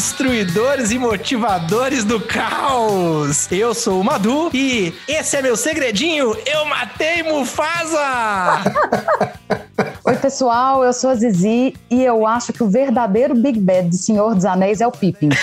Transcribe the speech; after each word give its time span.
destruidores 0.00 0.90
e 0.90 0.98
motivadores 0.98 2.04
do 2.04 2.18
caos. 2.18 3.46
Eu 3.52 3.74
sou 3.74 4.00
o 4.00 4.04
Madu 4.04 4.48
e 4.54 4.94
esse 5.06 5.36
é 5.36 5.42
meu 5.42 5.54
segredinho, 5.58 6.34
eu 6.46 6.64
matei 6.64 7.22
Mufasa! 7.22 8.62
Oi, 10.02 10.16
pessoal, 10.16 10.82
eu 10.82 10.94
sou 10.94 11.10
a 11.10 11.14
Zizi 11.16 11.74
e 11.90 12.02
eu 12.02 12.26
acho 12.26 12.50
que 12.50 12.62
o 12.62 12.70
verdadeiro 12.70 13.34
Big 13.34 13.60
Bad 13.60 13.90
de 13.90 13.98
Senhor 13.98 14.34
dos 14.34 14.46
Anéis 14.46 14.80
é 14.80 14.86
o 14.86 14.90
Pippin. 14.90 15.28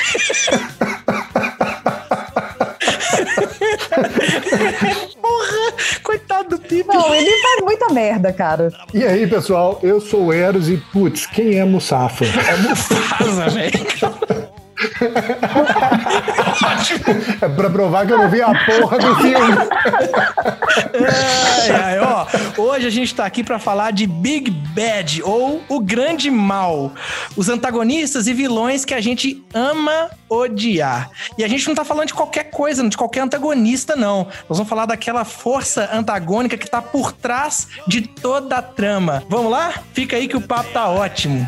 Porra, 5.22 5.74
coitado 6.04 6.50
do 6.50 6.60
Pippin. 6.60 6.88
Não, 6.88 7.14
ele 7.14 7.30
faz 7.30 7.62
muita 7.62 7.94
merda, 7.94 8.34
cara. 8.34 8.72
E 8.94 9.04
aí, 9.04 9.28
pessoal, 9.28 9.80
eu 9.84 10.02
sou 10.02 10.26
o 10.26 10.34
Eros 10.34 10.68
e, 10.68 10.78
putz, 10.78 11.28
quem 11.28 11.60
é 11.60 11.66
Musafa? 11.66 12.26
É 12.26 12.58
Mufasa, 12.58 13.50
velho. 13.54 14.37
É 17.42 17.48
pra 17.50 17.70
provar 17.70 18.06
que 18.06 18.14
eu 18.14 18.18
não 18.18 18.30
vi 18.30 18.42
a 18.42 18.54
porra 18.66 19.00
do 19.00 19.16
filme. 19.16 19.58
Ó, 22.02 22.28
hoje 22.62 22.88
a 22.88 22.90
gente 22.90 23.16
tá 23.16 23.26
aqui 23.26 23.44
pra 23.44 23.58
falar 23.60 23.92
de 23.92 24.06
Big 24.06 24.52
Bad, 24.52 25.24
ou 25.24 25.64
o 25.68 25.80
Grande 25.80 26.30
Mal. 26.30 26.92
Os 27.36 27.50
antagonistas 27.50 28.28
e 28.28 28.34
vilões 28.34 28.86
que 28.86 28.94
a 28.94 29.02
gente 29.02 29.44
ama 29.54 30.12
odiar. 30.30 31.10
E 31.38 31.44
a 31.44 31.48
gente 31.48 31.68
não 31.68 31.76
tá 31.76 31.84
falando 31.84 32.08
de 32.08 32.14
qualquer 32.14 32.46
coisa, 32.46 32.88
de 32.88 32.98
qualquer 32.98 33.22
antagonista, 33.22 33.96
não. 33.96 34.28
Nós 34.48 34.58
vamos 34.58 34.70
falar 34.70 34.86
daquela 34.86 35.26
força 35.26 35.90
antagônica 35.92 36.58
que 36.58 36.70
tá 36.70 36.82
por 36.82 37.12
trás 37.12 37.68
de 37.88 38.02
toda 38.02 38.58
a 38.58 38.62
trama. 38.62 39.24
Vamos 39.30 39.52
lá? 39.52 39.74
Fica 39.94 40.18
aí 40.18 40.28
que 40.28 40.38
o 40.38 40.42
papo 40.42 40.72
tá 40.72 40.88
ótimo. 40.88 41.48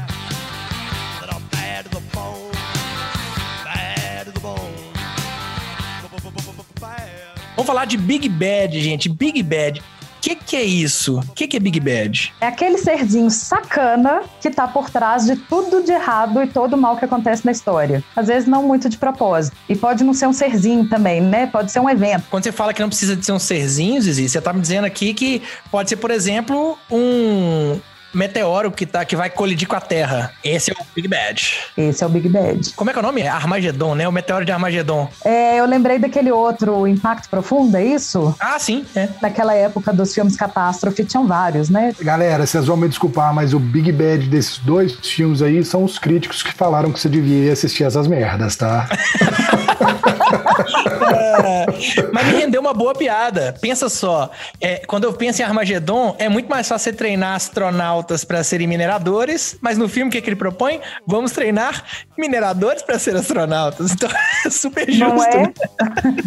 Vamos 7.60 7.68
falar 7.68 7.84
de 7.84 7.98
Big 7.98 8.30
Bad, 8.30 8.80
gente. 8.80 9.10
Big 9.10 9.44
Bad. 9.44 9.82
O 9.82 9.84
que, 10.22 10.34
que 10.34 10.56
é 10.56 10.64
isso? 10.64 11.20
O 11.20 11.34
que, 11.34 11.46
que 11.46 11.58
é 11.58 11.60
Big 11.60 11.78
Bad? 11.82 12.34
É 12.40 12.48
aquele 12.48 12.78
serzinho 12.78 13.30
sacana 13.30 14.22
que 14.40 14.50
tá 14.50 14.66
por 14.66 14.90
trás 14.90 15.26
de 15.26 15.36
tudo 15.36 15.84
de 15.84 15.92
errado 15.92 16.42
e 16.42 16.48
todo 16.48 16.76
o 16.76 16.78
mal 16.78 16.96
que 16.96 17.04
acontece 17.04 17.46
na 17.46 17.52
história. 17.52 18.02
Às 18.16 18.28
vezes 18.28 18.48
não 18.48 18.64
muito 18.64 18.88
de 18.88 18.98
propósito. 18.98 19.58
E 19.68 19.76
pode 19.76 20.06
não 20.06 20.14
ser 20.14 20.28
um 20.28 20.32
serzinho 20.32 20.88
também, 20.88 21.20
né? 21.20 21.48
Pode 21.48 21.70
ser 21.70 21.82
um 21.82 21.90
evento. 21.90 22.24
Quando 22.32 22.46
você 22.46 22.54
fala 22.54 22.74
que 22.74 22.82
não 22.82 22.88
precisa 22.88 23.14
de 23.14 23.26
ser 23.26 23.34
um 23.34 23.40
serzinho, 23.40 24.02
Zizi, 24.02 24.30
você 24.30 24.40
tá 24.40 24.54
me 24.54 24.62
dizendo 24.62 24.86
aqui 24.86 25.14
que 25.14 25.42
pode 25.70 25.90
ser, 25.90 25.98
por 25.98 26.12
exemplo, 26.12 26.80
um 26.90 27.78
meteoro 28.14 28.72
que, 28.72 28.86
tá, 28.86 29.06
que 29.06 29.16
vai 29.16 29.30
colidir 29.30 29.68
com 29.68 29.76
a 29.76 29.82
Terra. 29.82 30.32
Esse 30.44 30.72
é 30.72 30.74
o 30.74 30.86
Big 30.96 31.08
Bad. 31.08 31.56
Esse 31.78 32.04
é 32.04 32.08
o 32.08 32.10
Big 32.10 32.30
Bad. 32.30 32.74
Como 32.74 32.90
é 32.90 32.94
que 32.94 33.00
é 33.00 33.02
o 33.02 33.06
nome? 33.06 33.22
É 33.22 33.28
Armagedon, 33.28 33.96
né? 33.96 34.08
O 34.08 34.12
meteoro 34.12 34.46
de 34.46 34.52
Armagedon. 34.52 35.10
É, 35.24 35.60
eu 35.60 35.66
lembrei 35.66 36.00
daquele 36.00 36.32
outro 36.32 36.88
Impacto 36.88 37.30
Profundo, 37.30 37.76
é 37.78 37.84
isso? 37.84 38.36
Ah, 38.40 38.58
sim, 38.60 38.86
é. 38.96 39.10
Naquela 39.22 39.54
época 39.54 39.94
dos 39.94 40.14
filmes 40.14 40.36
Catástrofe, 40.36 41.04
tinham 41.06 41.28
vários, 41.28 41.70
né? 41.70 41.94
Galera, 42.02 42.46
vocês 42.46 42.66
vão 42.66 42.78
me 42.78 42.88
desculpar, 42.88 43.34
mas 43.34 43.54
o 43.54 43.60
Big 43.60 43.92
Bad 43.92 44.28
desses 44.28 44.58
dois 44.60 44.94
filmes 44.94 45.42
aí 45.42 45.64
são 45.64 45.84
os 45.84 45.98
críticos 45.98 46.44
que 46.44 46.52
falaram 46.52 46.92
que 46.92 47.00
você 47.00 47.10
devia 47.10 47.52
assistir 47.52 47.84
essas 47.84 48.08
merdas, 48.08 48.56
tá? 48.56 48.88
É, 50.30 51.66
mas 52.14 52.26
me 52.26 52.34
rendeu 52.34 52.62
uma 52.62 52.74
boa 52.74 52.94
piada. 52.94 53.56
Pensa 53.62 53.90
só, 53.90 54.32
é, 54.60 54.78
quando 54.86 55.04
eu 55.04 55.14
penso 55.14 55.42
em 55.42 55.46
Armagedon, 55.46 56.16
é 56.20 56.30
muito 56.30 56.50
mais 56.50 56.68
fácil 56.68 56.92
você 56.92 56.94
treinar 56.94 57.36
astronautas 57.36 58.24
para 58.24 58.44
serem 58.44 58.68
mineradores, 58.68 59.58
mas 59.62 59.78
no 59.78 59.90
filme 59.90 60.10
o 60.10 60.12
que, 60.12 60.22
que 60.22 60.30
ele 60.30 60.36
propõe? 60.36 60.80
Vamos 61.06 61.32
treinar 61.32 61.84
mineradores 62.18 62.82
para 62.82 62.98
ser 63.00 63.16
astronautas. 63.16 63.92
Então 63.92 64.10
é 64.46 64.50
super 64.50 64.90
justo. 64.92 65.08
Não 65.08 65.24
é? 65.24 65.42
né? 65.44 65.54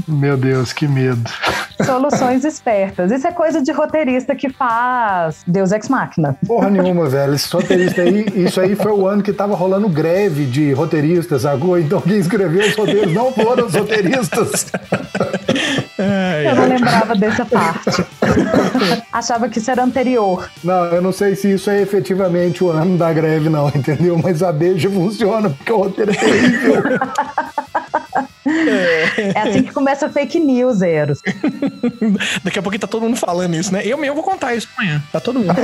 Meu 0.09 0.37
Deus, 0.37 0.73
que 0.73 0.87
medo. 0.87 1.23
Soluções 1.85 2.45
espertas. 2.45 3.11
Isso 3.11 3.27
é 3.27 3.33
coisa 3.33 3.63
de 3.63 3.73
roteirista 3.73 4.35
que 4.35 4.49
faz 4.49 5.43
Deus 5.47 5.73
Ex 5.73 5.89
Machina. 5.89 6.37
Porra 6.47 6.71
nenhuma, 6.71 7.09
velho. 7.09 7.35
Esse 7.35 7.53
roteirista 7.53 8.03
aí, 8.03 8.27
isso 8.35 8.61
aí 8.61 8.75
foi 8.75 8.93
o 8.93 9.07
ano 9.07 9.23
que 9.23 9.33
tava 9.33 9.55
rolando 9.55 9.89
greve 9.89 10.45
de 10.45 10.73
roteiristas, 10.73 11.45
agora. 11.47 11.81
Então 11.81 12.01
quem 12.01 12.19
escreveu 12.19 12.67
os 12.67 12.77
roteiros 12.77 13.13
não 13.13 13.33
foram 13.33 13.67
os 13.67 13.75
roteiristas. 13.75 14.67
Eu 15.99 16.57
não 16.57 16.69
lembrava 16.69 17.15
dessa 17.15 17.45
parte. 17.45 18.05
Achava 19.13 19.49
que 19.49 19.59
isso 19.59 19.71
era 19.71 19.85
anterior. 19.85 20.51
Não, 20.65 20.85
eu 20.87 21.03
não 21.03 21.13
sei 21.13 21.37
se 21.37 21.53
isso 21.53 21.71
é 21.71 21.81
efetivamente 21.81 22.65
o 22.65 22.71
ano 22.71 22.97
da 22.97 23.13
greve, 23.13 23.49
não, 23.49 23.69
entendeu? 23.69 24.19
Mas 24.23 24.43
a 24.43 24.51
deixa 24.51 24.91
funciona, 24.91 25.51
porque 25.51 25.73
o 25.73 25.77
roteiro 25.79 26.11
é 26.11 26.15
terrível. 26.15 26.83
É 29.35 29.41
assim 29.41 29.63
que 29.63 29.73
começa 29.73 30.09
fake 30.09 30.39
news, 30.39 30.83
Eros. 30.83 31.21
Daqui 32.43 32.59
a 32.59 32.63
pouco 32.63 32.79
tá 32.79 32.87
todo 32.87 33.03
mundo 33.03 33.17
falando 33.17 33.55
isso, 33.55 33.73
né? 33.73 33.83
Eu 33.85 33.97
mesmo 33.99 34.15
vou 34.15 34.25
contar 34.25 34.55
isso 34.55 34.69
amanhã. 34.77 35.03
Tá 35.11 35.21
todo 35.21 35.39
mundo. 35.39 35.55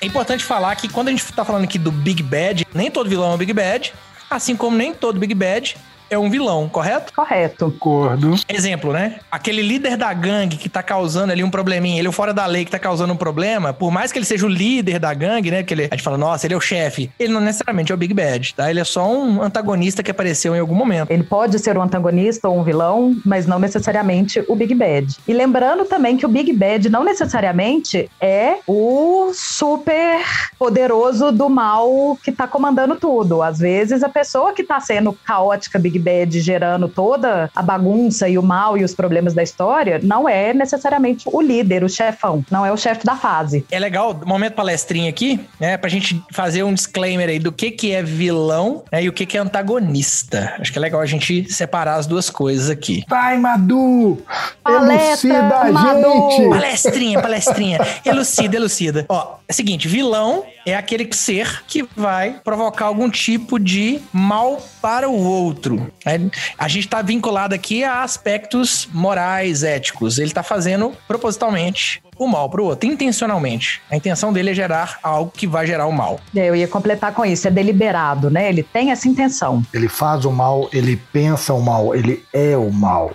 É 0.00 0.06
importante 0.06 0.44
falar 0.44 0.74
que 0.76 0.88
quando 0.88 1.08
a 1.08 1.10
gente 1.10 1.24
tá 1.32 1.44
falando 1.44 1.64
aqui 1.64 1.78
do 1.78 1.90
Big 1.90 2.22
Bad, 2.22 2.66
nem 2.72 2.90
todo 2.90 3.08
vilão 3.08 3.32
é 3.32 3.34
um 3.34 3.38
Big 3.38 3.52
Bad, 3.52 3.92
assim 4.30 4.54
como 4.56 4.76
nem 4.76 4.94
todo 4.94 5.18
Big 5.18 5.34
Bad 5.34 5.76
é 6.10 6.18
um 6.18 6.30
vilão, 6.30 6.68
correto? 6.68 7.12
Correto. 7.12 7.70
Concordo. 7.70 8.34
Exemplo, 8.48 8.92
né? 8.92 9.20
Aquele 9.30 9.62
líder 9.62 9.96
da 9.96 10.12
gangue 10.12 10.56
que 10.56 10.68
tá 10.68 10.82
causando 10.82 11.32
ali 11.32 11.44
um 11.44 11.50
probleminha, 11.50 11.98
ele 11.98 12.06
é 12.06 12.10
o 12.10 12.12
fora 12.12 12.32
da 12.32 12.46
lei 12.46 12.64
que 12.64 12.70
tá 12.70 12.78
causando 12.78 13.12
um 13.12 13.16
problema, 13.16 13.72
por 13.72 13.90
mais 13.90 14.12
que 14.12 14.18
ele 14.18 14.26
seja 14.26 14.46
o 14.46 14.48
líder 14.48 14.98
da 14.98 15.12
gangue, 15.12 15.50
né? 15.50 15.62
Que 15.62 15.74
ele, 15.74 15.84
a 15.90 15.94
gente 15.94 16.02
fala, 16.02 16.18
nossa, 16.18 16.46
ele 16.46 16.54
é 16.54 16.56
o 16.56 16.60
chefe. 16.60 17.10
Ele 17.18 17.32
não 17.32 17.40
necessariamente 17.40 17.92
é 17.92 17.94
o 17.94 17.98
Big 17.98 18.14
Bad, 18.14 18.54
tá? 18.54 18.70
Ele 18.70 18.80
é 18.80 18.84
só 18.84 19.10
um 19.10 19.42
antagonista 19.42 20.02
que 20.02 20.10
apareceu 20.10 20.54
em 20.54 20.60
algum 20.60 20.74
momento. 20.74 21.10
Ele 21.10 21.22
pode 21.22 21.58
ser 21.58 21.76
um 21.76 21.82
antagonista 21.82 22.48
ou 22.48 22.58
um 22.58 22.64
vilão, 22.64 23.16
mas 23.24 23.46
não 23.46 23.58
necessariamente 23.58 24.42
o 24.48 24.54
Big 24.54 24.74
Bad. 24.74 25.16
E 25.26 25.32
lembrando 25.32 25.84
também 25.84 26.16
que 26.16 26.26
o 26.26 26.28
Big 26.28 26.52
Bad 26.52 26.88
não 26.88 27.04
necessariamente 27.04 28.10
é 28.20 28.58
o 28.66 29.30
super 29.34 30.24
poderoso 30.58 31.32
do 31.32 31.48
mal 31.48 32.18
que 32.22 32.32
tá 32.32 32.46
comandando 32.46 32.96
tudo. 32.96 33.42
Às 33.42 33.58
vezes 33.58 34.02
a 34.02 34.08
pessoa 34.08 34.52
que 34.52 34.62
tá 34.62 34.80
sendo 34.80 35.12
caótica 35.12 35.78
Big 35.78 35.97
Bad 35.98 36.40
gerando 36.40 36.88
toda 36.88 37.50
a 37.54 37.62
bagunça 37.62 38.28
e 38.28 38.38
o 38.38 38.42
mal 38.42 38.76
e 38.76 38.84
os 38.84 38.94
problemas 38.94 39.34
da 39.34 39.42
história 39.42 40.00
não 40.02 40.28
é 40.28 40.52
necessariamente 40.54 41.28
o 41.32 41.40
líder, 41.40 41.84
o 41.84 41.88
chefão, 41.88 42.44
não 42.50 42.64
é 42.64 42.72
o 42.72 42.76
chefe 42.76 43.04
da 43.04 43.16
fase. 43.16 43.64
É 43.70 43.78
legal, 43.78 44.18
momento 44.24 44.54
palestrinha 44.54 45.10
aqui, 45.10 45.40
né? 45.60 45.76
Pra 45.76 45.88
gente 45.88 46.22
fazer 46.32 46.62
um 46.62 46.72
disclaimer 46.74 47.28
aí 47.28 47.38
do 47.38 47.52
que 47.52 47.70
que 47.70 47.92
é 47.92 48.02
vilão 48.02 48.82
né, 48.90 49.02
e 49.02 49.08
o 49.08 49.12
que 49.12 49.26
que 49.26 49.36
é 49.36 49.40
antagonista. 49.40 50.54
Acho 50.58 50.72
que 50.72 50.78
é 50.78 50.80
legal 50.80 51.00
a 51.00 51.06
gente 51.06 51.52
separar 51.52 51.96
as 51.96 52.06
duas 52.06 52.30
coisas 52.30 52.70
aqui. 52.70 53.04
Vai, 53.08 53.38
Madu! 53.38 54.18
Palestra, 54.62 55.30
Elucida 55.30 55.72
Madu! 55.72 56.30
gente! 56.30 56.48
Palestrinha, 56.50 57.20
palestrinha. 57.20 57.78
Elucida, 58.04 58.56
elucida. 58.56 59.06
Ó, 59.08 59.37
é 59.48 59.52
o 59.52 59.54
seguinte, 59.54 59.88
vilão 59.88 60.44
é 60.66 60.76
aquele 60.76 61.10
ser 61.10 61.64
que 61.66 61.82
vai 61.96 62.38
provocar 62.44 62.84
algum 62.84 63.08
tipo 63.08 63.58
de 63.58 63.98
mal 64.12 64.62
para 64.82 65.08
o 65.08 65.16
outro. 65.16 65.90
É, 66.04 66.20
A 66.58 66.68
gente 66.68 66.86
tá 66.86 67.00
vinculado 67.00 67.54
aqui 67.54 67.82
a 67.82 68.02
aspectos 68.02 68.86
morais, 68.92 69.62
éticos. 69.62 70.18
Ele 70.18 70.30
tá 70.32 70.42
fazendo 70.42 70.92
propositalmente 71.08 72.02
o 72.18 72.26
mal 72.28 72.50
para 72.50 72.60
o 72.60 72.66
outro, 72.66 72.86
intencionalmente. 72.86 73.80
A 73.90 73.96
intenção 73.96 74.34
dele 74.34 74.50
é 74.50 74.54
gerar 74.54 74.98
algo 75.02 75.32
que 75.34 75.46
vai 75.46 75.66
gerar 75.66 75.86
o 75.86 75.92
mal. 75.92 76.20
Eu 76.34 76.54
ia 76.54 76.68
completar 76.68 77.14
com 77.14 77.24
isso, 77.24 77.48
é 77.48 77.50
deliberado, 77.50 78.28
né? 78.28 78.50
Ele 78.50 78.62
tem 78.62 78.90
essa 78.90 79.08
intenção. 79.08 79.62
Ele 79.72 79.88
faz 79.88 80.26
o 80.26 80.30
mal, 80.30 80.68
ele 80.74 81.00
pensa 81.10 81.54
o 81.54 81.62
mal, 81.62 81.94
ele 81.94 82.22
é 82.34 82.54
o 82.54 82.70
mal. 82.70 83.12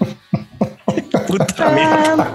Puta 1.26 1.70
merda. 1.70 2.26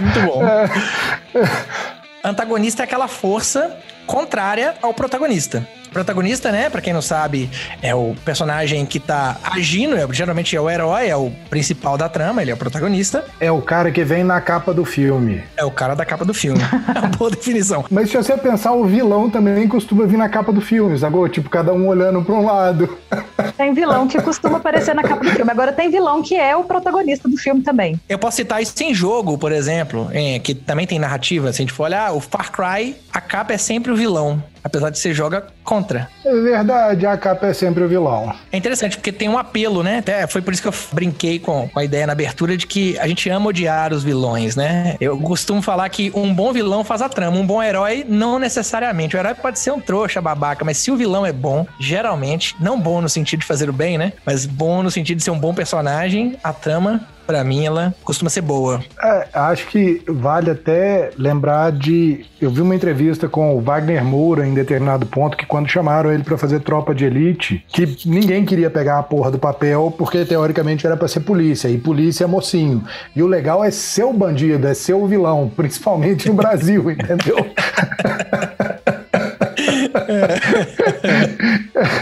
Muito 0.00 0.20
bom. 0.26 0.42
Antagonista 2.24 2.82
é 2.82 2.84
aquela 2.84 3.08
força 3.08 3.76
contrária 4.06 4.74
ao 4.82 4.94
protagonista. 4.94 5.66
Protagonista, 5.92 6.50
né? 6.50 6.70
Pra 6.70 6.80
quem 6.80 6.92
não 6.92 7.02
sabe, 7.02 7.50
é 7.82 7.94
o 7.94 8.14
personagem 8.24 8.84
que 8.86 8.98
tá 8.98 9.36
agindo, 9.44 9.96
é- 9.96 10.06
geralmente 10.12 10.56
é 10.56 10.60
o 10.60 10.68
herói, 10.70 11.08
é 11.08 11.16
o 11.16 11.30
principal 11.50 11.96
da 11.98 12.08
trama, 12.08 12.42
ele 12.42 12.50
é 12.50 12.54
o 12.54 12.56
protagonista, 12.56 13.24
É 13.40 13.50
o 13.50 13.60
cara 13.60 13.90
que 13.90 14.02
vem 14.04 14.24
na 14.24 14.40
capa 14.40 14.72
do 14.72 14.84
filme. 14.84 15.42
é 15.56 15.64
o 15.64 15.70
cara 15.70 15.94
da 15.94 16.04
capa 16.04 16.24
do 16.24 16.34
filme. 16.34 16.60
É 16.94 16.98
uma 16.98 17.08
boa 17.08 17.30
definição. 17.30 17.84
Mas 17.90 18.10
se 18.10 18.16
você 18.16 18.36
pensar, 18.36 18.72
o 18.72 18.84
vilão 18.84 19.28
também 19.30 19.66
costuma 19.68 20.04
vir 20.06 20.16
na 20.16 20.28
capa 20.28 20.52
do 20.52 20.60
filme, 20.60 20.96
sacou? 20.98 21.28
Tipo, 21.28 21.48
cada 21.50 21.72
um 21.72 21.86
olhando 21.88 22.22
pra 22.22 22.34
um 22.34 22.44
lado. 22.44 22.98
Tem 23.56 23.72
vilão 23.74 24.06
que 24.08 24.20
costuma 24.20 24.58
aparecer 24.58 24.94
na 24.94 25.02
capa 25.02 25.22
do 25.24 25.30
filme. 25.30 25.50
Agora 25.50 25.72
tem 25.72 25.90
vilão 25.90 26.22
que 26.22 26.34
é 26.34 26.56
o 26.56 26.64
protagonista 26.64 27.28
do 27.28 27.36
filme 27.36 27.62
também. 27.62 28.00
Eu 28.08 28.18
posso 28.18 28.36
citar 28.38 28.62
isso 28.62 28.74
em 28.82 28.94
jogo, 28.94 29.36
por 29.38 29.52
exemplo, 29.52 30.08
em, 30.12 30.40
que 30.40 30.54
também 30.54 30.86
tem 30.86 30.98
narrativa. 30.98 31.52
Se 31.52 31.60
a 31.60 31.62
gente 31.62 31.72
for 31.72 31.84
olhar, 31.84 32.12
o 32.12 32.20
Far 32.20 32.50
Cry, 32.50 32.96
a 33.12 33.20
capa 33.20 33.52
é 33.52 33.58
sempre 33.58 33.92
o 33.92 33.96
vilão. 33.96 34.42
Apesar 34.64 34.90
de 34.90 34.98
você 34.98 35.12
joga 35.12 35.46
contra. 35.64 36.08
É 36.24 36.32
verdade, 36.40 37.06
a 37.06 37.16
capa 37.16 37.46
é 37.46 37.52
sempre 37.52 37.82
o 37.82 37.88
vilão. 37.88 38.32
É 38.50 38.56
interessante, 38.56 38.96
porque 38.96 39.12
tem 39.12 39.28
um 39.28 39.38
apelo, 39.38 39.82
né? 39.82 39.98
Até 39.98 40.26
foi 40.26 40.40
por 40.40 40.52
isso 40.52 40.62
que 40.62 40.68
eu 40.68 40.74
brinquei 40.92 41.38
com, 41.38 41.68
com 41.68 41.78
a 41.78 41.84
ideia 41.84 42.06
na 42.06 42.12
abertura 42.12 42.56
de 42.56 42.66
que 42.66 42.98
a 42.98 43.06
gente 43.06 43.28
ama 43.28 43.48
odiar 43.48 43.92
os 43.92 44.04
vilões, 44.04 44.56
né? 44.56 44.96
Eu 45.00 45.18
costumo 45.18 45.60
falar 45.62 45.88
que 45.88 46.12
um 46.14 46.32
bom 46.32 46.52
vilão 46.52 46.84
faz 46.84 47.02
a 47.02 47.08
trama, 47.08 47.36
um 47.36 47.46
bom 47.46 47.62
herói 47.62 48.04
não 48.08 48.38
necessariamente. 48.38 49.16
O 49.16 49.18
herói 49.18 49.34
pode 49.34 49.58
ser 49.58 49.72
um 49.72 49.80
trouxa, 49.80 50.20
babaca, 50.20 50.64
mas 50.64 50.78
se 50.78 50.90
o 50.90 50.96
vilão 50.96 51.26
é 51.26 51.32
bom, 51.32 51.66
geralmente, 51.80 52.54
não 52.60 52.80
bom 52.80 53.00
no 53.00 53.08
sentido 53.08 53.40
de 53.40 53.46
fazer 53.46 53.68
o 53.68 53.72
bem, 53.72 53.98
né? 53.98 54.12
Mas 54.24 54.46
bom 54.46 54.82
no 54.82 54.90
sentido 54.90 55.18
de 55.18 55.24
ser 55.24 55.30
um 55.30 55.38
bom 55.38 55.54
personagem, 55.54 56.36
a 56.42 56.52
trama 56.52 57.06
para 57.32 57.42
mim, 57.42 57.64
ela 57.64 57.94
costuma 58.04 58.28
ser 58.28 58.42
boa. 58.42 58.84
É, 59.02 59.26
acho 59.32 59.66
que 59.68 60.02
vale 60.06 60.50
até 60.50 61.12
lembrar 61.16 61.72
de. 61.72 62.26
Eu 62.38 62.50
vi 62.50 62.60
uma 62.60 62.74
entrevista 62.74 63.26
com 63.26 63.56
o 63.56 63.60
Wagner 63.62 64.04
Moura 64.04 64.46
em 64.46 64.52
determinado 64.52 65.06
ponto 65.06 65.34
que 65.34 65.46
quando 65.46 65.66
chamaram 65.66 66.12
ele 66.12 66.22
para 66.22 66.36
fazer 66.36 66.60
tropa 66.60 66.94
de 66.94 67.06
elite, 67.06 67.64
que 67.68 67.96
ninguém 68.04 68.44
queria 68.44 68.68
pegar 68.68 68.98
a 68.98 69.02
porra 69.02 69.30
do 69.30 69.38
papel 69.38 69.94
porque 69.96 70.26
teoricamente 70.26 70.86
era 70.86 70.94
para 70.94 71.08
ser 71.08 71.20
polícia 71.20 71.68
e 71.68 71.78
polícia 71.78 72.24
é 72.24 72.26
mocinho. 72.26 72.84
E 73.16 73.22
o 73.22 73.26
legal 73.26 73.64
é 73.64 73.70
ser 73.70 74.04
o 74.04 74.12
bandido, 74.12 74.68
é 74.68 74.74
ser 74.74 74.92
o 74.92 75.06
vilão, 75.06 75.50
principalmente 75.56 76.28
no 76.28 76.34
Brasil, 76.34 76.90
entendeu? 76.90 77.38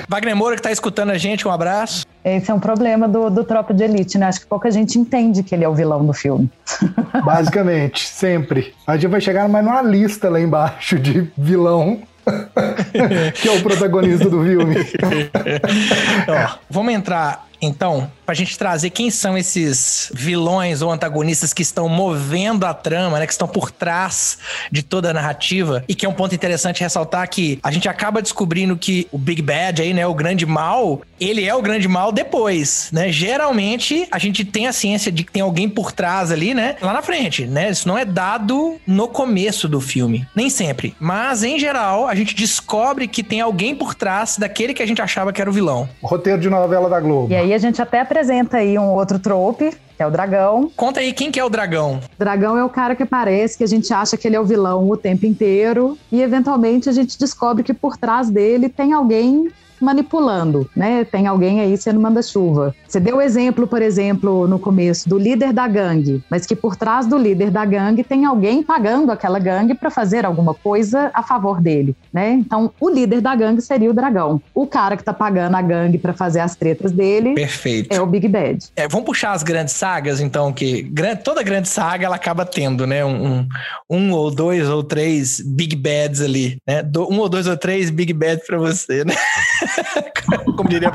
Wagner 0.09 0.35
Moura 0.35 0.57
que 0.57 0.63
tá 0.63 0.73
escutando 0.73 1.11
a 1.11 1.19
gente, 1.19 1.47
um 1.47 1.53
abraço. 1.53 2.05
Esse 2.25 2.51
é 2.51 2.55
um 2.55 2.61
problema 2.61 3.09
do, 3.09 3.31
do 3.31 3.45
Tropa 3.45 3.73
de 3.73 3.83
Elite, 3.83 4.19
né? 4.19 4.27
Acho 4.27 4.41
que 4.41 4.47
pouca 4.47 4.71
gente 4.71 4.99
entende 4.99 5.43
que 5.43 5.55
ele 5.55 5.65
é 5.65 5.69
o 5.69 5.75
vilão 5.75 6.05
do 6.05 6.13
filme. 6.13 6.51
Basicamente, 7.25 8.07
sempre. 8.07 8.75
A 8.87 8.97
gente 8.97 9.11
vai 9.11 9.21
chegar 9.21 9.49
mais 9.49 9.65
numa 9.65 9.83
lista 9.83 10.29
lá 10.29 10.41
embaixo 10.41 10.99
de 10.99 11.31
vilão 11.37 12.03
que 13.35 13.49
é 13.49 13.53
o 13.53 13.63
protagonista 13.63 14.29
do 14.29 14.43
filme. 14.45 14.77
Ó, 16.29 16.59
vamos 16.69 16.93
entrar 16.93 17.47
então, 17.61 18.11
pra 18.25 18.35
gente 18.35 18.57
trazer 18.57 18.91
quem 18.91 19.11
são 19.11 19.37
esses 19.37 20.11
vilões 20.15 20.83
ou 20.83 20.91
antagonistas 20.91 21.53
que 21.53 21.63
estão 21.63 21.89
movendo 21.89 22.65
a 22.65 22.73
trama, 22.73 23.19
né? 23.19 23.27
Que 23.27 23.33
estão 23.33 23.49
por 23.49 23.71
trás 23.71 24.39
de 24.71 24.83
toda 24.83 25.11
a 25.11 25.13
narrativa. 25.13 25.85
E 25.89 25.95
que 25.95 26.07
é 26.07 26.09
um 26.09 26.13
ponto 26.13 26.35
interessante 26.35 26.81
ressaltar 26.81 27.29
que 27.29 27.59
a 27.63 27.71
gente 27.71 27.89
acaba 27.89 28.23
descobrindo 28.23 28.77
que 28.77 29.07
o 29.13 29.19
Big 29.19 29.43
Bad 29.43 29.83
aí, 29.83 29.93
né? 29.93 30.07
O 30.07 30.15
grande 30.15 30.47
mal, 30.47 31.03
ele 31.21 31.45
é 31.45 31.55
o 31.55 31.61
grande 31.61 31.89
mal 31.89 32.13
depois, 32.13 32.89
né? 32.93 33.11
Geralmente, 33.13 34.07
a 34.11 34.19
gente 34.19 34.45
tem 34.45 34.67
a 34.67 34.73
ciência 34.73 35.13
de 35.13 35.25
que 35.25 35.33
tem 35.33 35.43
alguém 35.43 35.69
por 35.69 35.93
trás 35.93 36.31
ali, 36.31 36.55
né? 36.55 36.77
Lá 36.81 36.93
na 36.93 37.03
frente, 37.03 37.47
né? 37.47 37.71
Isso 37.71 37.87
não 37.87 37.99
é 37.99 38.05
dado 38.05 38.77
no 38.87 39.09
começo 39.09 39.69
do 39.69 39.81
filme. 39.81 40.27
Nem 40.35 40.49
sempre. 40.49 40.95
Mas, 40.99 41.43
em 41.43 41.59
geral, 41.59 42.09
a 42.09 42.15
gente 42.15 42.35
descobre 42.35 43.07
que 43.07 43.23
tem 43.23 43.41
alguém 43.41 43.75
por 43.75 43.95
trás 43.95 44.39
daquele 44.39 44.73
que 44.73 44.83
a 44.83 44.87
gente 44.87 45.03
achava 45.03 45.33
que 45.33 45.41
era 45.41 45.51
o 45.51 45.53
vilão. 45.53 45.89
Roteiro 46.03 46.41
de 46.41 46.49
novela 46.49 46.89
da 46.89 47.01
Globo. 47.01 47.33
E 47.33 47.37
aí 47.37 47.50
a 47.55 47.59
gente 47.59 47.81
até 47.81 48.01
apresenta 48.01 48.59
aí 48.59 48.79
um 48.79 48.93
outro 48.95 49.19
trope, 49.19 49.71
que 49.97 50.03
é 50.03 50.07
o 50.07 50.11
dragão. 50.11 50.71
Conta 50.77 51.01
aí 51.01 51.13
quem 51.13 51.31
que 51.31 51.39
é 51.39 51.45
o 51.45 51.49
dragão. 51.49 52.01
Dragão 52.19 52.57
é 52.57 52.65
o 52.65 52.69
cara 52.69 52.95
que 52.95 53.03
aparece, 53.03 53.59
que 53.59 53.65
a 53.65 53.69
gente 53.69 53.93
acha 53.93 54.17
que 54.17 54.27
ele 54.27 54.37
é 54.37 54.41
o 54.41 54.45
vilão 54.45 54.89
o 54.89 54.97
tempo 54.97 55.27
inteiro, 55.27 55.99
e 56.11 56.23
eventualmente 56.23 56.89
a 56.89 56.93
gente 56.93 57.19
descobre 57.19 57.63
que 57.63 57.75
por 57.75 57.97
trás 57.97 58.31
dele 58.31 58.69
tem 58.69 58.93
alguém 58.93 59.51
manipulando, 59.81 60.69
né? 60.77 61.05
Tem 61.05 61.27
alguém 61.27 61.61
aí 61.61 61.77
sendo 61.77 62.01
manda-chuva. 62.01 62.75
Você 62.87 63.01
deu 63.01 63.17
o 63.17 63.23
exemplo, 63.23 63.67
por 63.67 63.83
exemplo, 63.83 64.47
no 64.47 64.59
começo, 64.59 65.09
do 65.09 65.19
líder 65.19 65.53
da 65.53 65.67
gangue, 65.67 66.23
mas 66.31 66.47
que 66.47 66.55
por 66.55 66.77
trás 66.77 67.07
do 67.07 67.17
líder 67.17 67.51
da 67.51 67.65
gangue 67.65 68.05
tem 68.05 68.25
alguém 68.25 68.63
pagando 68.63 69.11
aquela 69.11 69.39
gangue 69.39 69.75
para 69.75 69.91
fazer 69.91 70.25
alguma 70.25 70.55
coisa 70.55 71.11
a 71.15 71.23
favor 71.23 71.61
dele, 71.61 71.95
né? 72.13 72.33
Então, 72.33 72.73
o 72.81 72.89
líder 72.89 73.21
da 73.21 73.35
gangue 73.35 73.63
seria 73.63 73.91
o 73.91 73.95
dragão. 73.95 74.41
O 74.55 74.67
cara 74.67 74.97
que 74.97 75.05
tá 75.05 75.13
pagando 75.13 75.57
a 75.57 75.63
gangue 75.63 75.99
para 75.99 76.13
fazer 76.13 76.41
as 76.41 76.55
tretas 76.55 76.93
dele 76.93 77.35
Perfeito. 77.35 77.93
é 77.93 78.01
o 78.01 78.07
Big 78.07 78.29
Bad. 78.29 78.67
É, 78.77 78.89
vamos 78.89 79.07
puxar 79.07 79.33
as 79.33 79.43
grandes 79.43 79.75
sagas, 79.75 80.21
então, 80.21 80.53
que 80.53 80.83
grande, 80.83 81.23
toda 81.23 81.43
grande 81.43 81.69
saga 81.69 82.07
ela 82.07 82.17
acaba 82.17 82.45
tendo, 82.45 82.87
né? 82.87 83.05
Um, 83.05 83.47
um, 83.89 84.13
ou 84.13 84.31
dois 84.31 84.69
ou 84.69 84.83
três 84.83 85.41
Big 85.41 85.77
Bads 85.77 86.21
ali, 86.21 86.59
né? 86.67 86.83
Do, 86.83 87.11
um 87.11 87.19
ou 87.19 87.29
dois 87.29 87.47
ou 87.47 87.57
três 87.57 87.91
Big 87.91 88.13
Bads 88.13 88.47
para 88.47 88.59
você, 88.59 89.05
né? 89.05 89.15
Como 90.57 90.69
diria. 90.69 90.93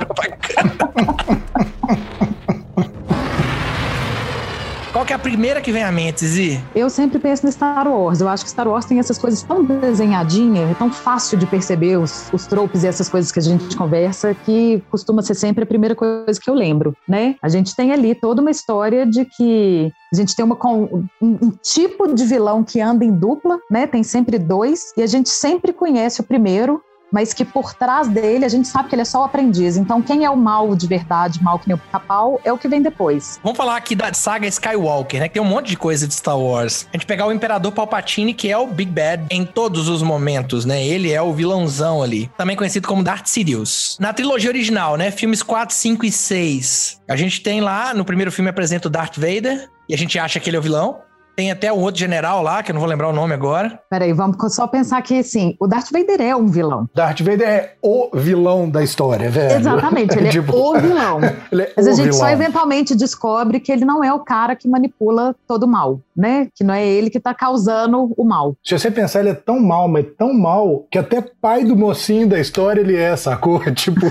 Qual 4.96 5.06
que 5.06 5.12
é 5.12 5.16
a 5.18 5.20
primeira 5.20 5.60
que 5.60 5.74
vem 5.74 5.84
à 5.84 5.92
mente, 5.92 6.26
Zi? 6.26 6.64
Eu 6.74 6.90
sempre 6.90 7.20
penso 7.20 7.46
no 7.46 7.52
Star 7.52 7.86
Wars. 7.86 8.22
Eu 8.22 8.30
acho 8.30 8.46
que 8.46 8.50
Star 8.50 8.66
Wars 8.66 8.86
tem 8.86 8.98
essas 8.98 9.18
coisas 9.18 9.44
tão 9.44 9.62
desenhadinhas, 9.62 10.78
tão 10.78 10.90
fácil 10.90 11.38
de 11.38 11.46
perceber 11.46 11.98
os, 11.98 12.32
os 12.32 12.48
tropes 12.48 12.86
e 12.86 12.88
essas 12.88 13.10
coisas 13.10 13.30
que 13.30 13.40
a 13.40 13.42
gente 13.42 13.76
conversa, 13.76 14.34
que 14.34 14.82
costuma 14.90 15.22
ser 15.22 15.36
sempre 15.36 15.66
a 15.66 15.68
primeira 15.68 15.96
coisa 15.96 16.40
que 16.40 16.50
eu 16.50 16.54
lembro, 16.54 16.96
né? 17.06 17.36
A 17.42 17.50
gente 17.50 17.76
tem 17.76 17.92
ali 17.92 18.16
toda 18.16 18.40
uma 18.40 18.50
história 18.50 19.06
de 19.06 19.26
que 19.26 19.92
a 20.14 20.16
gente 20.16 20.34
tem 20.34 20.46
uma, 20.46 20.58
um, 20.66 21.06
um, 21.22 21.52
tipo 21.62 22.14
de 22.14 22.24
vilão 22.24 22.64
que 22.64 22.80
anda 22.80 23.04
em 23.04 23.12
dupla, 23.12 23.60
né? 23.70 23.86
Tem 23.86 24.02
sempre 24.02 24.40
dois, 24.40 24.94
e 24.96 25.04
a 25.04 25.08
gente 25.08 25.28
sempre 25.28 25.74
conhece 25.74 26.22
o 26.22 26.24
primeiro, 26.24 26.82
mas 27.12 27.34
que 27.34 27.46
por 27.46 27.74
trás 27.74 28.08
dele 28.08 28.46
a 28.46 28.50
gente 28.50 28.68
sabe 28.68 28.90
que 28.90 28.96
ele 28.96 29.02
é 29.02 29.06
só 29.06 29.22
o 29.22 29.24
aprendiz. 29.24 29.78
Então, 29.78 30.02
quem 30.02 30.26
é 30.26 30.30
o 30.30 30.38
mal 30.38 30.76
de 30.76 30.88
verdade, 30.88 31.42
mal 31.44 31.60
que 31.60 31.68
nem 31.68 31.76
o 31.76 31.78
pica-pau, 31.78 32.40
é 32.44 32.52
o 32.52 32.58
que 32.58 32.68
vem 32.68 32.82
depois. 32.82 33.40
Vamos 33.44 33.58
falar 33.58 33.76
aqui 33.78 33.96
da 33.96 34.14
saga 34.14 34.48
Skywalker, 34.48 35.20
né? 35.20 35.28
Que 35.28 35.36
tem 35.36 35.42
um 35.42 35.46
monte 35.46 35.68
de 35.68 35.78
coisa 35.78 36.08
de 36.08 36.14
Star 36.14 36.38
Wars. 36.38 36.88
A 36.94 36.98
gente 36.98 37.06
pegar 37.06 37.28
o 37.28 37.32
Imperador 37.32 37.72
Palpatine, 37.72 38.34
que 38.34 38.52
é 38.52 38.58
o 38.58 38.68
Big 38.68 38.92
Bad 38.92 39.26
em 39.30 39.46
todos 39.46 39.88
os 39.88 40.02
momentos, 40.02 40.66
né? 40.66 40.86
Ele 40.86 41.12
é 41.12 41.22
o 41.22 41.34
vilãozão 41.34 42.02
ali. 42.02 42.30
Também 42.38 42.56
conhecido 42.56 42.88
como 42.88 43.04
Darth 43.04 43.28
Sidious. 43.28 43.98
Na 44.00 44.14
trilogia 44.14 44.50
original, 44.50 44.98
né? 44.98 45.12
Filmes 45.12 45.42
4, 45.44 45.74
5 45.76 46.06
e 46.06 46.12
6. 46.12 47.02
A 47.08 47.16
gente 47.16 47.42
tem 47.42 47.62
lá, 47.62 47.94
no 47.94 48.06
primeiro 48.06 48.32
filme 48.32 48.50
apresenta 48.50 48.88
o 48.88 48.92
Darth 48.92 49.18
Vader, 49.18 49.70
e 49.88 49.94
a 49.94 49.98
gente 49.98 50.18
acha 50.18 50.40
que 50.40 50.50
ele 50.50 50.58
é 50.58 50.60
o 50.60 50.64
vilão. 50.64 51.00
Tem 51.36 51.52
até 51.52 51.72
um 51.72 51.80
outro 51.82 52.00
general 52.00 52.42
lá, 52.42 52.64
que 52.64 52.72
eu 52.72 52.74
não 52.74 52.80
vou 52.80 52.90
lembrar 52.90 53.10
o 53.10 53.14
nome 53.14 53.34
agora. 53.34 53.80
Peraí, 53.90 54.14
vamos 54.14 54.38
só 54.54 54.68
pensar 54.68 55.02
que, 55.02 55.20
assim, 55.20 55.56
o 55.60 55.68
Darth 55.68 55.92
Vader 55.92 56.22
é 56.22 56.36
um 56.36 56.48
vilão. 56.48 56.88
Darth 56.96 57.20
Vader 57.20 57.48
é 57.48 57.74
o 57.82 58.10
vilão 58.14 58.70
da 58.70 58.82
história, 58.82 59.30
velho. 59.30 59.60
Exatamente, 59.60 60.18
ele 60.18 60.30
tipo... 60.32 60.54
é 60.54 60.56
o 60.56 60.80
vilão. 60.80 61.20
ele 61.52 61.64
é 61.64 61.74
Mas 61.76 61.88
a 61.88 61.92
gente 61.92 62.06
vilão. 62.06 62.20
só 62.20 62.30
eventualmente 62.30 62.96
descobre 62.96 63.60
que 63.60 63.72
ele 63.72 63.84
não 63.84 64.04
é 64.04 64.14
o 64.14 64.20
cara 64.20 64.56
que 64.56 64.68
manipula 64.68 65.36
todo 65.48 65.64
o 65.64 65.68
mal, 65.68 66.00
né? 66.16 66.48
Que 66.56 66.64
não 66.64 66.74
é 66.74 66.86
ele 66.88 67.10
que 67.10 67.20
tá 67.20 67.34
causando 67.34 68.14
o 68.18 68.24
mal. 68.24 68.56
Se 68.64 68.78
você 68.78 68.90
pensar, 68.90 69.20
ele 69.20 69.30
é 69.30 69.34
tão 69.34 69.60
mal, 69.60 69.88
mas 69.90 70.06
tão 70.18 70.34
mal, 70.34 70.86
que 70.90 70.98
até 70.98 71.22
pai 71.22 71.66
do 71.66 71.76
mocinho 71.76 72.28
da 72.28 72.40
história 72.40 72.80
ele 72.80 72.96
é, 72.96 73.16
sacou? 73.16 73.60
Tipo... 73.76 74.06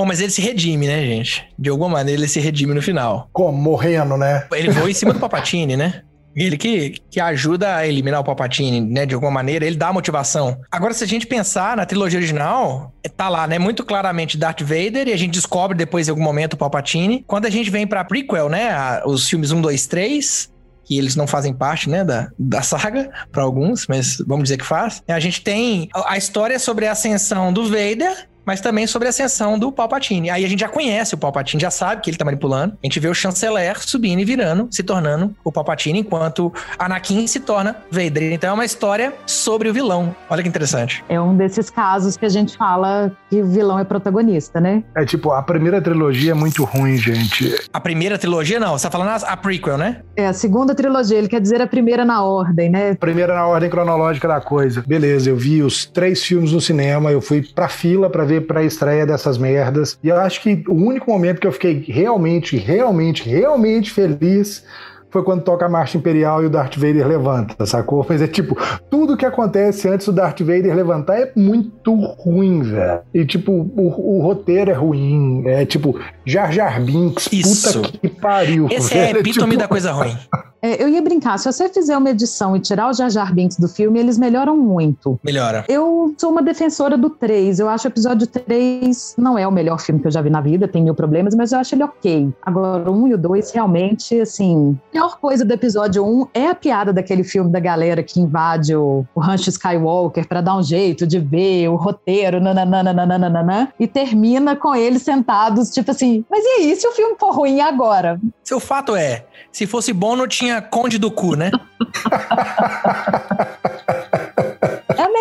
Bom, 0.00 0.06
mas 0.06 0.18
ele 0.18 0.30
se 0.30 0.40
redime, 0.40 0.86
né, 0.86 1.04
gente? 1.04 1.46
De 1.58 1.68
alguma 1.68 1.90
maneira 1.90 2.18
ele 2.18 2.26
se 2.26 2.40
redime 2.40 2.72
no 2.72 2.80
final. 2.80 3.28
Como? 3.34 3.58
Morrendo, 3.58 4.16
né? 4.16 4.46
Ele 4.50 4.70
voa 4.70 4.90
em 4.90 4.94
cima 4.94 5.12
do 5.12 5.20
Papatini, 5.20 5.76
né? 5.76 6.00
Ele 6.34 6.56
que, 6.56 6.94
que 7.10 7.20
ajuda 7.20 7.76
a 7.76 7.86
eliminar 7.86 8.18
o 8.18 8.24
Palpatine, 8.24 8.80
né? 8.80 9.04
De 9.04 9.12
alguma 9.12 9.30
maneira, 9.30 9.66
ele 9.66 9.76
dá 9.76 9.92
motivação. 9.92 10.58
Agora, 10.70 10.94
se 10.94 11.04
a 11.04 11.06
gente 11.06 11.26
pensar 11.26 11.76
na 11.76 11.84
trilogia 11.84 12.18
original, 12.18 12.94
tá 13.14 13.28
lá, 13.28 13.46
né? 13.46 13.58
Muito 13.58 13.84
claramente 13.84 14.38
Darth 14.38 14.62
Vader, 14.62 15.06
e 15.08 15.12
a 15.12 15.18
gente 15.18 15.32
descobre 15.32 15.76
depois, 15.76 16.08
em 16.08 16.12
algum 16.12 16.22
momento, 16.22 16.54
o 16.54 16.56
Palpatine. 16.56 17.22
Quando 17.26 17.44
a 17.44 17.50
gente 17.50 17.68
vem 17.68 17.86
pra 17.86 18.02
prequel, 18.02 18.48
né? 18.48 19.02
Os 19.04 19.28
filmes 19.28 19.52
1, 19.52 19.60
2, 19.60 19.86
3, 19.86 20.50
que 20.82 20.96
eles 20.96 21.14
não 21.14 21.26
fazem 21.26 21.52
parte, 21.52 21.90
né, 21.90 22.02
da, 22.02 22.30
da 22.38 22.62
saga, 22.62 23.10
para 23.30 23.42
alguns, 23.42 23.86
mas 23.86 24.16
vamos 24.26 24.44
dizer 24.44 24.56
que 24.56 24.64
faz. 24.64 25.02
A 25.06 25.20
gente 25.20 25.42
tem 25.42 25.90
a 26.06 26.16
história 26.16 26.58
sobre 26.58 26.86
a 26.86 26.92
ascensão 26.92 27.52
do 27.52 27.64
Vader 27.64 28.29
mas 28.44 28.60
também 28.60 28.86
sobre 28.86 29.08
a 29.08 29.10
ascensão 29.10 29.58
do 29.58 29.70
Palpatine. 29.70 30.30
Aí 30.30 30.44
a 30.44 30.48
gente 30.48 30.60
já 30.60 30.68
conhece 30.68 31.14
o 31.14 31.18
Palpatine, 31.18 31.60
já 31.60 31.70
sabe 31.70 32.02
que 32.02 32.10
ele 32.10 32.16
tá 32.16 32.24
manipulando. 32.24 32.76
A 32.82 32.86
gente 32.86 32.98
vê 33.00 33.08
o 33.08 33.14
chanceler 33.14 33.80
subindo 33.80 34.20
e 34.20 34.24
virando, 34.24 34.68
se 34.70 34.82
tornando 34.82 35.34
o 35.44 35.52
Palpatine, 35.52 36.00
enquanto 36.00 36.52
Anakin 36.78 37.26
se 37.26 37.40
torna 37.40 37.76
Vader. 37.90 38.32
Então 38.32 38.50
é 38.50 38.52
uma 38.52 38.64
história 38.64 39.12
sobre 39.26 39.68
o 39.68 39.72
vilão. 39.72 40.14
Olha 40.28 40.42
que 40.42 40.48
interessante. 40.48 41.04
É 41.08 41.20
um 41.20 41.36
desses 41.36 41.70
casos 41.70 42.16
que 42.16 42.24
a 42.24 42.28
gente 42.28 42.56
fala 42.56 43.12
que 43.28 43.40
o 43.40 43.46
vilão 43.46 43.78
é 43.78 43.84
protagonista, 43.84 44.60
né? 44.60 44.82
É 44.96 45.04
tipo, 45.04 45.32
a 45.32 45.42
primeira 45.42 45.80
trilogia 45.80 46.32
é 46.32 46.34
muito 46.34 46.64
ruim, 46.64 46.96
gente. 46.96 47.54
A 47.72 47.80
primeira 47.80 48.18
trilogia, 48.18 48.58
não. 48.60 48.76
Você 48.76 48.84
tá 48.84 48.90
falando 48.90 49.24
a, 49.24 49.36
prequel, 49.36 49.78
né? 49.78 50.02
É, 50.16 50.26
a 50.26 50.32
segunda 50.32 50.74
trilogia. 50.74 51.18
Ele 51.18 51.28
quer 51.28 51.40
dizer 51.40 51.60
a 51.60 51.66
primeira 51.66 52.04
na 52.04 52.22
ordem, 52.22 52.70
né? 52.70 52.94
Primeira 52.94 53.34
na 53.34 53.46
ordem 53.46 53.70
cronológica 53.70 54.28
da 54.28 54.40
coisa. 54.40 54.82
Beleza, 54.86 55.30
eu 55.30 55.36
vi 55.36 55.62
os 55.62 55.84
três 55.86 56.22
filmes 56.22 56.52
no 56.52 56.60
cinema, 56.60 57.10
eu 57.10 57.20
fui 57.20 57.42
pra 57.42 57.68
fila 57.68 58.08
pra 58.10 58.24
ver 58.30 58.46
pra 58.46 58.62
estreia 58.62 59.04
dessas 59.04 59.36
merdas. 59.36 59.98
E 60.02 60.08
eu 60.08 60.16
acho 60.16 60.40
que 60.40 60.62
o 60.68 60.74
único 60.74 61.10
momento 61.10 61.40
que 61.40 61.46
eu 61.46 61.52
fiquei 61.52 61.84
realmente, 61.86 62.56
realmente, 62.56 63.28
realmente 63.28 63.90
feliz 63.90 64.64
foi 65.10 65.22
quando 65.22 65.42
toca 65.42 65.66
a 65.66 65.68
Marcha 65.68 65.98
Imperial 65.98 66.42
e 66.42 66.46
o 66.46 66.50
Darth 66.50 66.76
Vader 66.76 67.06
levanta, 67.06 67.66
sacou? 67.66 68.04
Mas 68.08 68.22
é 68.22 68.26
tipo, 68.26 68.56
tudo 68.88 69.16
que 69.16 69.26
acontece 69.26 69.88
antes 69.88 70.06
do 70.06 70.12
Darth 70.12 70.40
Vader 70.40 70.74
levantar 70.74 71.18
é 71.18 71.32
muito 71.36 71.94
ruim, 71.94 72.62
velho. 72.62 73.00
E 73.12 73.24
tipo, 73.24 73.52
o, 73.52 74.18
o, 74.18 74.22
roteiro 74.22 74.70
é 74.70 74.74
ruim. 74.74 75.42
É 75.46 75.66
tipo, 75.66 75.98
Jar 76.24 76.52
Jar 76.52 76.80
Binks, 76.80 77.28
Isso. 77.32 77.80
puta 77.82 77.98
que 77.98 78.08
pariu. 78.08 78.68
Esse 78.70 78.94
velho. 78.94 79.00
é 79.00 79.06
a 79.06 79.20
epítome 79.20 79.50
tipo... 79.52 79.62
da 79.62 79.68
coisa 79.68 79.92
ruim. 79.92 80.16
É, 80.62 80.82
eu 80.82 80.88
ia 80.88 81.00
brincar, 81.00 81.38
se 81.38 81.50
você 81.50 81.68
fizer 81.68 81.96
uma 81.96 82.10
edição 82.10 82.54
e 82.54 82.60
tirar 82.60 82.90
o 82.90 82.92
Jar 82.92 83.08
Jar 83.08 83.34
Binks 83.34 83.58
do 83.58 83.66
filme, 83.66 83.98
eles 83.98 84.18
melhoram 84.18 84.56
muito. 84.56 85.18
Melhora. 85.24 85.64
Eu 85.68 86.14
sou 86.18 86.30
uma 86.30 86.42
defensora 86.42 86.98
do 86.98 87.08
3. 87.08 87.60
Eu 87.60 87.68
acho 87.68 87.88
o 87.88 87.90
episódio 87.90 88.26
3 88.26 89.14
não 89.16 89.38
é 89.38 89.46
o 89.46 89.52
melhor 89.52 89.80
filme 89.80 90.00
que 90.00 90.06
eu 90.06 90.10
já 90.10 90.20
vi 90.20 90.28
na 90.28 90.40
vida, 90.40 90.68
tem 90.68 90.82
mil 90.82 90.94
problemas, 90.94 91.34
mas 91.34 91.52
eu 91.52 91.58
acho 91.58 91.74
ele 91.74 91.84
ok. 91.84 92.30
Agora, 92.42 92.90
o 92.90 92.94
1 93.04 93.08
e 93.08 93.14
o 93.14 93.18
2, 93.18 93.50
realmente, 93.52 94.20
assim. 94.20 94.78
A 95.00 95.04
melhor 95.04 95.18
coisa 95.18 95.46
do 95.46 95.54
episódio 95.54 96.04
1 96.04 96.26
é 96.34 96.48
a 96.48 96.54
piada 96.54 96.92
daquele 96.92 97.24
filme 97.24 97.50
da 97.50 97.58
galera 97.58 98.02
que 98.02 98.20
invade 98.20 98.76
o, 98.76 99.06
o 99.14 99.20
Rancho 99.20 99.48
Skywalker 99.48 100.28
para 100.28 100.42
dar 100.42 100.54
um 100.54 100.62
jeito 100.62 101.06
de 101.06 101.18
ver 101.18 101.68
o 101.68 101.76
roteiro, 101.76 102.38
nananana, 102.38 103.72
e 103.80 103.86
termina 103.86 104.54
com 104.54 104.74
eles 104.74 105.00
sentados, 105.00 105.70
tipo 105.70 105.90
assim, 105.90 106.22
mas 106.28 106.44
e 106.44 106.48
aí, 106.48 106.76
se 106.76 106.86
o 106.86 106.92
filme 106.92 107.16
for 107.18 107.34
ruim 107.34 107.62
agora? 107.62 108.20
Seu 108.44 108.60
fato 108.60 108.94
é, 108.94 109.24
se 109.50 109.66
fosse 109.66 109.94
bom, 109.94 110.14
não 110.14 110.28
tinha 110.28 110.60
Conde 110.60 110.98
do 110.98 111.10
Cu, 111.10 111.34
né? 111.34 111.50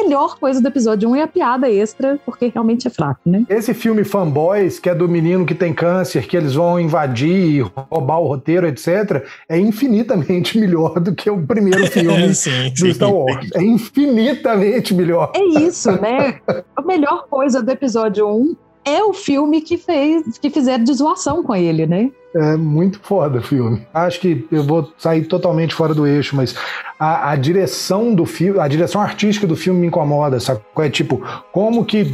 A 0.09 0.11
melhor 0.11 0.39
coisa 0.39 0.59
do 0.59 0.67
episódio 0.67 1.07
1 1.07 1.15
é 1.17 1.21
a 1.21 1.27
piada 1.27 1.69
extra, 1.69 2.19
porque 2.25 2.47
realmente 2.47 2.87
é 2.87 2.89
fraco, 2.89 3.21
né? 3.27 3.45
Esse 3.47 3.75
filme 3.75 4.03
Fanboys, 4.03 4.79
que 4.79 4.89
é 4.89 4.95
do 4.95 5.07
menino 5.07 5.45
que 5.45 5.53
tem 5.53 5.71
câncer, 5.71 6.25
que 6.25 6.35
eles 6.35 6.55
vão 6.55 6.79
invadir, 6.79 7.63
roubar 7.91 8.17
o 8.19 8.27
roteiro, 8.27 8.65
etc., 8.65 9.23
é 9.47 9.59
infinitamente 9.59 10.57
melhor 10.59 10.99
do 10.99 11.13
que 11.13 11.29
o 11.29 11.45
primeiro 11.45 11.85
filme 11.93 12.33
sim, 12.33 12.71
do 12.71 12.79
sim. 12.79 12.93
Star 12.95 13.13
Wars. 13.13 13.49
É 13.53 13.61
infinitamente 13.61 14.95
melhor. 14.95 15.31
É 15.35 15.43
isso, 15.61 15.91
né? 15.91 16.39
A 16.75 16.81
melhor 16.81 17.27
coisa 17.29 17.61
do 17.61 17.69
episódio 17.69 18.27
1 18.27 18.55
é 18.85 19.03
o 19.03 19.13
filme 19.13 19.61
que 19.61 19.77
fez, 19.77 20.39
que 20.39 20.49
fizeram 20.49 20.83
de 20.83 20.93
zoação 20.93 21.43
com 21.43 21.55
ele, 21.55 21.85
né? 21.85 22.09
É 22.35 22.55
muito 22.55 22.99
foda 22.99 23.37
o 23.37 23.43
filme. 23.43 23.85
Acho 23.93 24.19
que 24.19 24.47
eu 24.51 24.63
vou 24.63 24.91
sair 24.97 25.25
totalmente 25.25 25.75
fora 25.75 25.93
do 25.93 26.07
eixo, 26.07 26.35
mas 26.35 26.55
a, 26.99 27.31
a, 27.31 27.35
direção 27.37 28.13
do 28.13 28.25
filme, 28.25 28.59
a 28.59 28.67
direção 28.67 28.99
artística 28.99 29.47
do 29.47 29.55
filme 29.55 29.79
me 29.79 29.87
incomoda, 29.87 30.37
sabe? 30.37 30.59
É 30.79 30.89
tipo, 30.89 31.21
como 31.53 31.85
que 31.85 32.11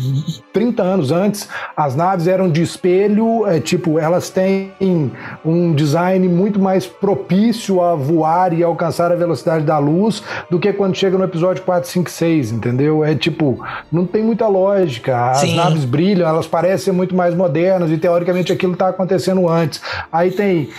30 0.53 0.83
anos 0.83 1.11
antes 1.11 1.49
as 1.75 1.95
naves 1.95 2.27
eram 2.27 2.47
de 2.49 2.61
espelho, 2.61 3.47
é 3.47 3.59
tipo, 3.59 3.97
elas 3.97 4.29
têm 4.29 4.71
um 5.43 5.73
design 5.73 6.27
muito 6.27 6.59
mais 6.59 6.85
propício 6.85 7.81
a 7.81 7.95
voar 7.95 8.53
e 8.53 8.61
alcançar 8.63 9.11
a 9.11 9.15
velocidade 9.15 9.65
da 9.65 9.79
luz 9.79 10.21
do 10.51 10.59
que 10.59 10.71
quando 10.71 10.95
chega 10.95 11.17
no 11.17 11.23
episódio 11.23 11.63
4, 11.63 11.89
5, 11.89 12.11
6, 12.11 12.51
entendeu? 12.51 13.03
É 13.03 13.15
tipo, 13.15 13.65
não 13.91 14.05
tem 14.05 14.23
muita 14.23 14.47
lógica. 14.47 15.31
As 15.31 15.39
Sim. 15.39 15.55
naves 15.55 15.83
brilham, 15.83 16.29
elas 16.29 16.45
parecem 16.45 16.93
muito 16.93 17.15
mais 17.15 17.33
modernas 17.33 17.89
e 17.89 17.97
teoricamente 17.97 18.53
aquilo 18.53 18.73
está 18.73 18.89
acontecendo 18.89 19.49
antes. 19.49 19.81
Aí 20.11 20.29
tem 20.29 20.69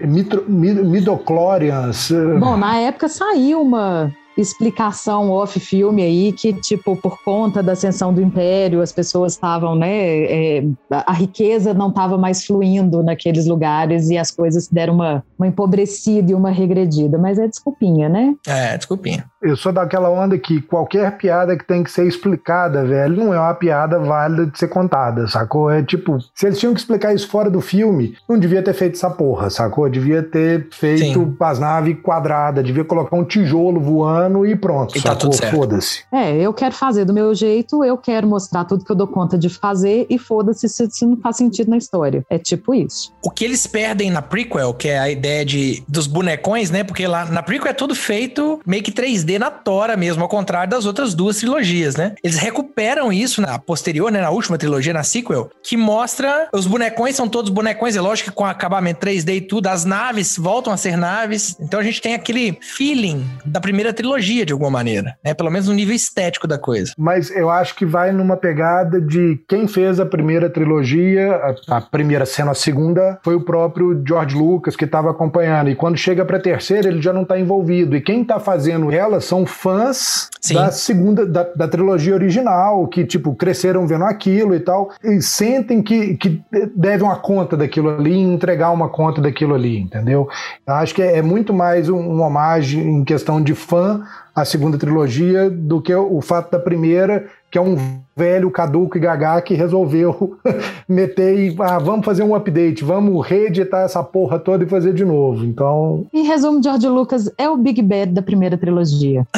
midochlorians. 0.00 2.10
Eh, 2.10 2.38
Bom, 2.38 2.56
na 2.56 2.78
época 2.78 3.08
saiu 3.08 3.51
uma 3.54 4.12
explicação 4.36 5.30
off-filme 5.30 6.02
aí 6.02 6.32
que, 6.32 6.52
tipo, 6.52 6.96
por 6.96 7.22
conta 7.22 7.62
da 7.62 7.72
ascensão 7.72 8.12
do 8.12 8.22
Império, 8.22 8.80
as 8.80 8.92
pessoas 8.92 9.34
estavam, 9.34 9.74
né, 9.74 10.24
é, 10.24 10.64
a 10.90 11.12
riqueza 11.12 11.74
não 11.74 11.90
estava 11.90 12.16
mais 12.16 12.44
fluindo 12.44 13.02
naqueles 13.02 13.46
lugares 13.46 14.08
e 14.08 14.16
as 14.16 14.30
coisas 14.30 14.68
deram 14.68 14.94
uma, 14.94 15.24
uma 15.38 15.46
empobrecida 15.46 16.32
e 16.32 16.34
uma 16.34 16.50
regredida, 16.50 17.18
mas 17.18 17.38
é 17.38 17.46
desculpinha, 17.46 18.08
né? 18.08 18.34
É, 18.46 18.76
desculpinha. 18.76 19.30
Eu 19.42 19.56
sou 19.56 19.72
daquela 19.72 20.08
onda 20.08 20.38
que 20.38 20.62
qualquer 20.62 21.16
piada 21.16 21.56
que 21.56 21.64
tem 21.64 21.82
que 21.82 21.90
ser 21.90 22.06
explicada, 22.06 22.84
velho, 22.84 23.16
não 23.16 23.34
é 23.34 23.40
uma 23.40 23.54
piada 23.54 23.98
válida 23.98 24.46
de 24.46 24.56
ser 24.56 24.68
contada, 24.68 25.26
sacou? 25.26 25.68
É 25.68 25.82
tipo, 25.82 26.18
se 26.34 26.46
eles 26.46 26.58
tinham 26.60 26.72
que 26.72 26.78
explicar 26.78 27.12
isso 27.12 27.28
fora 27.28 27.50
do 27.50 27.60
filme, 27.60 28.16
não 28.28 28.38
devia 28.38 28.62
ter 28.62 28.72
feito 28.72 28.94
essa 28.94 29.10
porra, 29.10 29.50
sacou? 29.50 29.88
Devia 29.88 30.22
ter 30.22 30.68
feito 30.70 31.20
Sim. 31.20 31.36
as 31.40 31.58
naves 31.58 31.96
quadradas, 32.02 32.64
devia 32.64 32.84
colocar 32.84 33.16
um 33.16 33.24
tijolo 33.24 33.80
voando 33.80 34.46
e 34.46 34.54
pronto, 34.54 34.96
e 34.96 35.02
tá 35.02 35.10
sacou? 35.14 35.30
Tá 35.30 35.50
foda-se. 35.50 36.04
É, 36.12 36.36
eu 36.36 36.54
quero 36.54 36.74
fazer 36.74 37.04
do 37.04 37.12
meu 37.12 37.34
jeito, 37.34 37.82
eu 37.84 37.98
quero 37.98 38.28
mostrar 38.28 38.64
tudo 38.64 38.84
que 38.84 38.92
eu 38.92 38.96
dou 38.96 39.08
conta 39.08 39.36
de 39.36 39.48
fazer 39.48 40.06
e 40.08 40.18
foda-se 40.18 40.68
se, 40.68 40.88
se 40.88 41.04
não 41.04 41.16
faz 41.16 41.36
sentido 41.36 41.68
na 41.68 41.76
história. 41.76 42.24
É 42.30 42.38
tipo 42.38 42.72
isso. 42.72 43.12
O 43.24 43.30
que 43.30 43.44
eles 43.44 43.66
perdem 43.66 44.10
na 44.10 44.22
prequel, 44.22 44.72
que 44.72 44.88
é 44.88 44.98
a 44.98 45.10
ideia 45.10 45.44
de, 45.44 45.82
dos 45.88 46.06
bonecões, 46.06 46.70
né? 46.70 46.84
Porque 46.84 47.06
lá 47.06 47.24
na 47.24 47.42
prequel 47.42 47.70
é 47.70 47.74
tudo 47.74 47.94
feito 47.94 48.60
meio 48.64 48.82
que 48.82 48.92
3D 48.92 49.31
na 49.38 49.50
tora 49.50 49.96
mesmo, 49.96 50.22
ao 50.22 50.28
contrário 50.28 50.70
das 50.70 50.86
outras 50.86 51.14
duas 51.14 51.38
trilogias, 51.38 51.96
né? 51.96 52.14
Eles 52.22 52.38
recuperam 52.38 53.12
isso 53.12 53.40
na 53.40 53.58
posterior, 53.58 54.10
né? 54.10 54.20
Na 54.20 54.30
última 54.30 54.58
trilogia, 54.58 54.92
na 54.92 55.02
sequel, 55.02 55.50
que 55.62 55.76
mostra 55.76 56.48
os 56.52 56.66
bonecões 56.66 57.16
são 57.16 57.28
todos 57.28 57.50
bonecões, 57.50 57.96
é 57.96 58.00
lógico 58.00 58.30
que 58.30 58.36
com 58.36 58.44
acabamento 58.44 59.04
3D 59.04 59.36
e 59.36 59.40
tudo, 59.40 59.66
as 59.66 59.84
naves 59.84 60.36
voltam 60.36 60.72
a 60.72 60.76
ser 60.76 60.96
naves. 60.96 61.56
Então 61.60 61.80
a 61.80 61.82
gente 61.82 62.00
tem 62.00 62.14
aquele 62.14 62.58
feeling 62.60 63.24
da 63.44 63.60
primeira 63.60 63.92
trilogia, 63.92 64.44
de 64.44 64.52
alguma 64.52 64.70
maneira, 64.70 65.16
né? 65.24 65.34
Pelo 65.34 65.50
menos 65.50 65.68
no 65.68 65.74
nível 65.74 65.94
estético 65.94 66.46
da 66.46 66.58
coisa. 66.58 66.92
Mas 66.96 67.30
eu 67.30 67.50
acho 67.50 67.74
que 67.74 67.84
vai 67.84 68.12
numa 68.12 68.36
pegada 68.36 69.00
de 69.00 69.40
quem 69.48 69.66
fez 69.66 70.00
a 70.00 70.06
primeira 70.06 70.48
trilogia, 70.48 71.34
a, 71.68 71.76
a 71.76 71.80
primeira 71.80 72.26
sendo 72.26 72.50
a 72.50 72.54
segunda, 72.54 73.18
foi 73.24 73.34
o 73.34 73.40
próprio 73.40 74.02
George 74.06 74.36
Lucas 74.36 74.76
que 74.76 74.84
estava 74.84 75.10
acompanhando. 75.10 75.70
E 75.70 75.74
quando 75.74 75.96
chega 75.96 76.24
pra 76.24 76.38
terceira, 76.38 76.88
ele 76.88 77.00
já 77.00 77.12
não 77.12 77.24
tá 77.24 77.38
envolvido. 77.38 77.96
E 77.96 78.00
quem 78.00 78.24
tá 78.24 78.38
fazendo 78.38 78.90
ela 78.92 79.20
são 79.24 79.46
fãs 79.46 80.28
Sim. 80.40 80.54
da 80.54 80.70
segunda, 80.70 81.26
da, 81.26 81.44
da, 81.44 81.68
trilogia 81.68 82.14
original, 82.14 82.86
que, 82.88 83.04
tipo, 83.04 83.34
cresceram 83.34 83.86
vendo 83.86 84.04
aquilo 84.04 84.54
e 84.54 84.60
tal, 84.60 84.90
e 85.02 85.20
sentem 85.22 85.82
que, 85.82 86.16
que 86.16 86.42
devem 86.74 87.06
uma 87.06 87.16
conta 87.16 87.56
daquilo 87.56 87.90
ali 87.90 88.12
e 88.12 88.20
entregar 88.20 88.70
uma 88.70 88.88
conta 88.88 89.20
daquilo 89.20 89.54
ali, 89.54 89.78
entendeu? 89.78 90.28
Eu 90.66 90.74
acho 90.74 90.94
que 90.94 91.02
é, 91.02 91.18
é 91.18 91.22
muito 91.22 91.52
mais 91.54 91.88
um, 91.88 91.98
um 91.98 92.20
homagem 92.22 92.82
em 92.82 93.04
questão 93.04 93.40
de 93.40 93.54
fã 93.54 94.02
à 94.34 94.44
segunda 94.44 94.78
trilogia 94.78 95.50
do 95.50 95.80
que 95.80 95.94
o 95.94 96.20
fato 96.20 96.50
da 96.50 96.58
primeira, 96.58 97.26
que 97.52 97.58
é 97.58 97.60
um 97.60 97.76
velho 98.16 98.50
caduco 98.50 98.96
e 98.96 99.00
gagá 99.00 99.38
que 99.42 99.52
resolveu 99.52 100.38
meter 100.88 101.38
e 101.38 101.54
ah, 101.60 101.78
vamos 101.78 102.02
fazer 102.02 102.22
um 102.22 102.34
update, 102.34 102.82
vamos 102.82 103.26
reeditar 103.26 103.84
essa 103.84 104.02
porra 104.02 104.38
toda 104.38 104.64
e 104.64 104.66
fazer 104.66 104.94
de 104.94 105.04
novo. 105.04 105.44
Então. 105.44 106.06
Em 106.14 106.24
resumo, 106.24 106.62
George 106.62 106.88
Lucas 106.88 107.30
é 107.36 107.50
o 107.50 107.58
Big 107.58 107.82
Bad 107.82 108.12
da 108.12 108.22
primeira 108.22 108.56
trilogia. 108.56 109.26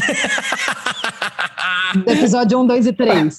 episódio 2.07 2.61
1, 2.61 2.67
2 2.69 2.87
e 2.87 2.93
3. 2.93 3.39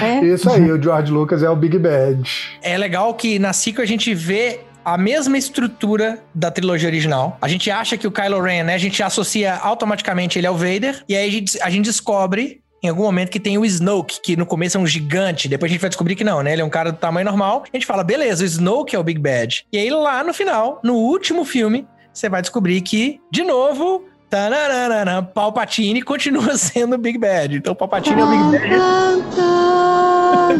É? 0.00 0.24
Isso 0.24 0.50
aí, 0.50 0.72
o 0.72 0.82
George 0.82 1.12
Lucas 1.12 1.42
é 1.42 1.50
o 1.50 1.56
Big 1.56 1.78
Bad. 1.78 2.22
É 2.62 2.78
legal 2.78 3.12
que 3.12 3.38
na 3.38 3.52
sequel 3.52 3.84
a 3.84 3.86
gente 3.86 4.14
vê 4.14 4.60
a 4.82 4.96
mesma 4.96 5.36
estrutura 5.36 6.18
da 6.34 6.50
trilogia 6.50 6.88
original. 6.88 7.36
A 7.42 7.48
gente 7.48 7.70
acha 7.70 7.98
que 7.98 8.06
o 8.06 8.10
Kylo 8.10 8.40
Ren, 8.40 8.64
né? 8.64 8.74
A 8.74 8.78
gente 8.78 9.02
associa 9.02 9.56
automaticamente 9.56 10.38
ele 10.38 10.46
ao 10.46 10.56
Vader. 10.56 11.04
E 11.06 11.14
aí 11.14 11.28
a 11.28 11.30
gente, 11.30 11.62
a 11.62 11.68
gente 11.68 11.84
descobre 11.84 12.63
em 12.84 12.88
algum 12.88 13.02
momento 13.04 13.30
que 13.30 13.40
tem 13.40 13.56
o 13.56 13.64
Snoke, 13.64 14.20
que 14.20 14.36
no 14.36 14.44
começo 14.44 14.76
é 14.76 14.80
um 14.80 14.86
gigante, 14.86 15.48
depois 15.48 15.70
a 15.70 15.72
gente 15.72 15.80
vai 15.80 15.88
descobrir 15.88 16.14
que 16.14 16.22
não, 16.22 16.42
né? 16.42 16.52
Ele 16.52 16.60
é 16.60 16.64
um 16.64 16.68
cara 16.68 16.92
do 16.92 16.98
tamanho 16.98 17.24
normal. 17.24 17.64
A 17.72 17.76
gente 17.76 17.86
fala, 17.86 18.04
beleza, 18.04 18.44
o 18.44 18.46
Snoke 18.46 18.94
é 18.94 18.98
o 18.98 19.02
Big 19.02 19.18
Bad. 19.18 19.64
E 19.72 19.78
aí 19.78 19.88
lá 19.88 20.22
no 20.22 20.34
final, 20.34 20.80
no 20.84 20.92
último 20.94 21.46
filme, 21.46 21.86
você 22.12 22.28
vai 22.28 22.42
descobrir 22.42 22.82
que, 22.82 23.22
de 23.32 23.42
novo, 23.42 24.04
Tananana, 24.28 25.22
Palpatine 25.22 26.02
continua 26.02 26.56
sendo 26.58 26.96
o 26.96 26.98
Big 26.98 27.16
Bad. 27.16 27.56
Então 27.56 27.74
Palpatine 27.74 28.20
é 28.20 28.24
o 28.24 28.28
Big 28.28 28.42
Bad. 28.42 29.24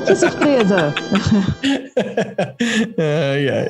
Que 0.06 0.16
surpresa! 0.16 0.94
ai, 2.98 3.48
ai. 3.50 3.68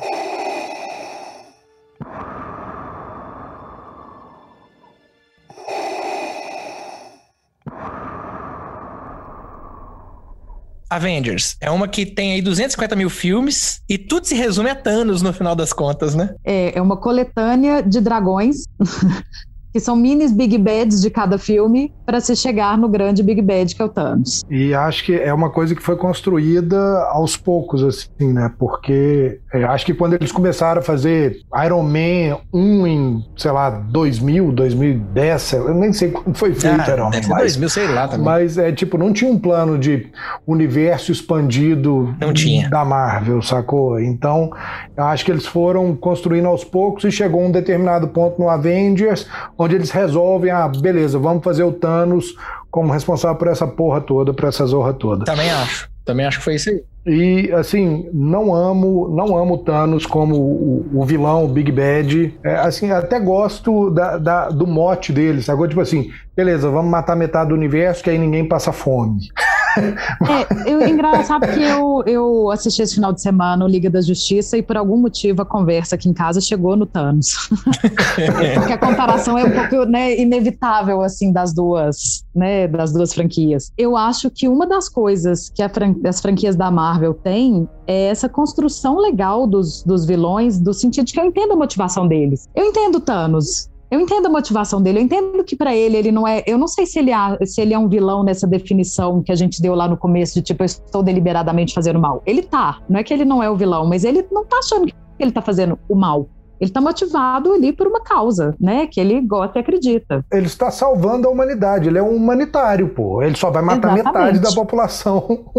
Avengers. 10.95 11.55
É 11.59 11.69
uma 11.69 11.87
que 11.87 12.05
tem 12.05 12.33
aí 12.33 12.41
250 12.41 12.95
mil 12.95 13.09
filmes 13.09 13.81
e 13.87 13.97
tudo 13.97 14.25
se 14.25 14.35
resume 14.35 14.69
a 14.69 14.75
Thanos 14.75 15.21
no 15.21 15.33
final 15.33 15.55
das 15.55 15.73
contas, 15.73 16.15
né? 16.15 16.33
É, 16.43 16.77
é 16.77 16.81
uma 16.81 16.97
coletânea 16.97 17.81
de 17.81 17.99
dragões 18.01 18.63
que 19.75 19.79
são 19.81 19.93
minis 19.93 20.31
Big 20.31 20.57
Bads 20.57 21.01
de 21.01 21.09
cada 21.09 21.37
filme 21.37 21.91
para 22.05 22.21
se 22.21 22.33
chegar 22.33 22.77
no 22.77 22.87
grande 22.87 23.21
Big 23.21 23.41
Bad 23.41 23.75
que 23.75 23.81
é 23.81 23.83
o 23.83 23.89
Thanos. 23.89 24.41
E 24.49 24.73
acho 24.73 25.03
que 25.03 25.13
é 25.13 25.33
uma 25.33 25.49
coisa 25.49 25.75
que 25.75 25.81
foi 25.83 25.97
construída 25.97 26.77
aos 27.09 27.35
poucos, 27.35 27.83
assim, 27.83 28.31
né? 28.31 28.49
Porque 28.57 29.41
é, 29.53 29.65
acho 29.65 29.85
que 29.85 29.93
quando 29.93 30.13
eles 30.13 30.31
começaram 30.31 30.79
a 30.79 30.81
fazer 30.81 31.39
Iron 31.65 31.83
Man 31.83 32.37
1 32.53 32.87
em, 32.87 33.25
sei 33.35 33.51
lá, 33.51 33.69
2000, 33.69 34.53
2010, 34.53 35.51
eu 35.51 35.73
nem 35.73 35.91
sei 35.91 36.09
quando 36.11 36.33
foi 36.37 36.53
feito 36.53 36.79
Ah, 36.79 36.93
Iron 36.93 37.09
Man. 37.09 37.19
mas- 37.27 37.37
2000, 37.57 37.67
sei 37.69 37.87
lá 37.89 38.07
também. 38.07 38.23
Mas 38.25 38.57
é 38.57 38.71
tipo, 38.71 38.97
não 38.97 39.11
tinha 39.11 39.29
um 39.29 39.37
plano 39.37 39.77
de 39.77 40.07
universo 40.47 41.11
expandido 41.11 42.15
Não 42.21 42.31
tinha. 42.31 42.69
da 42.69 42.85
Marvel, 42.85 43.41
sacou? 43.41 43.99
Então, 43.99 44.51
eu 44.95 45.03
acho 45.03 45.25
que 45.25 45.31
eles 45.31 45.45
foram 45.45 45.93
construindo 45.97 46.45
aos 46.47 46.63
poucos 46.63 47.03
e 47.03 47.11
chegou 47.11 47.41
um 47.43 47.51
determinado 47.51 48.07
ponto 48.07 48.39
no 48.41 48.47
Avengers 48.49 49.27
onde 49.65 49.75
eles 49.75 49.91
resolvem, 49.91 50.51
ah, 50.51 50.67
beleza, 50.67 51.19
vamos 51.19 51.43
fazer 51.43 51.63
o 51.63 51.71
Thanos 51.71 52.35
como 52.71 52.91
responsável 52.91 53.37
por 53.37 53.47
essa 53.47 53.67
porra 53.67 54.01
toda, 54.01 54.33
por 54.33 54.45
essa 54.47 54.65
zorra 54.65 54.93
toda. 54.93 55.25
Também 55.25 55.49
acho. 55.51 55.89
Também 56.05 56.25
acho 56.25 56.37
que 56.37 56.43
foi 56.43 56.55
isso 56.55 56.69
aí. 56.69 56.83
E 57.07 57.51
assim, 57.53 58.07
não 58.13 58.53
amo, 58.53 59.07
não 59.09 59.37
amo 59.37 59.55
o 59.55 59.57
Thanos 59.59 60.05
como 60.05 60.35
o, 60.35 60.85
o 60.93 61.05
vilão, 61.05 61.45
o 61.45 61.47
Big 61.47 61.71
Bad. 61.71 62.37
É, 62.43 62.55
assim, 62.57 62.91
até 62.91 63.19
gosto 63.19 63.89
da, 63.91 64.17
da- 64.17 64.49
do 64.49 64.65
mote 64.67 65.11
dele, 65.13 65.41
sacou? 65.41 65.67
Tipo 65.67 65.81
assim, 65.81 66.09
beleza, 66.35 66.69
vamos 66.69 66.89
matar 66.91 67.15
metade 67.15 67.49
do 67.49 67.55
universo 67.55 68.03
que 68.03 68.09
aí 68.09 68.17
ninguém 68.17 68.47
passa 68.47 68.71
fome. 68.71 69.29
É, 69.77 70.71
eu, 70.71 70.87
engraçado 70.87 71.47
que 71.53 71.61
eu, 71.61 72.03
eu 72.05 72.49
assisti 72.51 72.81
esse 72.81 72.95
final 72.95 73.11
de 73.13 73.21
semana 73.21 73.63
o 73.65 73.67
Liga 73.67 73.89
da 73.89 74.01
Justiça 74.01 74.57
e 74.57 74.63
por 74.63 74.77
algum 74.77 74.97
motivo 74.97 75.41
a 75.41 75.45
conversa 75.45 75.95
aqui 75.95 76.09
em 76.09 76.13
casa 76.13 76.39
chegou 76.39 76.75
no 76.75 76.85
Thanos. 76.85 77.49
Porque 78.55 78.73
a 78.73 78.77
comparação 78.77 79.37
é 79.37 79.43
um 79.43 79.51
pouco 79.51 79.85
né, 79.85 80.19
inevitável 80.19 81.01
assim 81.01 81.31
das 81.31 81.53
duas, 81.53 82.23
né, 82.33 82.67
das 82.67 82.93
duas 82.93 83.13
franquias. 83.13 83.71
Eu 83.77 83.95
acho 83.97 84.29
que 84.29 84.47
uma 84.47 84.65
das 84.65 84.87
coisas 84.89 85.49
que 85.49 85.61
a 85.61 85.69
fran- 85.69 85.95
as 86.05 86.21
franquias 86.21 86.55
da 86.55 86.71
Marvel 86.71 87.13
têm 87.13 87.67
é 87.87 88.05
essa 88.07 88.27
construção 88.29 88.97
legal 88.97 89.45
dos, 89.47 89.83
dos 89.83 90.05
vilões, 90.05 90.59
do 90.59 90.73
sentido 90.73 91.05
de 91.05 91.13
que 91.13 91.19
eu 91.19 91.25
entendo 91.25 91.53
a 91.53 91.55
motivação 91.55 92.07
deles. 92.07 92.47
Eu 92.55 92.65
entendo 92.65 92.95
o 92.95 92.99
Thanos. 93.01 93.69
Eu 93.91 93.99
entendo 93.99 94.25
a 94.25 94.29
motivação 94.29 94.81
dele, 94.81 94.99
eu 94.99 95.03
entendo 95.03 95.43
que 95.43 95.55
pra 95.55 95.75
ele 95.75 95.95
ele 95.97 96.11
não 96.11 96.27
é. 96.27 96.43
Eu 96.47 96.57
não 96.57 96.67
sei 96.67 96.85
se 96.85 96.97
ele, 96.99 97.11
a- 97.13 97.37
se 97.43 97.61
ele 97.61 97.73
é 97.73 97.77
um 97.79 97.87
vilão 97.87 98.23
nessa 98.23 98.47
definição 98.47 99.21
que 99.21 99.31
a 99.31 99.35
gente 99.35 99.61
deu 99.61 99.75
lá 99.75 99.87
no 99.87 99.95
começo, 99.95 100.33
de 100.35 100.41
tipo, 100.41 100.63
eu 100.63 100.65
estou 100.65 101.03
deliberadamente 101.03 101.73
fazendo 101.73 101.99
mal. 101.99 102.21
Ele 102.25 102.41
tá. 102.41 102.79
Não 102.89 102.99
é 102.99 103.03
que 103.03 103.13
ele 103.13 103.23
não 103.25 103.41
é 103.43 103.49
o 103.49 103.55
vilão, 103.55 103.85
mas 103.87 104.03
ele 104.03 104.25
não 104.31 104.43
tá 104.45 104.57
achando 104.57 104.87
que 104.87 104.93
ele 105.19 105.31
tá 105.31 105.41
fazendo 105.41 105.77
o 105.87 105.95
mal. 105.95 106.27
Ele 106.59 106.71
tá 106.71 106.81
motivado 106.81 107.53
ali 107.53 107.73
por 107.73 107.87
uma 107.87 108.01
causa, 108.01 108.55
né? 108.59 108.87
Que 108.87 108.99
ele 108.99 109.21
gosta 109.21 109.59
e 109.59 109.61
acredita. 109.61 110.25
Ele 110.31 110.45
está 110.45 110.71
salvando 110.71 111.27
a 111.27 111.31
humanidade, 111.31 111.87
ele 111.89 111.97
é 111.97 112.03
um 112.03 112.15
humanitário, 112.15 112.89
pô. 112.89 113.21
Ele 113.21 113.35
só 113.35 113.49
vai 113.49 113.61
matar 113.61 113.93
Exatamente. 113.93 114.13
metade 114.13 114.39
da 114.39 114.51
população 114.51 115.19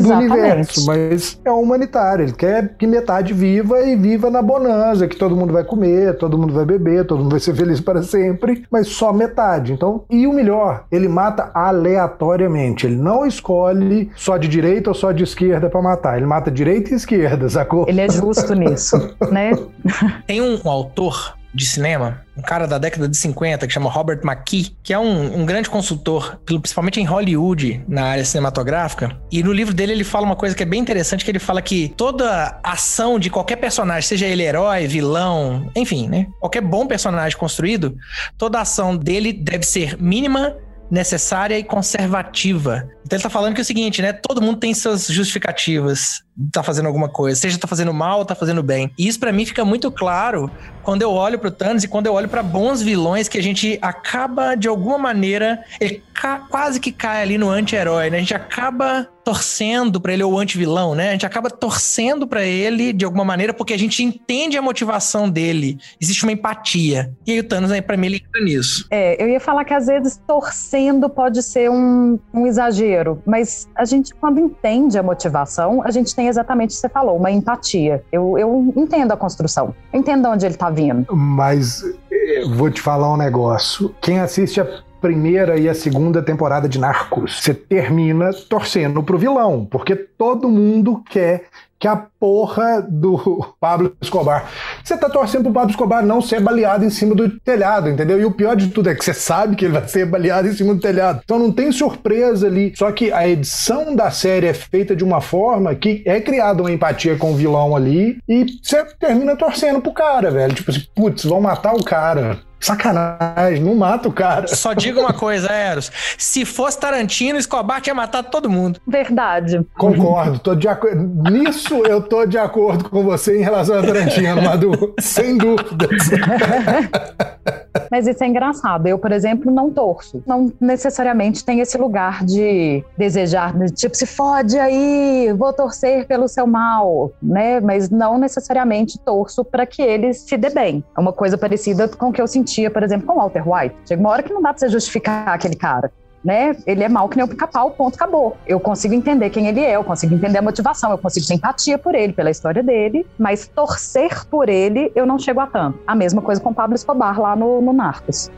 do 0.00 0.12
universo, 0.12 0.86
mas 0.86 1.40
é 1.44 1.50
um 1.50 1.60
humanitário. 1.60 2.24
Ele 2.24 2.32
quer 2.32 2.76
que 2.76 2.86
metade 2.86 3.32
viva 3.32 3.80
e 3.82 3.96
viva 3.96 4.30
na 4.30 4.42
bonança, 4.42 5.08
que 5.08 5.16
todo 5.16 5.36
mundo 5.36 5.52
vai 5.52 5.64
comer, 5.64 6.16
todo 6.16 6.38
mundo 6.38 6.52
vai 6.52 6.64
beber, 6.64 7.06
todo 7.06 7.20
mundo 7.20 7.30
vai 7.30 7.40
ser 7.40 7.54
feliz 7.54 7.80
para 7.80 8.02
sempre, 8.02 8.64
mas 8.70 8.88
só 8.88 9.12
metade. 9.12 9.72
Então, 9.72 10.04
e 10.10 10.26
o 10.26 10.32
melhor, 10.32 10.84
ele 10.90 11.08
mata 11.08 11.50
aleatoriamente. 11.54 12.86
Ele 12.86 12.96
não 12.96 13.26
escolhe 13.26 14.10
só 14.16 14.36
de 14.36 14.48
direita 14.48 14.90
ou 14.90 14.94
só 14.94 15.12
de 15.12 15.24
esquerda 15.24 15.68
para 15.68 15.82
matar. 15.82 16.16
Ele 16.16 16.26
mata 16.26 16.50
direita 16.50 16.90
e 16.90 16.94
esquerda, 16.94 17.48
sacou? 17.48 17.86
Ele 17.88 18.00
é 18.00 18.08
justo 18.08 18.54
nisso, 18.54 18.96
né? 19.30 19.52
Tem 20.26 20.40
um, 20.40 20.60
um 20.64 20.70
autor 20.70 21.38
de 21.52 21.66
cinema, 21.66 22.24
um 22.36 22.42
cara 22.42 22.66
da 22.66 22.78
década 22.78 23.08
de 23.08 23.16
50, 23.16 23.66
que 23.66 23.72
chama 23.72 23.90
Robert 23.90 24.20
McKee, 24.22 24.76
que 24.82 24.92
é 24.92 24.98
um, 24.98 25.40
um 25.40 25.44
grande 25.44 25.68
consultor, 25.68 26.40
principalmente 26.44 27.00
em 27.00 27.04
Hollywood, 27.04 27.84
na 27.88 28.04
área 28.04 28.24
cinematográfica. 28.24 29.20
E 29.30 29.42
no 29.42 29.52
livro 29.52 29.74
dele 29.74 29.92
ele 29.92 30.04
fala 30.04 30.26
uma 30.26 30.36
coisa 30.36 30.54
que 30.54 30.62
é 30.62 30.66
bem 30.66 30.80
interessante, 30.80 31.24
que 31.24 31.30
ele 31.30 31.40
fala 31.40 31.60
que 31.60 31.92
toda 31.96 32.60
ação 32.62 33.18
de 33.18 33.30
qualquer 33.30 33.56
personagem, 33.56 34.08
seja 34.08 34.26
ele 34.26 34.44
herói, 34.44 34.86
vilão, 34.86 35.70
enfim, 35.74 36.08
né? 36.08 36.26
Qualquer 36.38 36.62
bom 36.62 36.86
personagem 36.86 37.36
construído, 37.36 37.96
toda 38.38 38.60
ação 38.60 38.96
dele 38.96 39.32
deve 39.32 39.64
ser 39.64 40.00
mínima, 40.00 40.56
necessária 40.90 41.58
e 41.58 41.64
conservativa. 41.64 42.88
Então 43.04 43.16
ele 43.16 43.22
tá 43.22 43.30
falando 43.30 43.54
que 43.54 43.60
é 43.60 43.62
o 43.62 43.66
seguinte, 43.66 44.02
né? 44.02 44.12
Todo 44.12 44.42
mundo 44.42 44.58
tem 44.58 44.72
suas 44.74 45.06
justificativas 45.06 46.22
tá 46.52 46.62
fazendo 46.62 46.86
alguma 46.86 47.08
coisa, 47.08 47.38
seja 47.38 47.58
tá 47.58 47.66
fazendo 47.66 47.92
mal 47.92 48.18
ou 48.18 48.24
tá 48.24 48.34
fazendo 48.34 48.62
bem. 48.62 48.90
E 48.98 49.06
isso 49.06 49.18
pra 49.18 49.32
mim 49.32 49.44
fica 49.44 49.64
muito 49.64 49.90
claro 49.90 50.50
quando 50.82 51.02
eu 51.02 51.12
olho 51.12 51.38
pro 51.38 51.50
Thanos 51.50 51.84
e 51.84 51.88
quando 51.88 52.06
eu 52.06 52.14
olho 52.14 52.28
pra 52.28 52.42
bons 52.42 52.82
vilões 52.82 53.28
que 53.28 53.38
a 53.38 53.42
gente 53.42 53.78
acaba 53.82 54.54
de 54.54 54.68
alguma 54.68 54.98
maneira, 54.98 55.62
ele 55.80 56.02
quase 56.50 56.80
que 56.80 56.92
cai 56.92 57.22
ali 57.22 57.38
no 57.38 57.48
anti-herói, 57.48 58.10
né? 58.10 58.18
A 58.18 58.20
gente 58.20 58.34
acaba 58.34 59.08
torcendo 59.24 60.00
pra 60.00 60.12
ele 60.12 60.22
ou 60.22 60.38
anti-vilão, 60.38 60.94
né? 60.94 61.10
A 61.10 61.12
gente 61.12 61.26
acaba 61.26 61.50
torcendo 61.50 62.26
pra 62.26 62.44
ele 62.44 62.92
de 62.92 63.04
alguma 63.04 63.24
maneira 63.24 63.54
porque 63.54 63.72
a 63.72 63.78
gente 63.78 64.02
entende 64.02 64.56
a 64.56 64.62
motivação 64.62 65.28
dele. 65.28 65.78
Existe 66.00 66.24
uma 66.24 66.32
empatia. 66.32 67.12
E 67.26 67.32
aí 67.32 67.40
o 67.40 67.44
Thanos 67.44 67.70
aí 67.70 67.80
para 67.80 67.96
mim 67.96 68.06
ele 68.06 68.16
entra 68.16 68.42
nisso. 68.42 68.86
É, 68.90 69.22
eu 69.22 69.28
ia 69.28 69.40
falar 69.40 69.64
que 69.64 69.74
às 69.74 69.86
vezes 69.86 70.20
torcendo 70.26 71.08
pode 71.08 71.42
ser 71.42 71.70
um, 71.70 72.18
um 72.32 72.46
exagero, 72.46 73.22
mas 73.26 73.68
a 73.74 73.84
gente, 73.84 74.14
quando 74.14 74.40
entende 74.40 74.98
a 74.98 75.02
motivação, 75.02 75.82
a 75.84 75.90
gente 75.90 76.14
tem 76.14 76.28
exatamente 76.30 76.70
o 76.70 76.74
que 76.74 76.80
você 76.80 76.88
falou, 76.88 77.16
uma 77.16 77.30
empatia. 77.30 78.02
Eu, 78.10 78.38
eu 78.38 78.72
entendo 78.76 79.12
a 79.12 79.16
construção, 79.16 79.74
entendo 79.92 80.22
de 80.22 80.28
onde 80.28 80.46
ele 80.46 80.54
tá 80.54 80.70
vindo. 80.70 81.14
Mas 81.14 81.82
eh, 82.10 82.44
vou 82.54 82.70
te 82.70 82.80
falar 82.80 83.12
um 83.12 83.16
negócio. 83.16 83.94
Quem 84.00 84.20
assiste 84.20 84.60
a 84.60 84.66
primeira 85.00 85.58
e 85.58 85.68
a 85.68 85.74
segunda 85.74 86.22
temporada 86.22 86.68
de 86.68 86.78
Narcos, 86.78 87.42
você 87.42 87.54
termina 87.54 88.30
torcendo 88.48 89.02
pro 89.02 89.18
vilão, 89.18 89.64
porque 89.64 89.96
todo 89.96 90.48
mundo 90.48 91.02
quer 91.08 91.44
que 91.80 91.88
a 91.88 91.96
porra 91.96 92.86
do 92.86 93.54
Pablo 93.58 93.96
Escobar. 94.02 94.50
Você 94.84 94.96
tá 94.98 95.08
torcendo 95.08 95.44
pro 95.44 95.52
Pablo 95.52 95.70
Escobar 95.70 96.04
não 96.04 96.20
ser 96.20 96.38
baleado 96.38 96.84
em 96.84 96.90
cima 96.90 97.14
do 97.14 97.30
telhado, 97.40 97.88
entendeu? 97.88 98.20
E 98.20 98.24
o 98.26 98.30
pior 98.30 98.54
de 98.54 98.68
tudo 98.68 98.90
é 98.90 98.94
que 98.94 99.02
você 99.02 99.14
sabe 99.14 99.56
que 99.56 99.64
ele 99.64 99.72
vai 99.72 99.88
ser 99.88 100.04
baleado 100.04 100.46
em 100.46 100.52
cima 100.52 100.74
do 100.74 100.80
telhado. 100.80 101.22
Então 101.24 101.38
não 101.38 101.50
tem 101.50 101.72
surpresa 101.72 102.46
ali. 102.46 102.74
Só 102.76 102.92
que 102.92 103.10
a 103.10 103.26
edição 103.26 103.96
da 103.96 104.10
série 104.10 104.46
é 104.46 104.54
feita 104.54 104.94
de 104.94 105.02
uma 105.02 105.22
forma 105.22 105.74
que 105.74 106.02
é 106.04 106.20
criada 106.20 106.62
uma 106.62 106.70
empatia 106.70 107.16
com 107.16 107.32
o 107.32 107.36
vilão 107.36 107.74
ali 107.74 108.18
e 108.28 108.44
você 108.62 108.84
termina 108.98 109.34
torcendo 109.34 109.80
pro 109.80 109.94
cara, 109.94 110.30
velho. 110.30 110.54
Tipo 110.54 110.70
assim, 110.70 110.84
putz, 110.94 111.24
vão 111.24 111.40
matar 111.40 111.74
o 111.74 111.82
cara. 111.82 112.49
Sacanagem, 112.60 113.62
não 113.62 113.74
mata 113.74 114.08
o 114.08 114.12
cara. 114.12 114.46
Só 114.46 114.74
diga 114.74 115.00
uma 115.00 115.12
coisa, 115.12 115.50
Eros. 115.50 115.90
Se 116.18 116.44
fosse 116.44 116.78
Tarantino, 116.78 117.38
Escobar 117.38 117.80
tinha 117.80 117.94
matado 117.94 118.28
todo 118.30 118.50
mundo. 118.50 118.80
Verdade. 118.86 119.66
Concordo, 119.76 120.38
tô 120.38 120.54
de 120.54 120.68
acordo. 120.68 121.30
Nisso 121.30 121.86
eu 121.86 122.02
tô 122.02 122.26
de 122.26 122.36
acordo 122.38 122.88
com 122.88 123.02
você 123.02 123.38
em 123.38 123.42
relação 123.42 123.78
a 123.78 123.82
Tarantino, 123.82 124.42
Madu. 124.42 124.94
Sem 125.00 125.38
dúvidas. 125.38 126.10
Mas 127.90 128.06
isso 128.06 128.22
é 128.22 128.26
engraçado. 128.26 128.86
Eu, 128.86 128.98
por 128.98 129.12
exemplo, 129.12 129.50
não 129.50 129.70
torço. 129.70 130.22
Não 130.26 130.52
necessariamente 130.60 131.44
tem 131.44 131.60
esse 131.60 131.76
lugar 131.78 132.24
de 132.24 132.84
desejar, 132.96 133.56
de, 133.56 133.72
tipo, 133.72 133.96
se 133.96 134.06
fode 134.06 134.58
aí, 134.58 135.32
vou 135.36 135.52
torcer 135.52 136.06
pelo 136.06 136.28
seu 136.28 136.46
mal, 136.46 137.12
né? 137.22 137.60
Mas 137.60 137.90
não 137.90 138.18
necessariamente 138.18 138.98
torço 138.98 139.44
para 139.44 139.66
que 139.66 139.82
ele 139.82 140.12
se 140.12 140.36
dê 140.36 140.50
bem. 140.50 140.84
É 140.96 141.00
uma 141.00 141.12
coisa 141.12 141.36
parecida 141.36 141.88
com 141.88 142.08
o 142.08 142.12
que 142.12 142.20
eu 142.20 142.26
sentia, 142.26 142.70
por 142.70 142.82
exemplo, 142.82 143.06
com 143.06 143.16
Walter 143.16 143.42
White. 143.46 143.76
Chega 143.86 144.00
uma 144.00 144.10
hora 144.10 144.22
que 144.22 144.32
não 144.32 144.42
dá 144.42 144.50
pra 144.50 144.58
você 144.58 144.68
justificar 144.68 145.28
aquele 145.28 145.56
cara. 145.56 145.92
Né? 146.22 146.54
Ele 146.66 146.84
é 146.84 146.88
mal 146.88 147.08
que 147.08 147.16
nem 147.16 147.24
o 147.24 147.28
pica-pau, 147.28 147.70
ponto, 147.70 147.94
acabou. 147.94 148.36
Eu 148.46 148.60
consigo 148.60 148.92
entender 148.92 149.30
quem 149.30 149.46
ele 149.46 149.60
é, 149.60 149.76
eu 149.76 149.82
consigo 149.82 150.14
entender 150.14 150.38
a 150.38 150.42
motivação, 150.42 150.90
eu 150.90 150.98
consigo 150.98 151.26
ter 151.26 151.34
empatia 151.34 151.78
por 151.78 151.94
ele, 151.94 152.12
pela 152.12 152.30
história 152.30 152.62
dele, 152.62 153.06
mas 153.18 153.48
torcer 153.48 154.26
por 154.26 154.50
ele, 154.50 154.92
eu 154.94 155.06
não 155.06 155.18
chego 155.18 155.40
a 155.40 155.46
tanto. 155.46 155.78
A 155.86 155.94
mesma 155.94 156.20
coisa 156.20 156.40
com 156.40 156.52
Pablo 156.52 156.74
Escobar 156.76 157.18
lá 157.18 157.34
no, 157.34 157.62
no 157.62 157.72
Narcos. 157.72 158.30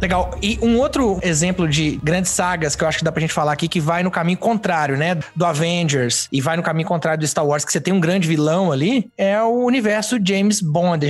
Legal. 0.00 0.30
E 0.40 0.58
um 0.62 0.78
outro 0.78 1.18
exemplo 1.22 1.68
de 1.68 1.98
grandes 2.02 2.30
sagas 2.30 2.76
que 2.76 2.84
eu 2.84 2.88
acho 2.88 2.98
que 2.98 3.04
dá 3.04 3.10
pra 3.10 3.20
gente 3.20 3.32
falar 3.32 3.52
aqui, 3.52 3.66
que 3.66 3.80
vai 3.80 4.02
no 4.02 4.10
caminho 4.10 4.38
contrário, 4.38 4.96
né? 4.96 5.18
Do 5.34 5.44
Avengers 5.44 6.28
e 6.32 6.40
vai 6.40 6.56
no 6.56 6.62
caminho 6.62 6.86
contrário 6.86 7.20
do 7.20 7.26
Star 7.26 7.44
Wars, 7.44 7.64
que 7.64 7.72
você 7.72 7.80
tem 7.80 7.92
um 7.92 8.00
grande 8.00 8.28
vilão 8.28 8.70
ali, 8.70 9.10
é 9.16 9.42
o 9.42 9.64
universo 9.64 10.18
James 10.24 10.60
Bond. 10.60 11.06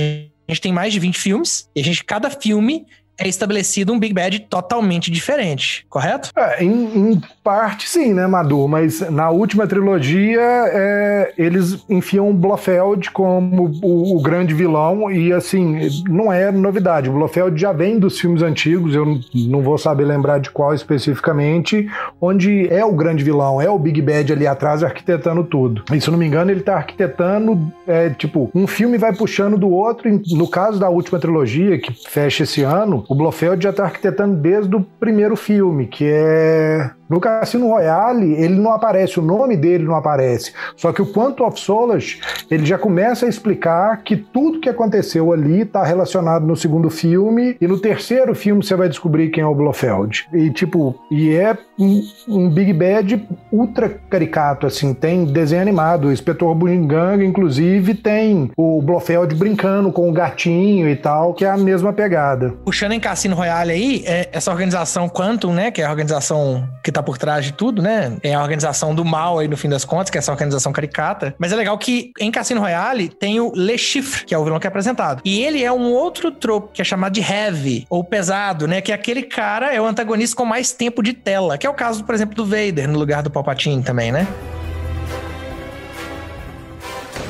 A 0.47 0.51
gente 0.51 0.61
tem 0.61 0.73
mais 0.73 0.91
de 0.91 0.99
20 0.99 1.19
filmes, 1.19 1.69
e 1.75 1.79
a 1.81 1.83
gente, 1.83 2.03
cada 2.03 2.27
filme 2.31 2.87
é 3.19 3.27
estabelecido 3.27 3.93
um 3.93 3.99
Big 3.99 4.13
Bad 4.13 4.39
totalmente 4.49 5.11
diferente, 5.11 5.85
correto? 5.89 6.31
É, 6.35 6.63
em, 6.63 7.11
em 7.11 7.21
parte 7.43 7.89
sim, 7.89 8.13
né, 8.13 8.25
Madu? 8.25 8.67
Mas 8.67 9.01
na 9.11 9.29
última 9.29 9.67
trilogia 9.67 10.41
é, 10.41 11.33
eles 11.37 11.83
enfiam 11.89 12.29
o 12.29 12.33
Blofeld 12.33 13.11
como 13.11 13.71
o, 13.83 14.17
o, 14.17 14.21
grande 14.21 14.53
vilão 14.53 15.11
e 15.11 15.33
assim, 15.33 15.89
não 16.07 16.31
é 16.31 16.51
novidade. 16.51 17.09
O 17.09 17.13
Blofeld 17.13 17.59
já 17.59 17.73
vem 17.73 17.99
dos 17.99 18.19
filmes 18.19 18.41
antigos, 18.41 18.95
eu 18.95 19.19
não 19.33 19.61
vou 19.61 19.77
saber 19.77 20.05
lembrar 20.05 20.39
de 20.39 20.49
qual 20.49 20.73
especificamente, 20.73 21.89
onde 22.21 22.67
é 22.71 22.85
o 22.85 22.93
grande 22.93 23.23
vilão, 23.23 23.61
é 23.61 23.69
o 23.69 23.77
Big 23.77 24.01
Bad 24.01 24.31
ali 24.31 24.47
atrás 24.47 24.83
arquitetando 24.83 25.43
tudo. 25.43 25.83
E 25.93 25.99
se 25.99 26.07
eu 26.07 26.11
não 26.11 26.19
me 26.19 26.25
engano, 26.25 26.51
ele 26.51 26.61
tá 26.61 26.77
arquitetando, 26.77 27.71
é, 27.85 28.09
tipo, 28.09 28.49
um 28.53 28.67
filme 28.67 28.97
vai 28.97 29.13
puxando 29.13 29.57
do 29.57 29.69
outro. 29.69 30.09
No 30.31 30.47
caso 30.47 30.79
da 30.79 30.89
última 30.89 31.19
trilogia, 31.19 31.79
que 31.79 31.93
fecha 32.09 32.43
esse 32.43 32.61
ano, 32.61 33.03
o 33.09 33.15
Blofeld 33.15 33.63
já 33.63 33.73
tá 33.73 33.85
arquitetando 33.85 34.35
desde 34.35 34.75
o 34.75 34.81
primeiro 34.81 35.35
filme, 35.35 35.87
que 35.87 36.05
é 36.05 36.91
no 37.09 37.19
Cassino 37.19 37.67
Royale, 37.67 38.33
ele 38.33 38.55
não 38.55 38.71
aparece, 38.71 39.19
o 39.19 39.23
nome 39.23 39.57
dele 39.57 39.83
não 39.83 39.95
aparece. 39.95 40.53
Só 40.75 40.93
que 40.93 41.01
o 41.01 41.11
Quantum 41.11 41.45
of 41.45 41.59
Solace, 41.59 42.19
ele 42.49 42.65
já 42.65 42.77
começa 42.77 43.25
a 43.25 43.29
explicar 43.29 44.03
que 44.03 44.15
tudo 44.15 44.59
que 44.59 44.69
aconteceu 44.69 45.33
ali 45.33 45.61
está 45.61 45.83
relacionado 45.83 46.45
no 46.45 46.55
segundo 46.55 46.89
filme, 46.89 47.57
e 47.59 47.67
no 47.67 47.79
terceiro 47.79 48.35
filme 48.35 48.63
você 48.63 48.75
vai 48.75 48.87
descobrir 48.87 49.29
quem 49.29 49.43
é 49.43 49.47
o 49.47 49.55
Blofeld. 49.55 50.27
E 50.33 50.49
tipo, 50.51 50.95
e 51.09 51.33
é 51.33 51.57
um, 51.79 52.01
um 52.27 52.49
Big 52.49 52.73
Bad 52.73 53.27
ultra 53.51 53.89
caricato, 53.89 54.67
assim, 54.67 54.93
tem 54.93 55.25
desenho 55.25 55.61
animado, 55.61 56.07
o 56.07 56.11
Inspetor 56.11 56.53
Bugiganga, 56.53 57.23
inclusive, 57.23 57.93
tem 57.95 58.51
o 58.55 58.81
Blofeld 58.81 59.33
brincando 59.35 59.91
com 59.91 60.09
o 60.09 60.13
gatinho 60.13 60.87
e 60.89 60.95
tal, 60.95 61.33
que 61.33 61.45
é 61.45 61.49
a 61.49 61.57
mesma 61.57 61.91
pegada. 61.91 62.53
Puxando 62.63 62.91
em 62.91 62.99
Cassino 62.99 63.35
Royale 63.35 63.71
aí, 63.71 64.03
é 64.05 64.29
essa 64.31 64.51
organização 64.51 65.09
Quantum, 65.09 65.53
né, 65.53 65.71
que 65.71 65.81
é 65.81 65.85
a 65.85 65.89
organização 65.89 66.67
que 66.83 66.91
tá 66.91 66.98
tá 66.99 67.03
por 67.03 67.17
trás 67.17 67.45
de 67.45 67.53
tudo, 67.53 67.81
né? 67.81 68.17
É 68.21 68.33
a 68.33 68.41
organização 68.41 68.93
do 68.93 69.03
mal 69.03 69.39
aí, 69.39 69.47
no 69.47 69.57
fim 69.57 69.69
das 69.69 69.85
contas, 69.85 70.09
que 70.09 70.17
é 70.17 70.19
essa 70.19 70.31
organização 70.31 70.71
caricata. 70.71 71.33
Mas 71.37 71.51
é 71.51 71.55
legal 71.55 71.77
que 71.77 72.11
em 72.19 72.31
Cassino 72.31 72.61
Royale 72.61 73.09
tem 73.09 73.39
o 73.39 73.51
Le 73.55 73.77
Chiffre, 73.77 74.25
que 74.25 74.33
é 74.33 74.37
o 74.37 74.43
vilão 74.43 74.59
que 74.59 74.67
é 74.67 74.69
apresentado. 74.69 75.21
E 75.25 75.41
ele 75.41 75.63
é 75.63 75.71
um 75.71 75.91
outro 75.91 76.31
tropo 76.31 76.69
que 76.73 76.81
é 76.81 76.85
chamado 76.85 77.13
de 77.13 77.21
heavy, 77.21 77.85
ou 77.89 78.03
pesado, 78.03 78.67
né? 78.67 78.81
Que 78.81 78.91
é 78.91 78.95
aquele 78.95 79.23
cara, 79.23 79.73
é 79.73 79.81
o 79.81 79.85
antagonista 79.85 80.35
com 80.35 80.45
mais 80.45 80.71
tempo 80.71 81.01
de 81.01 81.13
tela. 81.13 81.57
Que 81.57 81.65
é 81.65 81.69
o 81.69 81.73
caso, 81.73 82.03
por 82.03 82.13
exemplo, 82.13 82.35
do 82.35 82.45
Vader, 82.45 82.87
no 82.87 82.99
lugar 82.99 83.23
do 83.23 83.29
Palpatine 83.29 83.81
também, 83.81 84.11
né? 84.11 84.27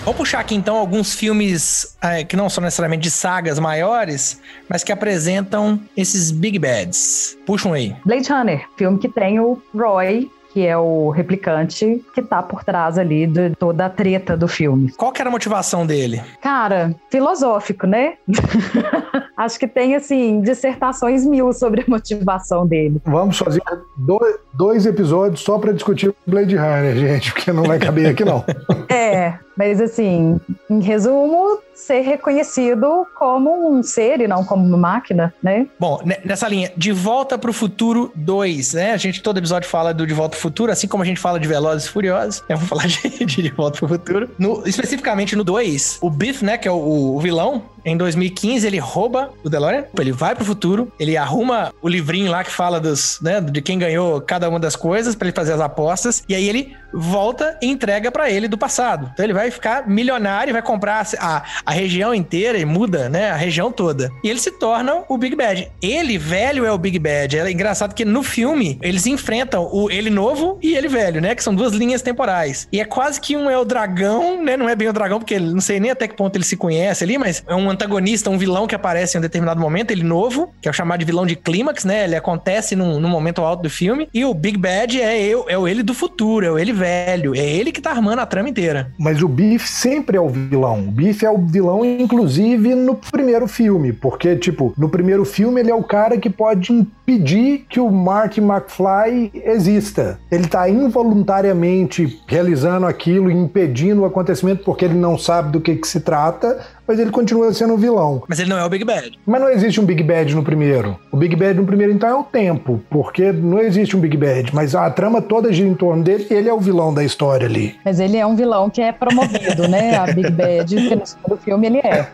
Vou 0.09 0.15
puxar 0.15 0.39
aqui 0.39 0.55
então 0.55 0.75
alguns 0.75 1.13
filmes 1.13 1.95
é, 2.01 2.23
que 2.23 2.35
não 2.35 2.49
são 2.49 2.63
necessariamente 2.63 3.03
de 3.03 3.11
sagas 3.11 3.59
maiores, 3.59 4.41
mas 4.67 4.83
que 4.83 4.91
apresentam 4.91 5.79
esses 5.95 6.31
Big 6.31 6.57
Bads. 6.57 7.37
Puxam 7.45 7.73
aí. 7.73 7.95
Blade 8.03 8.27
Runner, 8.27 8.67
filme 8.75 8.97
que 8.97 9.07
tem 9.07 9.39
o 9.39 9.61
Roy 9.71 10.27
que 10.51 10.65
é 10.65 10.75
o 10.75 11.09
replicante 11.09 12.03
que 12.11 12.23
tá 12.23 12.41
por 12.41 12.63
trás 12.63 12.97
ali 12.97 13.27
de 13.27 13.51
toda 13.51 13.85
a 13.85 13.89
treta 13.89 14.35
do 14.35 14.47
filme. 14.47 14.91
Qual 14.93 15.11
que 15.11 15.21
era 15.21 15.29
a 15.29 15.31
motivação 15.31 15.85
dele? 15.85 16.23
Cara, 16.41 16.95
filosófico, 17.11 17.85
né? 17.85 18.15
Acho 19.37 19.59
que 19.59 19.67
tem, 19.67 19.95
assim, 19.95 20.41
dissertações 20.41 21.23
mil 21.25 21.53
sobre 21.53 21.81
a 21.81 21.85
motivação 21.87 22.67
dele. 22.67 22.99
Vamos 23.05 23.37
fazer 23.37 23.61
dois, 23.95 24.35
dois 24.53 24.85
episódios 24.85 25.41
só 25.41 25.59
para 25.59 25.71
discutir 25.71 26.13
Blade 26.25 26.55
Runner, 26.55 26.95
gente, 26.95 27.31
porque 27.31 27.53
não 27.53 27.63
vai 27.63 27.77
caber 27.77 28.07
aqui, 28.07 28.25
não. 28.25 28.43
é, 28.89 29.35
mas 29.59 29.81
assim, 29.81 30.39
em 30.69 30.81
resumo, 30.81 31.59
ser 31.75 31.99
reconhecido 31.99 33.05
como 33.13 33.69
um 33.69 33.83
ser 33.83 34.21
e 34.21 34.27
não 34.27 34.45
como 34.45 34.65
uma 34.65 34.77
máquina, 34.77 35.33
né? 35.43 35.67
Bom, 35.77 36.01
nessa 36.23 36.47
linha, 36.47 36.71
De 36.77 36.93
Volta 36.93 37.37
para 37.37 37.49
o 37.49 37.53
Futuro 37.53 38.09
2, 38.15 38.75
né? 38.75 38.93
A 38.93 38.97
gente 38.97 39.21
todo 39.21 39.37
episódio 39.37 39.67
fala 39.67 39.93
do 39.93 40.07
De 40.07 40.13
Volta 40.13 40.31
para 40.31 40.37
o 40.37 40.41
Futuro, 40.41 40.71
assim 40.71 40.87
como 40.87 41.03
a 41.03 41.05
gente 41.05 41.19
fala 41.19 41.37
de 41.37 41.45
Velozes 41.45 41.87
e 41.87 41.89
Furiosos, 41.89 42.41
né? 42.47 42.55
vamos 42.55 42.69
falar 42.69 42.87
de, 42.87 43.09
de, 43.25 43.49
Volta 43.49 43.79
para 43.79 43.85
o 43.85 43.89
Futuro. 43.89 44.29
No, 44.39 44.65
especificamente 44.65 45.35
no 45.35 45.43
2, 45.43 45.99
o 46.01 46.09
Biff, 46.09 46.45
né, 46.45 46.57
que 46.57 46.65
é 46.65 46.71
o, 46.71 47.15
o 47.15 47.19
vilão, 47.19 47.63
em 47.83 47.97
2015 47.97 48.65
ele 48.65 48.79
rouba 48.79 49.31
o 49.43 49.49
DeLorean, 49.49 49.85
ele 49.99 50.11
vai 50.11 50.35
pro 50.35 50.45
futuro, 50.45 50.91
ele 50.99 51.17
arruma 51.17 51.73
o 51.81 51.87
livrinho 51.87 52.31
lá 52.31 52.43
que 52.43 52.51
fala 52.51 52.79
dos, 52.79 53.19
né, 53.21 53.41
de 53.41 53.61
quem 53.61 53.77
ganhou 53.77 54.21
cada 54.21 54.49
uma 54.49 54.59
das 54.59 54.75
coisas 54.75 55.15
para 55.15 55.27
ele 55.27 55.35
fazer 55.35 55.53
as 55.53 55.61
apostas, 55.61 56.23
e 56.27 56.35
aí 56.35 56.47
ele 56.47 56.75
volta 56.93 57.57
e 57.61 57.67
entrega 57.67 58.11
para 58.11 58.29
ele 58.29 58.47
do 58.47 58.57
passado. 58.57 59.09
Então 59.13 59.25
ele 59.25 59.33
vai 59.33 59.51
ficar 59.51 59.87
milionário, 59.87 60.53
vai 60.53 60.61
comprar 60.61 61.07
a, 61.19 61.43
a 61.65 61.71
região 61.71 62.13
inteira 62.13 62.57
e 62.57 62.65
muda, 62.65 63.09
né, 63.09 63.29
a 63.29 63.35
região 63.35 63.71
toda. 63.71 64.09
E 64.23 64.29
ele 64.29 64.39
se 64.39 64.51
torna 64.51 65.03
o 65.07 65.17
Big 65.17 65.35
Bad. 65.35 65.71
Ele 65.81 66.17
velho 66.17 66.65
é 66.65 66.71
o 66.71 66.77
Big 66.77 66.97
Bad. 66.99 67.37
É 67.37 67.51
engraçado 67.51 67.93
que 67.93 68.05
no 68.05 68.23
filme 68.23 68.79
eles 68.81 69.05
enfrentam 69.05 69.69
o 69.71 69.89
ele 69.91 70.09
novo 70.09 70.57
e 70.61 70.75
ele 70.75 70.87
velho, 70.87 71.21
né, 71.21 71.35
que 71.35 71.43
são 71.43 71.53
duas 71.53 71.73
linhas 71.73 72.01
temporais. 72.01 72.67
E 72.71 72.79
é 72.79 72.85
quase 72.85 73.21
que 73.21 73.35
um 73.35 73.49
é 73.49 73.57
o 73.57 73.65
dragão, 73.65 74.43
né, 74.43 74.57
não 74.57 74.67
é 74.67 74.75
bem 74.75 74.87
o 74.87 74.93
dragão 74.93 75.19
porque 75.19 75.39
não 75.39 75.61
sei 75.61 75.79
nem 75.79 75.91
até 75.91 76.07
que 76.07 76.15
ponto 76.15 76.35
ele 76.35 76.43
se 76.43 76.57
conhece 76.57 77.03
ali, 77.03 77.17
mas 77.17 77.43
é 77.47 77.55
um 77.55 77.68
antagonista, 77.69 78.29
um 78.29 78.37
vilão 78.37 78.67
que 78.67 78.75
aparece 78.75 79.17
em 79.17 79.19
um 79.19 79.21
determinado 79.21 79.59
momento, 79.59 79.91
ele 79.91 80.03
novo, 80.03 80.53
que 80.61 80.67
é 80.67 80.71
o 80.71 80.73
chamado 80.73 80.99
de 80.99 81.05
vilão 81.05 81.25
de 81.25 81.35
clímax, 81.35 81.85
né? 81.85 82.03
Ele 82.03 82.15
acontece 82.15 82.75
num, 82.75 82.99
num 82.99 83.09
momento 83.09 83.41
alto 83.41 83.63
do 83.63 83.69
filme. 83.69 84.07
E 84.13 84.25
o 84.25 84.33
Big 84.33 84.57
Bad 84.57 85.01
é, 85.01 85.21
eu, 85.21 85.45
é 85.47 85.57
o 85.57 85.67
ele 85.67 85.83
do 85.83 85.93
futuro, 85.93 86.45
é 86.45 86.51
o 86.51 86.57
ele 86.57 86.73
velho. 86.73 87.35
É 87.35 87.45
ele 87.45 87.71
que 87.71 87.81
tá 87.81 87.91
armando 87.91 88.19
a 88.19 88.25
trama 88.25 88.49
inteira. 88.49 88.91
Mas 88.97 89.21
o 89.21 89.27
Biff 89.27 89.67
sempre 89.67 90.17
é 90.17 90.21
o 90.21 90.29
vilão. 90.29 90.79
O 90.79 90.91
Biff 90.91 91.25
é 91.25 91.29
o 91.29 91.37
vilão, 91.37 91.83
inclusive, 91.85 92.75
no 92.75 92.95
primeiro 92.95 93.47
filme. 93.47 93.93
Porque, 93.93 94.35
tipo, 94.35 94.73
no 94.77 94.89
primeiro 94.89 95.25
filme 95.25 95.61
ele 95.61 95.71
é 95.71 95.75
o 95.75 95.83
cara 95.83 96.17
que 96.17 96.29
pode 96.29 96.71
impedir 96.71 97.65
que 97.69 97.79
o 97.79 97.89
Mark 97.91 98.37
McFly 98.37 99.31
exista. 99.33 100.19
Ele 100.31 100.47
tá 100.47 100.69
involuntariamente 100.69 102.21
realizando 102.27 102.85
aquilo, 102.85 103.31
impedindo 103.31 104.01
o 104.01 104.05
acontecimento 104.05 104.63
porque 104.63 104.85
ele 104.85 104.95
não 104.95 105.17
sabe 105.17 105.51
do 105.51 105.61
que, 105.61 105.75
que 105.75 105.87
se 105.87 105.99
trata, 105.99 106.59
mas 106.89 106.97
ele 106.97 107.11
continua 107.11 107.53
sendo 107.53 107.75
um 107.75 107.77
vilão. 107.77 108.23
Mas 108.27 108.39
ele 108.39 108.49
não 108.49 108.57
é 108.57 108.65
o 108.65 108.69
Big 108.69 108.83
Bad. 108.83 109.19
Mas 109.23 109.39
não 109.39 109.47
existe 109.47 109.79
um 109.79 109.85
Big 109.85 110.01
Bad 110.01 110.33
no 110.33 110.41
primeiro. 110.41 110.99
O 111.11 111.17
Big 111.17 111.35
Bad 111.35 111.53
no 111.53 111.63
primeiro, 111.63 111.93
então, 111.93 112.09
é 112.09 112.15
o 112.15 112.23
tempo, 112.23 112.81
porque 112.89 113.31
não 113.31 113.59
existe 113.59 113.95
um 113.95 113.99
Big 113.99 114.17
Bad, 114.17 114.55
mas 114.55 114.73
a 114.73 114.89
trama 114.89 115.21
toda 115.21 115.53
gira 115.53 115.69
em 115.69 115.75
torno 115.75 116.03
dele, 116.03 116.25
ele 116.31 116.49
é 116.49 116.53
o 116.53 116.59
vilão 116.59 116.91
da 116.91 117.03
história 117.03 117.45
ali. 117.45 117.75
Mas 117.85 117.99
ele 117.99 118.17
é 118.17 118.25
um 118.25 118.35
vilão 118.35 118.71
que 118.71 118.81
é 118.81 118.91
promovido, 118.91 119.67
né? 119.67 119.97
A 119.97 120.07
Big 120.07 120.31
Bad, 120.31 120.75
que 120.75 120.95
no 120.95 121.05
segundo 121.05 121.37
filme 121.37 121.67
ele 121.67 121.77
é. 121.77 122.07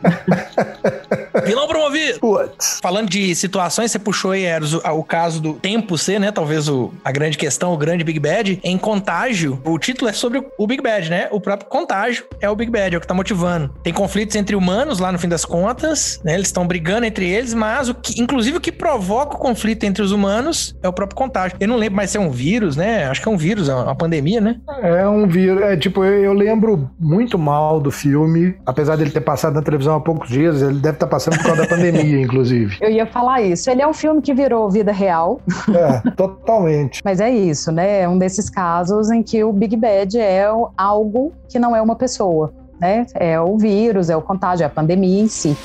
vilão 1.45 1.69
promovido! 1.69 2.19
Putz. 2.19 2.79
Falando 2.81 3.09
de 3.09 3.33
situações, 3.33 3.91
você 3.91 3.99
puxou 3.99 4.31
aí, 4.31 4.43
Eros, 4.43 4.73
o, 4.73 4.79
o 4.79 5.03
caso 5.05 5.41
do 5.41 5.53
tempo 5.53 5.97
ser, 5.97 6.19
né? 6.19 6.33
Talvez 6.33 6.67
o, 6.67 6.91
a 7.01 7.13
grande 7.13 7.37
questão, 7.37 7.73
o 7.73 7.77
grande 7.77 8.03
Big 8.03 8.19
Bad. 8.19 8.59
Em 8.61 8.77
Contágio, 8.77 9.61
o 9.63 9.79
título 9.79 10.09
é 10.09 10.13
sobre 10.13 10.43
o 10.57 10.67
Big 10.67 10.83
Bad, 10.83 11.09
né? 11.09 11.29
O 11.31 11.39
próprio 11.39 11.69
Contágio 11.69 12.25
é 12.41 12.49
o 12.49 12.55
Big 12.57 12.69
Bad, 12.69 12.93
é 12.93 12.97
o 12.97 13.01
que 13.01 13.07
tá 13.07 13.13
motivando. 13.13 13.73
Tem 13.81 13.93
conflitos 13.93 14.35
entre 14.35 14.53
o 14.53 14.64
humanos 14.65 14.99
lá 14.99 15.11
no 15.11 15.19
fim 15.19 15.29
das 15.29 15.45
contas, 15.45 16.19
né? 16.23 16.33
Eles 16.33 16.47
estão 16.47 16.65
brigando 16.65 17.05
entre 17.05 17.29
eles, 17.29 17.53
mas 17.53 17.87
o 17.87 17.93
que, 17.93 18.19
inclusive 18.19 18.57
o 18.57 18.61
que 18.61 18.71
provoca 18.71 19.35
o 19.35 19.39
conflito 19.39 19.83
entre 19.83 20.01
os 20.01 20.11
humanos 20.11 20.75
é 20.81 20.89
o 20.89 20.93
próprio 20.93 21.15
contágio. 21.15 21.55
Eu 21.59 21.67
não 21.67 21.75
lembro 21.75 21.95
mais 21.95 22.09
se 22.09 22.17
é 22.17 22.19
um 22.19 22.31
vírus, 22.31 22.75
né? 22.75 23.05
Acho 23.05 23.21
que 23.21 23.29
é 23.29 23.31
um 23.31 23.37
vírus, 23.37 23.69
é 23.69 23.75
uma 23.75 23.95
pandemia, 23.95 24.41
né? 24.41 24.59
É 24.81 25.07
um 25.07 25.27
vírus. 25.27 25.61
É 25.61 25.77
tipo, 25.77 26.03
eu, 26.03 26.23
eu 26.23 26.33
lembro 26.33 26.89
muito 26.99 27.37
mal 27.37 27.79
do 27.79 27.91
filme, 27.91 28.55
apesar 28.65 28.95
dele 28.95 29.11
ter 29.11 29.21
passado 29.21 29.53
na 29.53 29.61
televisão 29.61 29.95
há 29.95 29.99
poucos 29.99 30.29
dias, 30.29 30.61
ele 30.61 30.79
deve 30.79 30.95
estar 30.95 31.05
tá 31.05 31.07
passando 31.07 31.37
por 31.37 31.45
causa 31.45 31.61
da 31.61 31.67
pandemia, 31.67 32.19
inclusive. 32.25 32.77
Eu 32.81 32.89
ia 32.89 33.05
falar 33.05 33.41
isso. 33.43 33.69
Ele 33.69 33.83
é 33.83 33.87
um 33.87 33.93
filme 33.93 34.21
que 34.21 34.33
virou 34.33 34.69
vida 34.69 34.91
real. 34.91 35.39
É, 35.69 36.09
totalmente. 36.11 37.01
Mas 37.05 37.19
é 37.19 37.29
isso, 37.29 37.71
né? 37.71 38.01
É 38.01 38.09
um 38.09 38.17
desses 38.17 38.49
casos 38.49 39.11
em 39.11 39.21
que 39.21 39.43
o 39.43 39.53
Big 39.53 39.75
Bad 39.75 40.17
é 40.17 40.47
algo 40.75 41.33
que 41.47 41.59
não 41.59 41.75
é 41.75 41.81
uma 41.81 41.95
pessoa 41.95 42.51
né? 42.79 43.05
É 43.15 43.39
o 43.39 43.57
vírus, 43.57 44.09
é 44.09 44.15
o 44.15 44.21
contágio, 44.21 44.63
é 44.63 44.67
a 44.67 44.69
pandemia 44.69 45.21
em 45.21 45.27
si. 45.27 45.55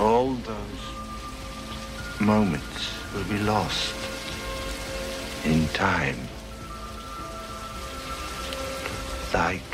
All 0.00 0.34
those 0.44 0.86
moments 2.20 2.92
will 3.14 3.24
be 3.24 3.42
lost 3.44 3.94
in 5.44 5.66
time. 5.72 6.16
Like 9.32 9.65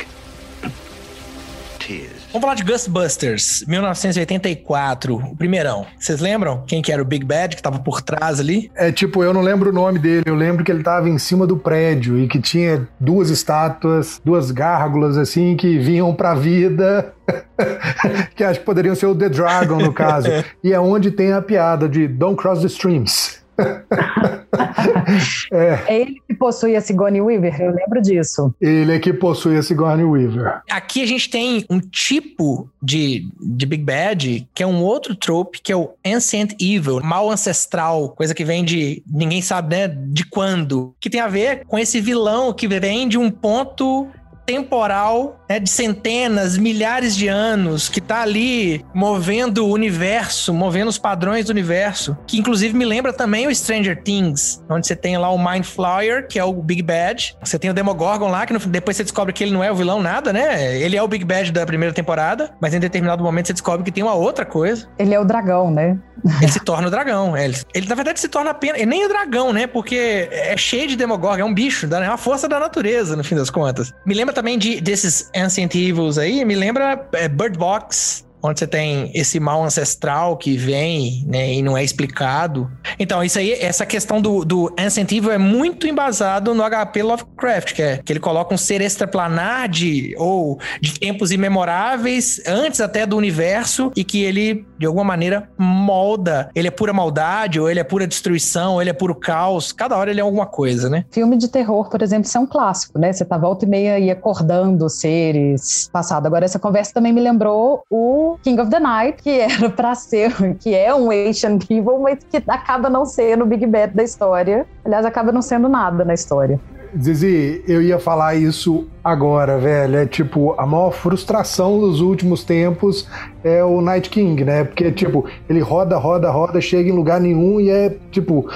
Vamos 2.33 2.45
falar 2.45 2.55
de 2.55 2.63
Ghostbusters, 2.63 3.63
1984, 3.67 5.15
o 5.15 5.35
primeirão. 5.35 5.85
Vocês 5.99 6.19
lembram 6.19 6.63
quem 6.65 6.81
que 6.81 6.91
era 6.91 6.99
o 6.99 7.05
Big 7.05 7.23
Bad 7.23 7.55
que 7.55 7.61
tava 7.61 7.77
por 7.77 8.01
trás 8.01 8.39
ali? 8.39 8.71
É 8.73 8.91
tipo, 8.91 9.23
eu 9.23 9.31
não 9.31 9.41
lembro 9.41 9.69
o 9.69 9.73
nome 9.73 9.99
dele, 9.99 10.23
eu 10.25 10.33
lembro 10.33 10.63
que 10.63 10.71
ele 10.71 10.81
tava 10.81 11.07
em 11.07 11.19
cima 11.19 11.45
do 11.45 11.55
prédio 11.55 12.17
e 12.17 12.27
que 12.27 12.41
tinha 12.41 12.89
duas 12.99 13.29
estátuas, 13.29 14.19
duas 14.25 14.49
gárgulas 14.49 15.15
assim 15.15 15.55
que 15.55 15.77
vinham 15.77 16.11
pra 16.15 16.33
vida. 16.33 17.13
que 18.35 18.43
acho 18.43 18.61
que 18.61 18.65
poderiam 18.65 18.95
ser 18.95 19.05
o 19.05 19.15
The 19.15 19.29
Dragon 19.29 19.77
no 19.77 19.93
caso. 19.93 20.27
e 20.63 20.73
é 20.73 20.79
onde 20.79 21.11
tem 21.11 21.33
a 21.33 21.41
piada 21.41 21.87
de 21.87 22.07
Don't 22.07 22.35
Cross 22.35 22.61
the 22.61 22.67
Streams. 22.67 23.43
é. 25.51 25.79
é. 25.87 26.01
ele 26.01 26.21
que 26.27 26.33
possui 26.33 26.75
a 26.75 26.81
Sigourney 26.81 27.21
Weaver, 27.21 27.61
eu 27.61 27.71
lembro 27.71 28.01
disso. 28.01 28.53
Ele 28.59 28.93
é 28.93 28.99
que 28.99 29.13
possui 29.13 29.57
a 29.57 29.63
Sigourney 29.63 30.05
Weaver. 30.05 30.61
Aqui 30.69 31.01
a 31.01 31.05
gente 31.05 31.29
tem 31.29 31.65
um 31.69 31.79
tipo 31.79 32.69
de, 32.81 33.27
de 33.41 33.65
Big 33.65 33.83
Bad 33.83 34.47
que 34.53 34.63
é 34.63 34.67
um 34.67 34.81
outro 34.81 35.15
trope, 35.15 35.61
que 35.61 35.71
é 35.71 35.75
o 35.75 35.91
Ancient 36.05 36.53
Evil, 36.59 37.01
mal 37.03 37.29
ancestral, 37.29 38.09
coisa 38.09 38.33
que 38.33 38.43
vem 38.43 38.63
de 38.63 39.03
ninguém 39.07 39.41
sabe, 39.41 39.75
né, 39.75 39.87
de 39.87 40.25
quando, 40.25 40.93
que 40.99 41.09
tem 41.09 41.21
a 41.21 41.27
ver 41.27 41.65
com 41.65 41.77
esse 41.77 41.99
vilão 42.01 42.53
que 42.53 42.67
vem 42.67 43.07
de 43.07 43.17
um 43.17 43.29
ponto 43.29 44.07
temporal 44.45 45.42
né, 45.53 45.59
de 45.59 45.69
centenas, 45.69 46.57
milhares 46.57 47.15
de 47.15 47.27
anos, 47.27 47.87
que 47.87 48.01
tá 48.01 48.21
ali 48.21 48.83
movendo 48.93 49.65
o 49.65 49.71
universo, 49.71 50.51
movendo 50.51 50.87
os 50.87 50.97
padrões 50.97 51.45
do 51.45 51.49
universo, 51.51 52.17
que 52.25 52.39
inclusive 52.39 52.75
me 52.75 52.85
lembra 52.85 53.13
também 53.13 53.45
o 53.45 53.53
Stranger 53.53 54.01
Things, 54.01 54.63
onde 54.67 54.87
você 54.87 54.95
tem 54.95 55.15
lá 55.17 55.29
o 55.29 55.37
Mind 55.37 55.63
Flyer, 55.63 56.27
que 56.27 56.39
é 56.39 56.43
o 56.43 56.53
Big 56.53 56.81
Bad, 56.81 57.37
você 57.43 57.59
tem 57.59 57.69
o 57.69 57.73
Demogorgon 57.73 58.29
lá, 58.29 58.45
que 58.47 58.53
no, 58.53 58.59
depois 58.59 58.97
você 58.97 59.03
descobre 59.03 59.31
que 59.31 59.43
ele 59.43 59.53
não 59.53 59.63
é 59.63 59.71
o 59.71 59.75
vilão 59.75 60.01
nada, 60.01 60.33
né? 60.33 60.75
Ele 60.75 60.97
é 60.97 61.03
o 61.03 61.07
Big 61.07 61.23
Bad 61.23 61.51
da 61.51 61.65
primeira 61.65 61.93
temporada, 61.93 62.51
mas 62.59 62.73
em 62.73 62.79
determinado 62.79 63.23
momento 63.23 63.47
você 63.47 63.53
descobre 63.53 63.83
que 63.83 63.91
tem 63.91 64.03
uma 64.03 64.15
outra 64.15 64.45
coisa. 64.45 64.87
Ele 64.97 65.13
é 65.13 65.19
o 65.19 65.25
dragão, 65.25 65.69
né? 65.69 65.99
Ele 66.41 66.51
se 66.51 66.59
torna 66.59 66.87
o 66.87 66.91
dragão. 66.91 67.37
Ele, 67.37 67.57
ele 67.73 67.87
na 67.87 67.95
verdade 67.95 68.19
se 68.19 68.27
torna 68.27 68.51
apenas. 68.51 68.77
Ele 68.77 68.85
nem 68.85 69.05
o 69.05 69.09
dragão, 69.09 69.51
né? 69.51 69.67
Porque 69.67 70.29
é 70.31 70.55
cheio 70.55 70.87
de 70.87 70.95
Demogorgon, 70.95 71.41
é 71.41 71.45
um 71.45 71.53
bicho, 71.53 71.87
é 71.93 72.07
uma 72.07 72.17
força 72.17 72.47
da 72.47 72.59
natureza, 72.59 73.15
no 73.15 73.23
fim 73.23 73.35
das 73.35 73.49
contas. 73.49 73.93
Me 74.05 74.13
lembra 74.13 74.33
também 74.33 74.57
de, 74.57 74.79
desses 74.79 75.29
Ancient 75.43 75.75
Evils 75.75 76.17
aí, 76.17 76.43
me 76.45 76.55
lembra 76.55 77.07
é, 77.13 77.27
Bird 77.27 77.57
Box, 77.57 78.25
onde 78.43 78.59
você 78.59 78.67
tem 78.67 79.09
esse 79.15 79.39
mal 79.39 79.63
ancestral 79.63 80.35
que 80.35 80.57
vem, 80.57 81.23
né, 81.25 81.53
e 81.53 81.61
não 81.61 81.77
é 81.77 81.83
explicado. 81.83 82.69
Então, 82.99 83.23
isso 83.23 83.39
aí, 83.39 83.53
essa 83.53 83.85
questão 83.85 84.21
do, 84.21 84.43
do 84.43 84.73
incentivo 84.77 85.31
é 85.31 85.37
muito 85.37 85.87
embasado 85.87 86.53
no 86.53 86.63
HP 86.63 87.01
Lovecraft, 87.01 87.73
que 87.73 87.81
é 87.81 87.97
que 88.03 88.11
ele 88.11 88.19
coloca 88.19 88.53
um 88.53 88.57
ser 88.57 88.81
extraplanar 88.81 89.69
de, 89.69 90.13
ou 90.17 90.59
de 90.81 90.99
tempos 90.99 91.31
imemoráveis, 91.31 92.41
antes 92.45 92.81
até 92.81 93.05
do 93.05 93.15
universo, 93.15 93.91
e 93.95 94.03
que 94.03 94.21
ele, 94.23 94.65
de 94.77 94.85
alguma 94.85 95.05
maneira, 95.05 95.49
molda. 95.57 96.49
Ele 96.53 96.67
é 96.67 96.71
pura 96.71 96.91
maldade, 96.91 97.59
ou 97.59 97.69
ele 97.69 97.79
é 97.79 97.83
pura 97.83 98.05
destruição, 98.05 98.73
ou 98.73 98.81
ele 98.81 98.89
é 98.89 98.93
puro 98.93 99.15
caos. 99.15 99.71
Cada 99.71 99.95
hora 99.95 100.11
ele 100.11 100.19
é 100.19 100.23
alguma 100.23 100.45
coisa, 100.45 100.89
né? 100.89 101.05
Filme 101.11 101.37
de 101.37 101.47
terror, 101.47 101.89
por 101.89 102.01
exemplo, 102.01 102.25
isso 102.25 102.37
é 102.37 102.41
um 102.41 102.47
clássico, 102.47 102.99
né? 102.99 103.13
Você 103.13 103.23
tá 103.23 103.37
volta 103.37 103.65
e 103.65 103.67
meia 103.67 103.99
e 103.99 104.11
acordando 104.11 104.89
seres 104.89 105.89
passado. 105.91 106.25
Agora, 106.25 106.45
essa 106.45 106.59
conversa 106.59 106.93
também 106.93 107.13
me 107.13 107.21
lembrou 107.21 107.83
o 107.89 108.32
King 108.41 108.61
of 108.61 108.69
the 108.69 108.79
Night, 108.79 109.21
que 109.21 109.39
era 109.39 109.69
para 109.69 109.95
ser, 109.95 110.33
que 110.59 110.73
é 110.73 110.93
um 110.93 111.09
Asian 111.11 111.57
Evil, 111.69 111.99
mas 111.99 112.19
que 112.29 112.41
acaba 112.47 112.89
não 112.89 113.05
sendo 113.05 113.43
o 113.43 113.47
Big 113.47 113.65
Bad 113.65 113.93
da 113.93 114.03
história. 114.03 114.65
Aliás, 114.85 115.05
acaba 115.05 115.31
não 115.31 115.41
sendo 115.41 115.67
nada 115.69 116.03
na 116.05 116.13
história. 116.13 116.59
Zizi, 117.01 117.63
eu 117.67 117.81
ia 117.81 117.97
falar 117.97 118.35
isso 118.35 118.87
agora, 119.03 119.57
velho. 119.57 119.97
É 119.97 120.05
tipo, 120.05 120.53
a 120.59 120.65
maior 120.65 120.91
frustração 120.91 121.79
dos 121.79 122.01
últimos 122.01 122.43
tempos 122.43 123.07
é 123.43 123.63
o 123.63 123.81
Night 123.81 124.09
King, 124.09 124.43
né? 124.43 124.63
Porque, 124.63 124.91
tipo, 124.91 125.25
ele 125.49 125.59
roda, 125.59 125.97
roda, 125.97 126.29
roda, 126.29 126.61
chega 126.61 126.89
em 126.89 126.93
lugar 126.93 127.19
nenhum 127.19 127.59
e 127.59 127.69
é, 127.69 127.95
tipo, 128.11 128.47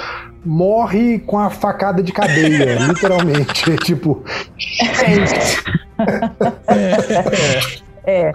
morre 0.46 1.20
com 1.20 1.40
a 1.40 1.50
facada 1.50 2.04
de 2.04 2.12
cadeia, 2.12 2.78
literalmente. 2.88 3.72
É 3.72 3.76
tipo. 3.76 4.24
é. 6.68 7.88
É. 8.10 8.32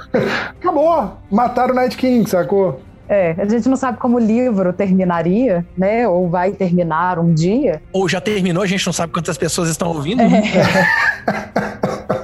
Acabou. 0.73 1.19
Mataram 1.31 1.73
o 1.73 1.77
Night 1.77 1.97
King, 1.97 2.29
sacou? 2.29 2.81
É, 3.09 3.35
a 3.37 3.45
gente 3.45 3.69
não 3.69 3.77
sabe 3.77 3.99
como 3.99 4.17
o 4.17 4.21
livro 4.21 4.73
terminaria, 4.73 5.67
né? 5.77 6.09
Ou 6.09 6.31
vai 6.31 6.53
terminar 6.53 7.19
um 7.19 7.35
dia. 7.35 7.83
Ou 7.93 8.09
já 8.09 8.23
terminou, 8.23 8.63
a 8.63 8.67
gente 8.67 8.87
não 8.87 8.93
sabe 8.93 9.13
quantas 9.13 9.37
pessoas 9.37 9.69
estão 9.69 9.89
ouvindo. 9.89 10.23
É. 10.23 10.33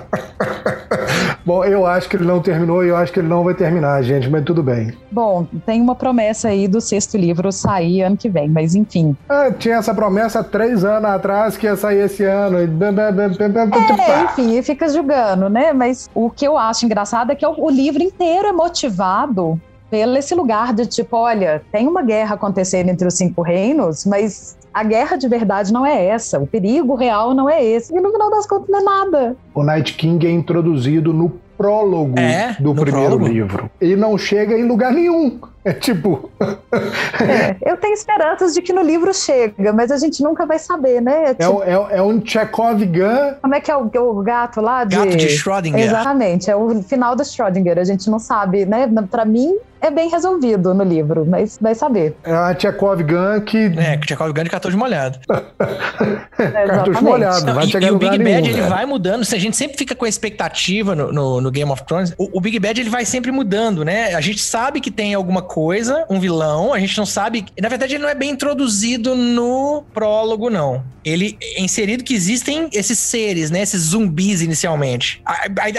Bom, 1.49 1.65
eu 1.65 1.87
acho 1.87 2.11
que 2.11 2.17
ele 2.17 2.27
não 2.27 2.43
terminou 2.43 2.85
e 2.85 2.89
eu 2.89 2.97
acho 2.99 3.11
que 3.11 3.21
ele 3.21 3.27
não 3.27 3.43
vai 3.43 3.55
terminar, 3.55 4.03
gente, 4.03 4.29
mas 4.29 4.45
tudo 4.45 4.63
bem. 4.63 4.93
Bom, 5.11 5.47
tem 5.65 5.81
uma 5.81 5.95
promessa 5.95 6.49
aí 6.49 6.69
do 6.69 6.79
sexto 6.79 7.17
livro 7.17 7.51
sair 7.51 8.03
ano 8.03 8.19
que 8.19 8.29
vem, 8.29 8.51
mas 8.51 8.75
enfim. 8.75 9.17
Ah, 9.27 9.51
tinha 9.51 9.77
essa 9.77 9.95
promessa 9.95 10.45
três 10.45 10.85
anos 10.85 11.09
atrás 11.09 11.57
que 11.57 11.65
ia 11.65 11.75
sair 11.75 12.01
esse 12.01 12.23
ano. 12.23 12.59
É, 12.59 14.25
enfim, 14.25 14.61
fica 14.61 14.91
julgando, 14.91 15.49
né? 15.49 15.73
Mas 15.73 16.07
o 16.15 16.29
que 16.29 16.47
eu 16.47 16.59
acho 16.59 16.85
engraçado 16.85 17.33
é 17.33 17.35
que 17.35 17.47
o 17.47 17.71
livro 17.71 18.03
inteiro 18.03 18.49
é 18.49 18.53
motivado 18.53 19.59
pelo 19.91 20.19
esse 20.19 20.35
lugar 20.35 20.75
de 20.75 20.85
tipo, 20.85 21.17
olha, 21.17 21.63
tem 21.73 21.89
uma 21.89 22.03
guerra 22.03 22.35
acontecendo 22.35 22.91
entre 22.91 23.09
os 23.09 23.15
cinco 23.15 23.41
reinos, 23.41 24.05
mas 24.05 24.58
a 24.73 24.85
guerra 24.85 25.17
de 25.17 25.29
verdade 25.29 25.73
não 25.73 25.85
é 25.85 26.07
essa, 26.07 26.39
o 26.39 26.47
perigo 26.47 26.95
real 26.95 27.35
não 27.35 27.49
é 27.49 27.65
esse. 27.65 27.95
E 27.95 28.01
no 28.01 28.11
final 28.11 28.31
das 28.31 28.47
contas 28.47 28.69
não 28.69 28.81
é 28.81 28.83
nada. 28.83 29.37
O 29.55 29.63
Night 29.63 29.95
King 29.95 30.27
é 30.27 30.31
introduzido 30.31 31.13
no 31.13 31.31
prólogo 31.57 32.19
é, 32.19 32.57
do 32.61 32.73
primeiro 32.73 33.09
prólogo. 33.09 33.27
livro. 33.27 33.71
E 33.81 33.97
não 33.97 34.17
chega 34.17 34.57
em 34.57 34.67
lugar 34.67 34.93
nenhum. 34.93 35.41
É 35.69 35.73
tipo. 35.75 36.31
é, 36.41 37.57
eu 37.61 37.77
tenho 37.77 37.93
esperanças 37.93 38.55
de 38.55 38.63
que 38.63 38.73
no 38.73 38.81
livro 38.81 39.13
chega, 39.13 39.71
mas 39.71 39.91
a 39.91 39.99
gente 39.99 40.23
nunca 40.23 40.47
vai 40.47 40.59
saber, 40.59 41.03
né? 41.03 41.25
É, 41.25 41.35
tipo... 41.35 41.63
é, 41.63 41.73
é, 41.73 41.99
é 41.99 42.03
um 42.03 42.25
Chekhov 42.25 42.83
Gun. 42.87 43.35
Como 43.43 43.55
é 43.55 43.61
que 43.61 43.71
é 43.71 43.77
o, 43.77 43.83
o 43.85 44.23
gato 44.23 44.63
lá? 44.63 44.85
De... 44.85 44.97
Gato 44.97 45.15
de 45.15 45.29
Schrödinger. 45.29 45.85
Exatamente, 45.85 46.51
é 46.51 46.57
o 46.57 46.83
final 46.83 47.15
do 47.15 47.23
Schrödinger. 47.23 47.79
A 47.79 47.85
gente 47.85 48.09
não 48.09 48.19
sabe, 48.19 48.65
né? 48.65 48.89
Para 49.11 49.27
mim, 49.27 49.59
é 49.81 49.91
bem 49.91 50.09
resolvido 50.11 50.75
no 50.75 50.83
livro, 50.83 51.25
mas 51.25 51.59
vai 51.61 51.75
saber. 51.75 52.17
É 52.25 52.33
a 52.33 52.55
Tchekov 52.55 53.03
Gun 53.03 53.41
que. 53.43 53.73
É, 53.77 53.97
Tchekov 53.99 54.33
Gun 54.33 54.45
de 54.45 54.51
cartão 54.51 54.71
de 54.71 54.77
molhado. 54.77 55.19
é, 55.29 56.67
cartão 56.67 56.93
de 56.93 57.03
molhado, 57.03 57.55
vai 57.55 57.65
e, 57.65 57.69
chegar 57.69 57.89
e 57.89 57.91
o 57.91 57.99
Big 57.99 58.19
Bad 58.19 58.25
nenhum, 58.25 58.47
ele 58.47 58.63
vai 58.63 58.85
mudando. 58.87 59.23
A 59.23 59.39
gente 59.39 59.57
sempre 59.57 59.77
fica 59.77 59.95
com 59.95 60.05
a 60.05 60.09
expectativa 60.09 60.97
no, 60.97 61.13
no, 61.13 61.41
no 61.41 61.51
Game 61.51 61.71
of 61.71 61.85
Thrones. 61.85 62.13
O, 62.19 62.39
o, 62.39 62.41
Big 62.41 62.59
Bad 62.59 62.81
ele 62.81 62.91
vai 62.91 63.05
sempre 63.05 63.31
mudando, 63.31 63.85
né? 63.85 64.15
A 64.15 64.21
gente 64.21 64.41
sabe 64.41 64.81
que 64.81 64.91
tem 64.91 65.15
alguma 65.15 65.43
coisa, 65.43 65.58
um 66.09 66.21
vilão, 66.21 66.73
a 66.73 66.79
gente 66.79 66.97
não 66.97 67.07
sabe. 67.07 67.47
Na 67.61 67.69
verdade, 67.69 67.95
ele 67.95 68.03
não 68.03 68.09
é 68.09 68.15
bem 68.15 68.31
introduzido 68.31 69.15
no 69.15 69.83
prólogo, 69.93 70.49
não. 70.51 70.85
Ele 71.05 71.39
é 71.41 71.61
inserido 71.61 72.05
que 72.05 72.15
existem 72.15 72.69
esses 72.73 72.99
seres, 72.99 73.51
né? 73.51 73.63
Esses 73.63 73.83
zumbis 73.83 74.43
inicialmente. 74.43 75.23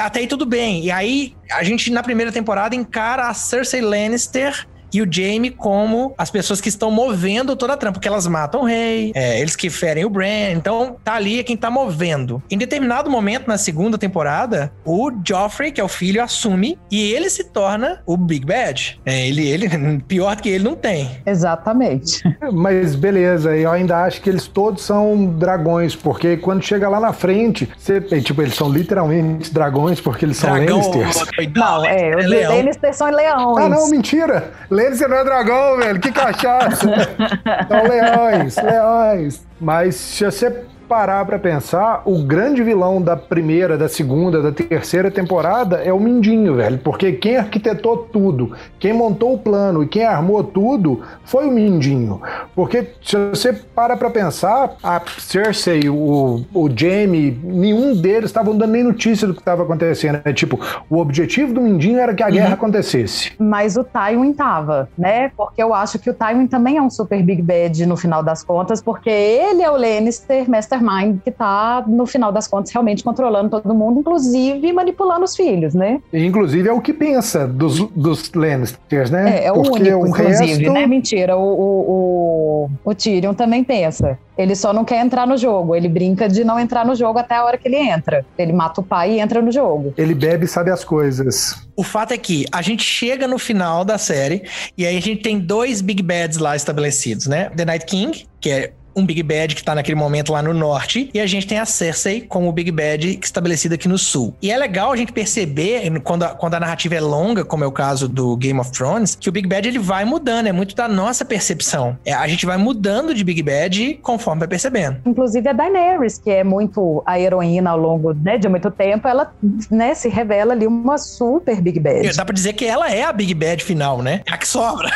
Até 0.02 0.20
aí 0.20 0.28
tudo 0.28 0.46
bem. 0.46 0.84
E 0.86 0.92
aí, 0.92 1.36
a 1.52 1.64
gente, 1.64 1.92
na 1.92 2.04
primeira 2.04 2.32
temporada, 2.32 2.76
encara 2.76 3.28
a 3.28 3.34
Cersei 3.34 3.82
Lannister 3.82 4.68
e 4.94 5.02
o 5.02 5.08
Jaime 5.12 5.50
como 5.50 6.14
as 6.18 6.32
pessoas 6.32 6.62
que 6.62 6.70
estão 6.70 6.92
movendo 6.92 7.56
toda 7.56 7.74
a 7.74 7.78
trama, 7.78 7.94
porque 7.94 8.08
elas 8.08 8.28
matam 8.28 8.62
o 8.62 8.66
rei, 8.66 9.12
é, 9.16 9.40
eles 9.40 9.56
que 9.56 9.70
ferem 9.70 10.06
o 10.06 10.10
Bran, 10.10 10.52
então 10.52 10.98
tá 11.04 11.16
ali 11.16 11.40
é 11.40 11.44
quem 11.44 11.58
tá 11.58 11.70
movendo. 11.70 12.42
Em 12.50 12.58
determinado 12.58 13.10
momento 13.10 13.48
na 13.48 13.58
segunda 13.58 13.98
temporada, 13.98 14.72
o 14.86 15.12
Joffrey, 15.26 15.72
que 15.72 15.82
é 15.82 15.84
o 15.84 15.88
filho, 15.88 16.24
assume 16.24 16.78
e 16.92 17.12
ele 17.12 17.30
se 17.30 17.44
torna 17.46 18.02
o 18.06 18.18
Big 18.18 18.46
Bad. 18.46 19.00
É, 19.06 19.28
ele, 19.28 19.48
ele, 19.48 19.70
pior 20.08 20.36
que 20.38 20.50
ele 20.50 20.64
não 20.64 20.76
tem. 20.76 21.10
Exatamente. 21.26 22.22
Mas 22.52 22.96
beleza, 22.96 23.56
eu 23.56 23.72
ainda 23.72 24.04
acho 24.04 24.22
que 24.22 24.30
eles 24.30 24.48
todos 24.48 24.84
são 24.84 25.26
dragões, 25.26 25.96
porque 25.96 26.38
quando 26.38 26.64
chega 26.64 26.90
lá 26.90 27.00
na 27.00 27.14
frente, 27.14 27.70
você, 27.78 28.02
tipo, 28.22 28.42
eles 28.42 28.56
são 28.56 28.70
literalmente 28.70 29.54
dragões, 29.54 30.02
porque 30.02 30.26
eles 30.26 30.38
são 30.38 30.54
Dragão, 30.54 30.78
Lannisters. 30.78 31.26
Não, 31.56 31.86
é, 31.86 32.16
os 32.16 32.32
é 32.32 32.48
Lannisters 32.48 32.96
são 32.96 33.10
leões. 33.10 33.66
Ah, 33.66 33.70
não, 33.70 33.90
mentira! 33.90 34.52
Lênis 34.80 35.02
não 35.02 35.18
é 35.18 35.24
dragão, 35.26 35.78
velho. 35.78 36.00
Que 36.00 36.10
cachaça. 36.10 36.88
São 37.68 37.84
leões, 37.84 38.56
leões. 38.56 39.46
Mas 39.60 39.96
se 39.96 40.24
você 40.24 40.64
parar 40.90 41.24
para 41.24 41.38
pensar, 41.38 42.02
o 42.04 42.24
grande 42.24 42.64
vilão 42.64 43.00
da 43.00 43.16
primeira, 43.16 43.78
da 43.78 43.88
segunda, 43.88 44.42
da 44.42 44.52
terceira 44.52 45.12
temporada 45.12 45.78
é 45.78 45.94
o 45.94 46.00
Mindinho, 46.00 46.56
velho. 46.56 46.80
Porque 46.80 47.12
quem 47.12 47.38
arquitetou 47.38 47.98
tudo, 48.12 48.54
quem 48.80 48.92
montou 48.92 49.36
o 49.36 49.38
plano 49.38 49.84
e 49.84 49.88
quem 49.88 50.04
armou 50.04 50.44
tudo 50.44 51.04
foi 51.24 51.48
o 51.48 51.52
Mindinho. 51.52 52.20
Porque 52.56 52.90
se 53.04 53.16
você 53.30 53.54
para 53.54 53.96
pra 53.96 54.10
pensar, 54.10 54.76
a 54.82 55.00
Cersei, 55.20 55.88
o, 55.88 56.44
o 56.52 56.70
Jaime, 56.76 57.40
nenhum 57.44 57.96
deles 57.96 58.32
estavam 58.32 58.58
dando 58.58 58.72
nem 58.72 58.84
notícia 58.84 59.28
do 59.28 59.34
que 59.36 59.42
estava 59.42 59.62
acontecendo. 59.62 60.22
Né? 60.26 60.34
Tipo, 60.34 60.60
o 60.90 60.98
objetivo 60.98 61.54
do 61.54 61.62
Mindinho 61.62 62.00
era 62.00 62.16
que 62.16 62.24
a 62.24 62.28
uhum. 62.28 62.34
guerra 62.34 62.54
acontecesse. 62.56 63.34
Mas 63.38 63.78
o 63.78 63.84
Tywin 63.84 64.34
tava, 64.34 64.90
né? 64.98 65.32
Porque 65.38 65.62
eu 65.62 65.72
acho 65.72 66.00
que 66.00 66.10
o 66.10 66.14
Tywin 66.16 66.48
também 66.48 66.78
é 66.78 66.82
um 66.82 66.90
super 66.90 67.22
Big 67.22 67.44
Bad 67.44 67.86
no 67.86 67.96
final 67.96 68.24
das 68.24 68.44
contas, 68.44 68.82
porque 68.82 69.10
ele 69.10 69.62
é 69.62 69.70
o 69.70 69.78
Lannister, 69.78 70.50
Mestre 70.50 70.79
mastermind 70.80 71.20
que 71.24 71.32
tá, 71.32 71.84
no 71.88 72.06
final 72.06 72.32
das 72.32 72.48
contas, 72.48 72.72
realmente 72.72 73.04
controlando 73.04 73.50
todo 73.50 73.74
mundo, 73.74 74.00
inclusive 74.00 74.72
manipulando 74.74 75.26
os 75.26 75.36
filhos, 75.36 75.74
né? 75.74 76.02
Inclusive 76.14 76.70
é 76.70 76.74
o 76.74 76.82
que 76.82 76.94
pensa 76.94 77.48
dos, 77.48 77.80
dos 77.92 78.32
Lannisters, 78.34 79.12
né? 79.12 79.40
É, 79.40 79.46
é 79.46 79.52
o 79.52 79.62
Porque 79.62 79.94
único, 79.94 80.04
o 80.04 80.08
inclusive, 80.08 80.64
resto... 80.64 80.74
né? 80.74 80.88
Mentira, 80.88 81.38
o, 81.38 81.42
o, 81.42 81.92
o, 81.92 82.70
o 82.84 82.96
Tyrion 82.96 83.34
também 83.34 83.64
pensa. 83.64 84.18
Ele 84.38 84.56
só 84.56 84.72
não 84.72 84.86
quer 84.86 85.04
entrar 85.04 85.28
no 85.28 85.36
jogo. 85.36 85.76
Ele 85.76 85.90
brinca 85.90 86.30
de 86.30 86.46
não 86.46 86.58
entrar 86.58 86.86
no 86.86 86.96
jogo 86.96 87.20
até 87.20 87.36
a 87.36 87.44
hora 87.44 87.58
que 87.58 87.68
ele 87.68 87.76
entra. 87.76 88.26
Ele 88.38 88.54
mata 88.54 88.80
o 88.80 88.84
pai 88.84 89.16
e 89.16 89.20
entra 89.20 89.42
no 89.42 89.52
jogo. 89.52 89.94
Ele 89.98 90.16
bebe 90.16 90.46
e 90.46 90.48
sabe 90.48 90.72
as 90.72 90.82
coisas. 90.82 91.68
O 91.76 91.84
fato 91.84 92.14
é 92.14 92.18
que 92.18 92.46
a 92.50 92.62
gente 92.62 92.82
chega 92.82 93.28
no 93.28 93.38
final 93.38 93.84
da 93.84 93.98
série 93.98 94.44
e 94.78 94.86
aí 94.86 94.96
a 94.96 95.02
gente 95.02 95.22
tem 95.22 95.38
dois 95.38 95.82
Big 95.82 96.02
Bads 96.02 96.38
lá 96.38 96.56
estabelecidos, 96.56 97.28
né? 97.28 97.50
The 97.54 97.66
Night 97.66 97.86
King, 97.86 98.26
que 98.40 98.50
é 98.50 98.72
um 99.00 99.06
Big 99.06 99.24
Bad 99.24 99.56
que 99.56 99.64
tá 99.64 99.74
naquele 99.74 99.96
momento 99.96 100.32
lá 100.32 100.42
no 100.42 100.54
norte, 100.54 101.10
e 101.14 101.20
a 101.20 101.28
gente 101.28 101.48
tem 101.48 101.60
a 101.60 101.66
Cersei 101.66 102.22
como 102.22 102.50
o 102.50 102.52
Big 102.52 102.72
Bad 102.72 103.20
estabelecido 103.22 103.76
aqui 103.76 103.88
no 103.88 103.98
sul. 103.98 104.36
E 104.42 104.52
é 104.52 104.58
legal 104.58 104.92
a 104.92 104.98
gente 104.98 105.12
perceber, 105.12 106.00
quando 106.02 106.24
a, 106.24 106.30
quando 106.30 106.54
a 106.56 106.60
narrativa 106.60 106.96
é 106.96 107.02
longa, 107.02 107.44
como 107.44 107.64
é 107.64 107.68
o 107.68 107.72
caso 107.72 108.08
do 108.08 108.36
Game 108.38 108.60
of 108.60 108.72
Thrones, 108.72 109.16
que 109.16 109.30
o 109.30 109.32
Big 109.32 109.48
Bad 109.48 109.68
ele 109.68 109.80
vai 109.80 110.06
mudando, 110.06 110.48
é 110.48 110.52
muito 110.52 110.76
da 110.76 110.88
nossa 110.88 111.26
percepção. 111.26 111.98
É, 112.06 112.14
a 112.14 112.28
gente 112.28 112.46
vai 112.46 112.58
mudando 112.58 113.14
de 113.14 113.24
Big 113.24 113.42
Bad 113.42 114.00
conforme 114.02 114.40
vai 114.40 114.48
percebendo. 114.48 114.98
Inclusive 115.06 115.48
a 115.50 115.54
Daenerys, 115.54 116.18
que 116.18 116.30
é 116.30 116.44
muito 116.44 117.02
a 117.06 117.20
heroína 117.20 117.72
ao 117.72 117.78
longo 117.78 118.14
né, 118.14 118.38
de 118.38 118.48
muito 118.48 118.70
tempo, 118.72 119.08
ela 119.08 119.32
né, 119.70 119.94
se 119.94 120.10
revela 120.10 120.54
ali 120.54 120.68
uma 120.68 120.98
super 120.98 121.62
Big 121.62 121.80
Bad. 121.80 122.16
Dá 122.16 122.26
pra 122.26 122.34
dizer 122.34 122.54
que 122.54 122.66
ela 122.66 122.92
é 122.92 123.04
a 123.04 123.14
Big 123.14 123.34
Bad 123.34 123.64
final, 123.64 124.02
né? 124.02 124.22
A 124.30 124.38
que 124.38 124.48
sobra. 124.48 124.90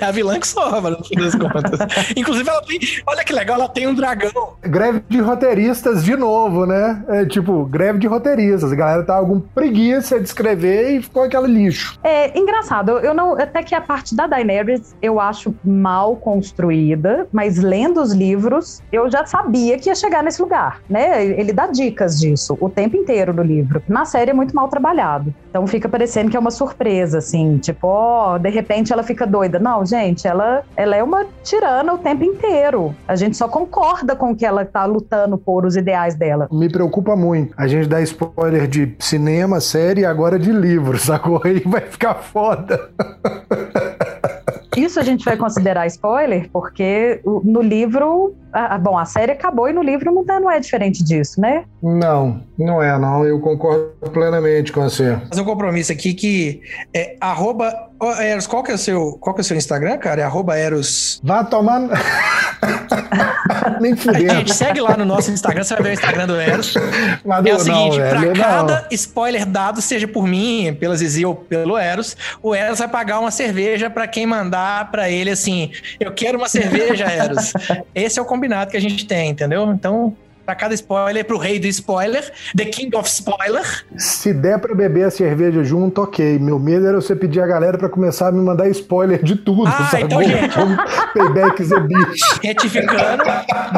É 0.00 0.04
a 0.06 0.10
vilã 0.10 0.38
que 0.38 0.46
sobra, 0.46 0.90
no 0.90 1.04
fim 1.04 1.16
das 1.16 1.34
contas. 1.34 1.78
Inclusive, 2.16 2.48
ela 2.48 2.62
tem. 2.62 2.78
Olha 3.06 3.24
que 3.24 3.32
legal, 3.32 3.43
ela 3.52 3.68
tem 3.68 3.86
um 3.86 3.94
dragão. 3.94 4.54
Greve 4.62 5.02
de 5.08 5.20
roteiristas 5.20 6.04
de 6.04 6.16
novo, 6.16 6.66
né? 6.66 7.02
É 7.08 7.24
tipo, 7.24 7.64
greve 7.64 7.98
de 7.98 8.06
roteiristas. 8.06 8.72
A 8.72 8.76
galera 8.76 9.02
tá 9.02 9.20
com 9.20 9.40
preguiça 9.40 10.18
de 10.18 10.26
escrever 10.26 10.96
e 10.96 11.02
ficou 11.02 11.24
aquele 11.24 11.46
lixo. 11.46 11.98
É 12.02 12.36
engraçado, 12.38 12.98
eu 12.98 13.14
não. 13.14 13.34
Até 13.34 13.62
que 13.62 13.74
a 13.74 13.80
parte 13.80 14.14
da 14.14 14.26
Daenerys 14.26 14.94
eu 15.02 15.20
acho 15.20 15.54
mal 15.64 16.16
construída, 16.16 17.26
mas 17.32 17.58
lendo 17.58 18.00
os 18.00 18.12
livros, 18.12 18.82
eu 18.92 19.10
já 19.10 19.24
sabia 19.26 19.78
que 19.78 19.88
ia 19.88 19.94
chegar 19.94 20.22
nesse 20.22 20.40
lugar, 20.40 20.80
né? 20.88 21.24
Ele 21.24 21.52
dá 21.52 21.66
dicas 21.66 22.18
disso 22.18 22.56
o 22.60 22.68
tempo 22.68 22.96
inteiro 22.96 23.32
no 23.32 23.42
livro. 23.42 23.82
Na 23.88 24.04
série 24.04 24.30
é 24.30 24.34
muito 24.34 24.54
mal 24.54 24.68
trabalhado. 24.68 25.34
Então 25.48 25.66
fica 25.66 25.88
parecendo 25.88 26.30
que 26.30 26.36
é 26.36 26.40
uma 26.40 26.50
surpresa, 26.50 27.18
assim, 27.18 27.58
tipo, 27.58 27.86
ó, 27.86 28.38
de 28.38 28.50
repente 28.50 28.92
ela 28.92 29.02
fica 29.02 29.26
doida. 29.26 29.58
Não, 29.58 29.84
gente, 29.84 30.26
ela, 30.26 30.62
ela 30.76 30.96
é 30.96 31.02
uma 31.02 31.26
tirana 31.42 31.92
o 31.94 31.98
tempo 31.98 32.24
inteiro. 32.24 32.94
A 33.06 33.16
gente 33.16 33.23
só 33.32 33.48
concorda 33.48 34.14
com 34.14 34.34
que 34.36 34.44
ela 34.44 34.64
tá 34.64 34.84
lutando 34.84 35.38
por 35.38 35.64
os 35.64 35.76
ideais 35.76 36.14
dela. 36.14 36.48
Me 36.52 36.68
preocupa 36.68 37.16
muito. 37.16 37.54
A 37.56 37.66
gente 37.66 37.88
dá 37.88 38.00
spoiler 38.02 38.66
de 38.66 38.94
cinema, 38.98 39.60
série 39.60 40.02
e 40.02 40.04
agora 40.04 40.38
de 40.38 40.52
livro, 40.52 40.98
sacou? 40.98 41.40
Aí 41.44 41.60
vai 41.64 41.80
ficar 41.80 42.14
foda. 42.16 42.90
Isso 44.76 44.98
a 44.98 45.04
gente 45.04 45.24
vai 45.24 45.36
considerar 45.36 45.86
spoiler, 45.86 46.48
porque 46.52 47.20
o- 47.24 47.40
no 47.44 47.62
livro. 47.62 48.34
ah, 48.52 48.76
bom, 48.76 48.98
a 48.98 49.04
série 49.04 49.30
acabou 49.32 49.68
e 49.68 49.72
no 49.72 49.82
livro 49.82 50.12
não, 50.12 50.24
tá- 50.24 50.40
não 50.40 50.50
é 50.50 50.58
diferente 50.58 51.02
disso, 51.04 51.40
né? 51.40 51.64
Não, 51.82 52.40
não 52.58 52.82
é, 52.82 52.96
não. 52.98 53.24
Eu 53.24 53.38
concordo 53.40 53.92
plenamente 54.12 54.72
com 54.72 54.82
você. 54.82 55.16
fazer 55.28 55.42
um 55.42 55.44
compromisso 55.44 55.92
aqui 55.92 56.12
que 56.12 56.60
é 56.92 57.16
arroba. 57.20 57.72
Ô, 58.00 58.10
Eros, 58.12 58.46
qual 58.46 58.62
que 58.62 58.70
é 58.70 58.74
o 58.74 58.78
seu, 58.78 59.12
qual 59.20 59.34
que 59.34 59.40
é 59.40 59.42
o 59.42 59.44
seu 59.44 59.56
Instagram, 59.56 59.96
cara? 59.98 60.20
É 60.20 60.24
arroba 60.24 60.56
Eros. 60.58 61.20
Vá 61.22 61.44
tomar. 61.44 61.80
Nem 63.80 63.92
A 63.92 63.96
fudendo. 63.96 64.34
gente 64.34 64.54
segue 64.54 64.80
lá 64.80 64.96
no 64.96 65.04
nosso 65.04 65.30
Instagram, 65.30 65.62
você 65.64 65.74
vai 65.74 65.82
ver 65.84 65.90
o 65.90 65.92
Instagram 65.92 66.26
do 66.26 66.40
Eros. 66.40 66.74
Madu, 67.24 67.48
É 67.48 67.54
o 67.54 67.58
seguinte, 67.58 67.98
não, 67.98 68.08
pra 68.08 68.20
velho, 68.20 68.34
cada 68.36 68.86
spoiler 68.90 69.46
dado, 69.46 69.80
seja 69.80 70.08
por 70.08 70.26
mim, 70.26 70.76
pela 70.78 70.96
Zizi 70.96 71.24
ou 71.24 71.34
pelo 71.34 71.76
Eros, 71.76 72.16
o 72.42 72.54
Eros 72.54 72.78
vai 72.78 72.88
pagar 72.88 73.20
uma 73.20 73.30
cerveja 73.30 73.90
pra 73.90 74.06
quem 74.06 74.26
mandar 74.26 74.90
pra 74.90 75.08
ele 75.10 75.30
assim: 75.30 75.70
eu 76.00 76.12
quero 76.12 76.38
uma 76.38 76.48
cerveja, 76.48 77.04
Eros. 77.06 77.52
Esse 77.94 78.18
é 78.18 78.22
o 78.22 78.24
combinado 78.24 78.70
que 78.70 78.76
a 78.76 78.80
gente 78.80 79.06
tem, 79.06 79.30
entendeu? 79.30 79.70
Então, 79.72 80.16
pra 80.44 80.54
cada 80.54 80.74
spoiler, 80.74 81.24
pro 81.24 81.38
rei 81.38 81.58
do 81.58 81.66
spoiler, 81.66 82.32
The 82.56 82.66
King 82.66 82.94
of 82.96 83.08
Spoiler, 83.08 83.64
Se 83.96 84.32
der 84.32 84.58
pra 84.58 84.74
beber 84.74 85.04
a 85.06 85.10
cerveja 85.10 85.62
junto, 85.64 86.02
ok. 86.02 86.38
Meu 86.38 86.58
medo 86.58 86.86
era 86.86 87.00
você 87.00 87.16
pedir 87.16 87.40
a 87.40 87.46
galera 87.46 87.78
pra 87.78 87.88
começar 87.88 88.28
a 88.28 88.32
me 88.32 88.40
mandar 88.42 88.68
spoiler 88.68 89.22
de 89.22 89.36
tudo, 89.36 89.66
Ah, 89.66 89.88
sabe? 89.90 90.04
então, 90.04 90.22
gente. 90.22 90.54
Payback 91.14 91.64
the 91.68 91.80
bitch. 91.80 92.20
retificando, 92.42 93.24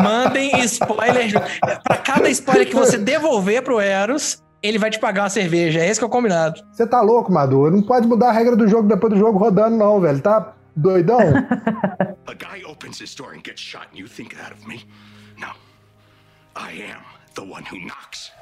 mandem 0.02 0.50
spoiler. 0.64 1.28
junto. 1.28 1.44
Pra 1.84 1.96
cada 1.96 2.28
spoiler 2.30 2.66
que 2.66 2.74
você 2.74 2.98
devolver 2.98 3.62
pro 3.62 3.80
Eros, 3.80 4.42
ele 4.62 4.78
vai 4.78 4.90
te 4.90 4.98
pagar 4.98 5.22
uma 5.24 5.30
cerveja. 5.30 5.80
É 5.80 5.88
esse 5.88 6.00
que 6.00 6.04
é 6.04 6.06
o 6.06 6.10
combinado. 6.10 6.60
Você 6.72 6.86
tá 6.86 7.00
louco, 7.00 7.32
Madu? 7.32 7.70
Não 7.70 7.82
pode 7.82 8.06
mudar 8.06 8.30
a 8.30 8.32
regra 8.32 8.56
do 8.56 8.66
jogo 8.66 8.88
depois 8.88 9.12
do 9.12 9.18
jogo 9.18 9.38
rodando, 9.38 9.76
não, 9.76 10.00
velho. 10.00 10.20
Tá 10.20 10.52
doidão? 10.74 11.20
A 12.26 12.32
guy 12.34 12.64
opens 12.68 13.00
his 13.00 13.14
door 13.14 13.30
and 13.34 13.40
gets 13.44 13.60
shot, 13.62 13.86
and 13.92 13.98
you 13.98 14.08
think 14.08 14.34
that 14.36 14.52
of 14.52 14.66
me? 14.66 14.84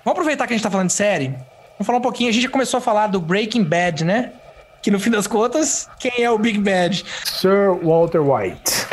Vamos 0.04 0.18
aproveitar 0.18 0.46
que 0.46 0.52
a 0.52 0.56
gente 0.56 0.62
tá 0.62 0.70
falando 0.70 0.88
de 0.88 0.94
série. 0.94 1.28
Vamos 1.28 1.86
falar 1.86 1.98
um 1.98 2.02
pouquinho. 2.02 2.30
A 2.30 2.32
gente 2.32 2.44
já 2.44 2.50
começou 2.50 2.78
a 2.78 2.80
falar 2.80 3.08
do 3.08 3.20
Breaking 3.20 3.64
Bad, 3.64 4.04
né? 4.04 4.32
Que 4.82 4.90
no 4.90 5.00
fim 5.00 5.10
das 5.10 5.26
contas, 5.26 5.88
quem 5.98 6.22
é 6.22 6.30
o 6.30 6.38
Big 6.38 6.58
Bad? 6.58 7.04
Sir 7.24 7.72
Walter 7.82 8.20
White. 8.20 8.86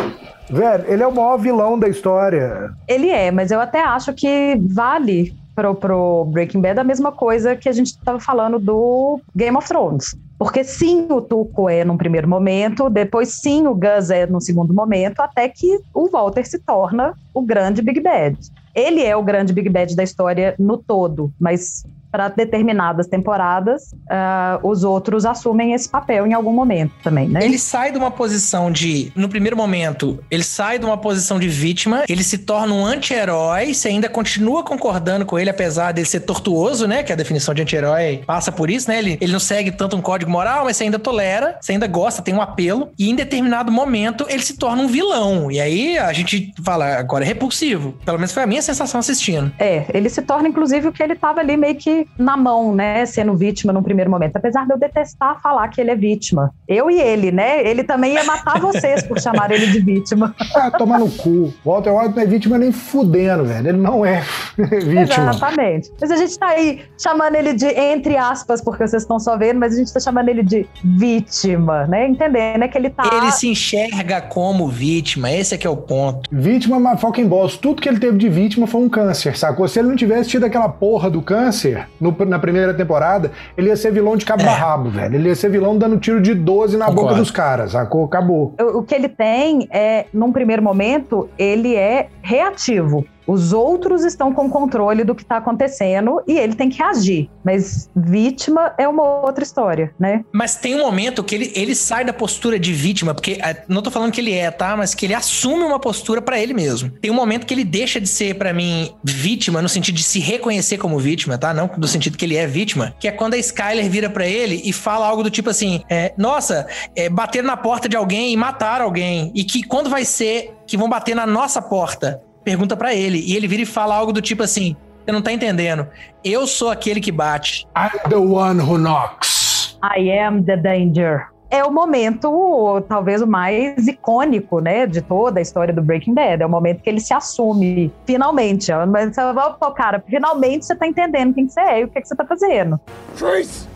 Velho, 0.50 0.86
ele 0.88 1.04
é 1.04 1.08
o 1.08 1.14
maior 1.14 1.38
vilão 1.38 1.78
da 1.78 1.88
história. 1.88 2.74
Ele 2.88 3.10
é, 3.10 3.32
mas 3.32 3.52
eu 3.52 3.60
até 3.60 3.82
acho 3.82 4.14
que 4.14 4.60
vale 4.60 5.34
pro, 5.56 5.76
pro 5.76 6.26
Breaking 6.26 6.62
Bad 6.62 6.80
a 6.80 6.84
mesma 6.84 7.12
coisa 7.12 7.56
que 7.56 7.70
a 7.70 7.72
gente 7.72 7.88
estava 7.88 8.20
falando 8.20 8.58
do 8.58 9.22
Game 9.36 9.56
of 9.56 9.68
Thrones. 9.68 10.16
Porque 10.38 10.64
sim, 10.64 11.08
o 11.10 11.22
Tuco 11.22 11.70
é 11.70 11.86
num 11.86 11.98
primeiro 11.98 12.28
momento, 12.28 12.90
depois 12.90 13.30
sim, 13.30 13.68
o 13.68 13.76
Gus 13.76 14.10
é 14.10 14.26
num 14.26 14.40
segundo 14.40 14.74
momento, 14.74 15.20
até 15.20 15.48
que 15.48 15.80
o 15.94 16.10
Walter 16.10 16.46
se 16.46 16.58
torna 16.60 17.14
o 17.34 17.42
grande 17.42 17.82
Big 17.82 18.00
Bad. 18.00 18.38
Ele 18.74 19.04
é 19.04 19.16
o 19.16 19.24
grande 19.24 19.54
Big 19.54 19.70
Bad 19.70 19.96
da 19.96 20.04
história 20.04 20.56
no 20.58 20.78
todo, 20.78 21.34
mas 21.40 21.86
para 22.12 22.28
determinadas 22.28 23.08
temporadas, 23.08 23.96
ah, 24.10 24.60
os 24.64 24.84
outros 24.84 25.26
assumem 25.26 25.74
esse 25.74 25.88
papel 25.88 26.28
em 26.28 26.34
algum 26.34 26.52
momento 26.52 26.94
também, 27.04 27.28
né? 27.28 27.40
Ele 27.44 27.58
sai 27.58 27.92
de 27.92 27.98
uma 27.98 28.12
posição 28.12 28.72
de. 28.72 29.12
No 29.16 29.30
primeiro 29.30 29.56
momento, 29.56 30.20
ele 30.30 30.44
sai 30.44 30.78
de 30.78 30.86
uma 30.86 30.98
posição 30.98 31.40
de 31.40 31.48
vítima, 31.48 32.04
ele 32.10 32.24
se 32.24 32.40
torna 32.40 32.74
um 32.74 32.86
anti-herói, 32.86 33.74
você 33.74 33.88
ainda 33.88 34.10
continua 34.10 34.64
concordando 34.64 35.26
com 35.26 35.40
ele, 35.40 35.50
apesar 35.50 35.92
dele 35.92 36.08
ser 36.08 36.22
tortuoso, 36.22 36.88
né? 36.88 37.04
Que 37.04 37.14
a 37.14 37.16
definição 37.16 37.54
de 37.54 37.62
anti-herói 37.62 38.24
passa 38.26 38.52
por 38.52 38.70
isso, 38.70 38.90
né? 38.90 39.00
Ele, 39.00 39.18
ele 39.22 39.32
não 39.32 39.40
segue 39.40 39.72
tanto 39.72 39.96
um 39.96 40.02
código 40.02 40.30
moral, 40.30 40.66
mas 40.66 40.78
você 40.78 40.84
ainda 40.84 41.00
tolera, 41.00 41.58
você 41.62 41.72
ainda 41.72 41.88
gosta, 41.88 42.22
tem 42.22 42.34
um 42.34 42.42
apelo, 42.42 42.90
e 42.98 43.10
em 43.10 43.16
determinado 43.16 43.72
momento 43.72 44.26
ele 44.30 44.44
se 44.44 44.58
torna 44.58 44.82
um 44.84 44.88
vilão. 44.88 45.52
E 45.52 45.60
aí 45.60 45.98
a 45.98 46.12
gente 46.12 46.52
fala, 46.64 46.98
agora 46.98 47.24
é 47.24 47.28
repulsivo. 47.28 47.94
Pelo 48.06 48.18
menos 48.18 48.32
foi 48.32 48.44
a 48.44 48.48
minha 48.48 48.62
sensação 48.62 49.00
assistindo. 49.00 49.52
É, 49.58 49.86
ele 49.94 50.10
se 50.10 50.22
torna, 50.22 50.48
inclusive, 50.48 50.88
o 50.88 50.92
que 50.92 51.02
ele 51.02 51.14
estava 51.14 51.40
ali 51.40 51.56
meio 51.56 51.76
que 51.76 52.01
na 52.18 52.38
mão, 52.38 52.74
né? 52.76 53.06
Sendo 53.06 53.36
vítima 53.36 53.74
num 53.74 53.84
primeiro 53.84 54.10
momento. 54.10 54.36
Apesar 54.36 54.66
de 54.66 54.74
eu 54.74 54.78
detestar 54.78 55.42
falar 55.42 55.68
que 55.70 55.80
ele 55.80 55.92
é 55.92 55.96
vítima. 55.96 56.54
Eu 56.68 56.90
e 56.90 57.00
ele, 57.00 57.32
né? 57.32 57.66
Ele 57.68 57.84
também 57.84 58.14
ia 58.14 58.24
matar 58.24 58.60
vocês 58.62 59.04
por 59.04 59.20
chamar 59.20 59.52
ele 59.52 59.68
de 59.68 59.80
vítima. 59.80 60.36
Ah, 60.56 60.72
tomar 60.72 61.00
no 61.00 61.10
cu. 61.10 61.54
Walter 61.66 61.92
White 61.92 62.16
não 62.16 62.24
é 62.24 62.26
vítima 62.26 62.58
nem 62.58 62.72
fudendo, 62.72 63.46
velho. 63.46 63.70
Ele 63.70 63.78
não 63.78 64.06
é 64.06 64.24
vítima. 64.58 65.32
Exatamente. 65.32 65.92
Mas 66.00 66.12
a 66.12 66.16
gente 66.16 66.38
tá 66.38 66.48
aí 66.48 66.82
chamando 66.98 67.36
ele 67.36 67.54
de, 67.54 67.68
entre 67.68 68.18
aspas, 68.18 68.62
porque 68.62 68.88
vocês 68.88 69.04
estão 69.04 69.20
só 69.20 69.38
vendo, 69.38 69.60
mas 69.60 69.74
a 69.74 69.78
gente 69.78 69.94
tá 69.94 70.00
chamando 70.00 70.30
ele 70.30 70.44
de 70.44 70.68
vítima, 70.84 71.86
né? 71.88 72.08
Entendendo, 72.08 72.60
né? 72.60 72.68
Que 72.68 72.78
ele 72.78 72.90
tá. 72.90 73.04
Ele 73.14 73.32
se 73.32 73.48
enxerga 73.48 74.22
como 74.22 74.68
vítima, 74.68 75.32
esse 75.32 75.56
é 75.56 75.58
que 75.58 75.68
é 75.68 75.70
o 75.70 75.78
ponto. 75.78 76.30
Vítima, 76.32 76.80
mas 76.80 77.00
fucking 77.00 77.28
boss. 77.28 77.58
Tudo 77.58 77.82
que 77.82 77.90
ele 77.90 78.00
teve 78.00 78.18
de 78.18 78.30
vítima 78.30 78.68
foi 78.68 78.82
um 78.82 78.90
câncer, 78.90 79.38
sacou? 79.38 79.68
Se 79.68 79.80
ele 79.80 79.90
não 79.90 79.96
tivesse 79.96 80.30
tido 80.30 80.46
aquela 80.46 80.70
porra 80.70 81.10
do 81.10 81.22
câncer 81.22 81.88
no- 82.02 82.16
na 82.26 82.40
primeira 82.40 82.74
temporada, 82.74 83.32
ele 83.56 83.68
ia 83.70 83.76
ser 83.78 83.92
vilão 83.92 84.18
de 84.18 84.26
cabo 84.26 84.44
a 84.44 84.52
rabo, 84.54 84.90
velho. 84.90 85.16
Ele 85.16 85.30
ia 85.30 85.36
ser 85.36 85.50
vilão 85.50 85.78
dando 85.78 85.98
tiro 85.98 86.20
de 86.20 86.34
12 86.34 86.76
na 86.78 86.86
Concordo. 86.88 87.10
boca 87.10 87.20
dos 87.20 87.32
caras, 87.32 87.72
sacou? 87.72 88.04
Acabou. 88.06 88.56
O 88.60 88.80
o 88.80 88.84
que 88.84 88.96
ele 88.96 89.08
tem 89.08 89.68
é, 89.72 90.06
num 90.14 90.32
primeiro 90.32 90.62
momento, 90.64 91.30
ele 91.38 91.76
é 91.76 92.08
reativo. 92.22 93.06
Os 93.32 93.54
outros 93.54 94.04
estão 94.04 94.34
com 94.34 94.50
controle 94.50 95.06
do 95.06 95.16
que 95.16 95.22
está 95.22 95.38
acontecendo 95.38 96.22
e 96.28 96.38
ele 96.38 96.54
tem 96.54 96.70
que 96.70 96.80
reagir. 96.80 97.30
Mas 97.46 97.90
vítima 97.96 98.74
é 98.78 98.86
uma 98.86 99.22
outra 99.22 99.42
história, 99.42 99.96
né? 99.98 100.26
Mas 100.34 100.58
tem 100.58 100.76
um 100.76 100.80
momento 100.80 101.24
que 101.24 101.34
ele, 101.34 101.50
ele 101.56 101.74
sai 101.74 102.04
da 102.04 102.12
postura 102.12 102.60
de 102.60 102.74
vítima, 102.74 103.14
porque 103.14 103.40
é, 103.42 103.64
não 103.70 103.82
tô 103.82 103.90
falando 103.90 104.12
que 104.12 104.20
ele 104.20 104.34
é, 104.34 104.52
tá? 104.52 104.76
Mas 104.76 104.94
que 104.94 105.06
ele 105.06 105.14
assume 105.14 105.64
uma 105.64 105.80
postura 105.80 106.22
pra 106.22 106.38
ele 106.38 106.54
mesmo. 106.54 106.92
Tem 107.02 107.10
um 107.10 107.14
momento 107.14 107.46
que 107.46 107.54
ele 107.54 107.64
deixa 107.64 108.02
de 108.02 108.08
ser, 108.10 108.36
pra 108.36 108.52
mim, 108.52 108.94
vítima, 109.02 109.62
no 109.62 109.70
sentido 109.70 109.96
de 109.96 110.04
se 110.04 110.20
reconhecer 110.20 110.78
como 110.78 111.00
vítima, 111.00 111.38
tá? 111.38 111.54
Não 111.54 111.72
no 111.78 111.88
sentido 111.88 112.18
que 112.18 112.26
ele 112.26 112.36
é 112.36 112.46
vítima, 112.46 112.94
que 113.00 113.08
é 113.08 113.12
quando 113.14 113.36
a 113.36 113.38
Skyler 113.38 113.90
vira 113.90 114.10
pra 114.10 114.28
ele 114.28 114.62
e 114.66 114.74
fala 114.74 115.08
algo 115.08 115.24
do 115.24 115.30
tipo 115.30 115.50
assim: 115.50 115.82
é, 115.90 116.14
Nossa, 116.18 116.68
é, 116.98 117.08
bater 117.08 117.42
na 117.42 117.56
porta 117.56 117.88
de 117.88 117.96
alguém 117.96 118.34
e 118.34 118.36
matar 118.36 118.82
alguém. 118.82 119.32
E 119.34 119.46
que 119.46 119.64
quando 119.64 119.90
vai 119.90 120.04
ser 120.04 120.54
que 120.68 120.76
vão 120.76 120.90
bater 120.90 121.16
na 121.16 121.26
nossa 121.26 121.62
porta? 121.62 122.22
Pergunta 122.44 122.76
pra 122.76 122.94
ele. 122.94 123.20
E 123.20 123.36
ele 123.36 123.48
vira 123.48 123.62
e 123.62 123.66
fala 123.66 123.96
algo 123.96 124.12
do 124.12 124.22
tipo 124.22 124.44
assim: 124.44 124.76
Você 125.06 125.12
não 125.12 125.22
tá 125.22 125.32
entendendo. 125.32 125.88
Eu 126.24 126.46
sou 126.48 126.70
aquele 126.70 127.00
que 127.00 127.12
bate. 127.12 127.68
I'm 127.76 128.10
the 128.10 128.18
one 128.18 128.62
who 128.62 128.78
knocks. 128.78 129.78
I 129.84 130.12
am 130.12 130.44
the 130.44 130.58
danger. 130.58 131.28
É 131.54 131.66
o 131.66 131.72
momento, 131.72 132.82
talvez 132.88 133.22
o 133.22 133.28
mais 133.28 133.86
icônico, 133.86 134.62
né, 134.62 134.88
de 134.88 135.02
toda 135.02 135.38
a 135.40 135.42
história 135.42 135.74
do 135.74 135.82
Breaking 135.82 136.14
Bad. 136.14 136.42
É 136.42 136.46
o 136.46 136.50
momento 136.50 136.82
que 136.82 136.90
ele 136.90 137.02
se 137.02 137.14
assume, 137.14 137.92
finalmente. 138.06 138.72
ó. 138.72 138.86
Mas 138.86 139.14
você 139.14 139.34
vai, 139.34 139.54
pô, 139.60 139.72
cara, 139.72 140.02
finalmente 140.08 140.66
você 140.66 140.74
tá 140.74 140.88
entendendo 140.88 141.34
quem 141.34 141.46
que 141.48 141.52
você 141.52 141.60
é 141.60 141.82
e 141.82 141.84
o 141.84 141.90
que, 141.90 142.00
que 142.00 142.08
você 142.08 142.16
tá 142.16 142.26
fazendo. 142.26 142.80
Trace! 143.18 143.68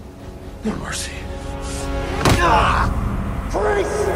No 0.63 0.73
mercy. 0.78 1.12
Trace! 3.51 4.10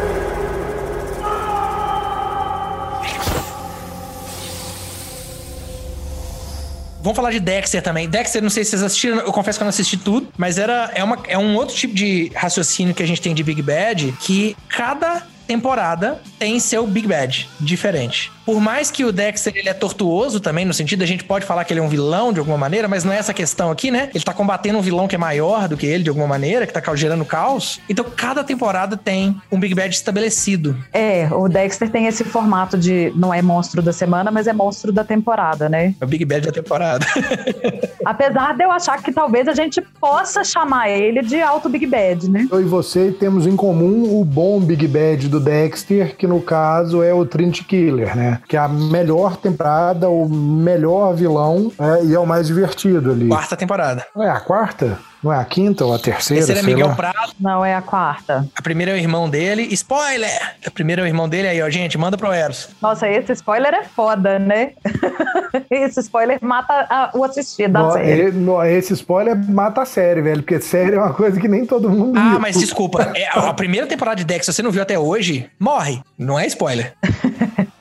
Vamos 7.01 7.15
falar 7.15 7.31
de 7.31 7.39
Dexter 7.39 7.81
também. 7.81 8.09
Dexter, 8.09 8.41
não 8.41 8.49
sei 8.49 8.63
se 8.63 8.71
vocês 8.71 8.83
assistiram, 8.83 9.17
eu 9.17 9.31
confesso 9.31 9.57
que 9.57 9.63
eu 9.63 9.65
não 9.65 9.69
assisti 9.69 9.97
tudo, 9.97 10.27
mas 10.37 10.57
era, 10.57 10.91
é, 10.93 11.03
uma, 11.03 11.17
é 11.27 11.37
um 11.37 11.55
outro 11.55 11.75
tipo 11.75 11.93
de 11.93 12.31
raciocínio 12.35 12.93
que 12.93 13.01
a 13.01 13.07
gente 13.07 13.21
tem 13.21 13.33
de 13.33 13.43
Big 13.43 13.61
Bad, 13.61 14.13
que 14.19 14.55
cada 14.67 15.25
temporada 15.47 16.21
tem 16.37 16.59
seu 16.59 16.85
Big 16.85 17.07
Bad 17.07 17.49
diferente. 17.59 18.31
Por 18.49 18.59
mais 18.59 18.89
que 18.89 19.05
o 19.05 19.11
Dexter 19.11 19.55
ele 19.55 19.69
é 19.69 19.75
tortuoso 19.75 20.39
também, 20.39 20.65
no 20.65 20.73
sentido 20.73 21.03
a 21.03 21.05
gente 21.05 21.23
pode 21.23 21.45
falar 21.45 21.63
que 21.63 21.71
ele 21.71 21.79
é 21.79 21.83
um 21.83 21.87
vilão 21.87 22.33
de 22.33 22.39
alguma 22.39 22.57
maneira, 22.57 22.87
mas 22.87 23.03
não 23.03 23.13
é 23.13 23.17
essa 23.17 23.31
questão 23.31 23.69
aqui, 23.69 23.91
né? 23.91 24.09
Ele 24.11 24.23
tá 24.23 24.33
combatendo 24.33 24.79
um 24.79 24.81
vilão 24.81 25.07
que 25.07 25.13
é 25.13 25.19
maior 25.19 25.67
do 25.67 25.77
que 25.77 25.85
ele 25.85 26.01
de 26.01 26.09
alguma 26.09 26.25
maneira, 26.25 26.65
que 26.65 26.73
tá 26.73 26.81
gerando 26.95 27.23
caos. 27.23 27.79
Então 27.87 28.03
cada 28.03 28.43
temporada 28.43 28.97
tem 28.97 29.39
um 29.51 29.59
Big 29.59 29.75
Bad 29.75 29.93
estabelecido. 29.93 30.75
É, 30.91 31.29
o 31.31 31.47
Dexter 31.47 31.91
tem 31.91 32.07
esse 32.07 32.23
formato 32.23 32.75
de 32.75 33.13
não 33.15 33.31
é 33.31 33.39
monstro 33.39 33.83
da 33.83 33.93
semana, 33.93 34.31
mas 34.31 34.47
é 34.47 34.53
monstro 34.53 34.91
da 34.91 35.03
temporada, 35.03 35.69
né? 35.69 35.93
É 36.01 36.03
o 36.03 36.07
Big 36.07 36.25
Bad 36.25 36.47
da 36.47 36.51
temporada. 36.51 37.05
Apesar 38.03 38.57
de 38.57 38.63
eu 38.63 38.71
achar 38.71 38.99
que 39.03 39.11
talvez 39.11 39.47
a 39.47 39.53
gente 39.53 39.79
possa 40.01 40.43
chamar 40.43 40.89
ele 40.89 41.21
de 41.21 41.39
alto 41.39 41.69
Big 41.69 41.85
Bad, 41.85 42.27
né? 42.27 42.47
Eu 42.51 42.61
e 42.61 42.65
você 42.65 43.11
temos 43.11 43.45
em 43.45 43.55
comum 43.55 44.19
o 44.19 44.25
bom 44.25 44.59
Big 44.59 44.87
Bad 44.87 45.29
do 45.29 45.39
Dexter, 45.39 46.17
que 46.17 46.25
no 46.25 46.41
caso 46.41 47.03
é 47.03 47.13
o 47.13 47.23
Trinity 47.27 47.63
Killer, 47.63 48.17
né? 48.17 48.38
Que 48.47 48.55
é 48.57 48.59
a 48.59 48.67
melhor 48.67 49.37
temporada, 49.37 50.09
o 50.09 50.27
melhor 50.29 51.13
vilão 51.15 51.71
é, 51.79 52.05
e 52.05 52.13
é 52.13 52.19
o 52.19 52.25
mais 52.25 52.47
divertido 52.47 53.11
ali. 53.11 53.27
Quarta 53.27 53.55
temporada. 53.57 54.05
Não 54.15 54.23
é 54.23 54.29
a 54.29 54.39
quarta? 54.39 54.97
Não 55.21 55.33
é 55.33 55.37
a 55.37 55.43
quinta 55.43 55.83
ou 55.83 55.93
a 55.93 55.99
terceira? 55.99 56.45
Terceira 56.45 56.61
é 56.61 56.63
Miguel 56.73 56.87
lá. 56.87 56.95
Prado. 56.95 57.33
Não 57.37 57.65
é 57.65 57.75
a 57.75 57.81
quarta. 57.81 58.47
A 58.55 58.61
primeira 58.61 58.93
é 58.93 58.95
o 58.95 58.97
irmão 58.97 59.29
dele. 59.29 59.63
Spoiler! 59.73 60.29
A 60.65 60.71
primeira 60.71 61.01
é 61.01 61.03
o 61.03 61.07
irmão 61.07 61.27
dele 61.27 61.49
aí, 61.49 61.61
ó. 61.61 61.69
Gente, 61.69 61.97
manda 61.97 62.17
pro 62.17 62.31
Eros. 62.31 62.69
Nossa, 62.81 63.05
esse 63.05 63.33
spoiler 63.33 63.73
é 63.73 63.83
foda, 63.83 64.39
né? 64.39 64.71
esse 65.69 65.99
spoiler 65.99 66.39
mata 66.41 66.73
a- 66.89 67.11
o 67.13 67.23
assistido 67.25 67.73
da 67.73 67.91
série. 67.91 68.31
no- 68.31 68.63
Esse 68.63 68.93
spoiler 68.93 69.35
mata 69.49 69.81
a 69.81 69.85
série, 69.85 70.21
velho, 70.21 70.41
porque 70.41 70.61
série 70.61 70.95
é 70.95 70.99
uma 70.99 71.13
coisa 71.13 71.37
que 71.37 71.49
nem 71.49 71.65
todo 71.65 71.89
mundo 71.89 72.17
Ah, 72.17 72.29
viu. 72.31 72.39
mas 72.39 72.57
desculpa. 72.57 73.11
É, 73.13 73.27
a 73.37 73.53
primeira 73.53 73.87
temporada 73.87 74.15
de 74.15 74.23
Dexter, 74.23 74.53
se 74.53 74.57
você 74.57 74.61
não 74.63 74.71
viu 74.71 74.81
até 74.81 74.97
hoje, 74.97 75.49
morre. 75.59 76.01
Não 76.17 76.39
é 76.39 76.47
spoiler. 76.47 76.93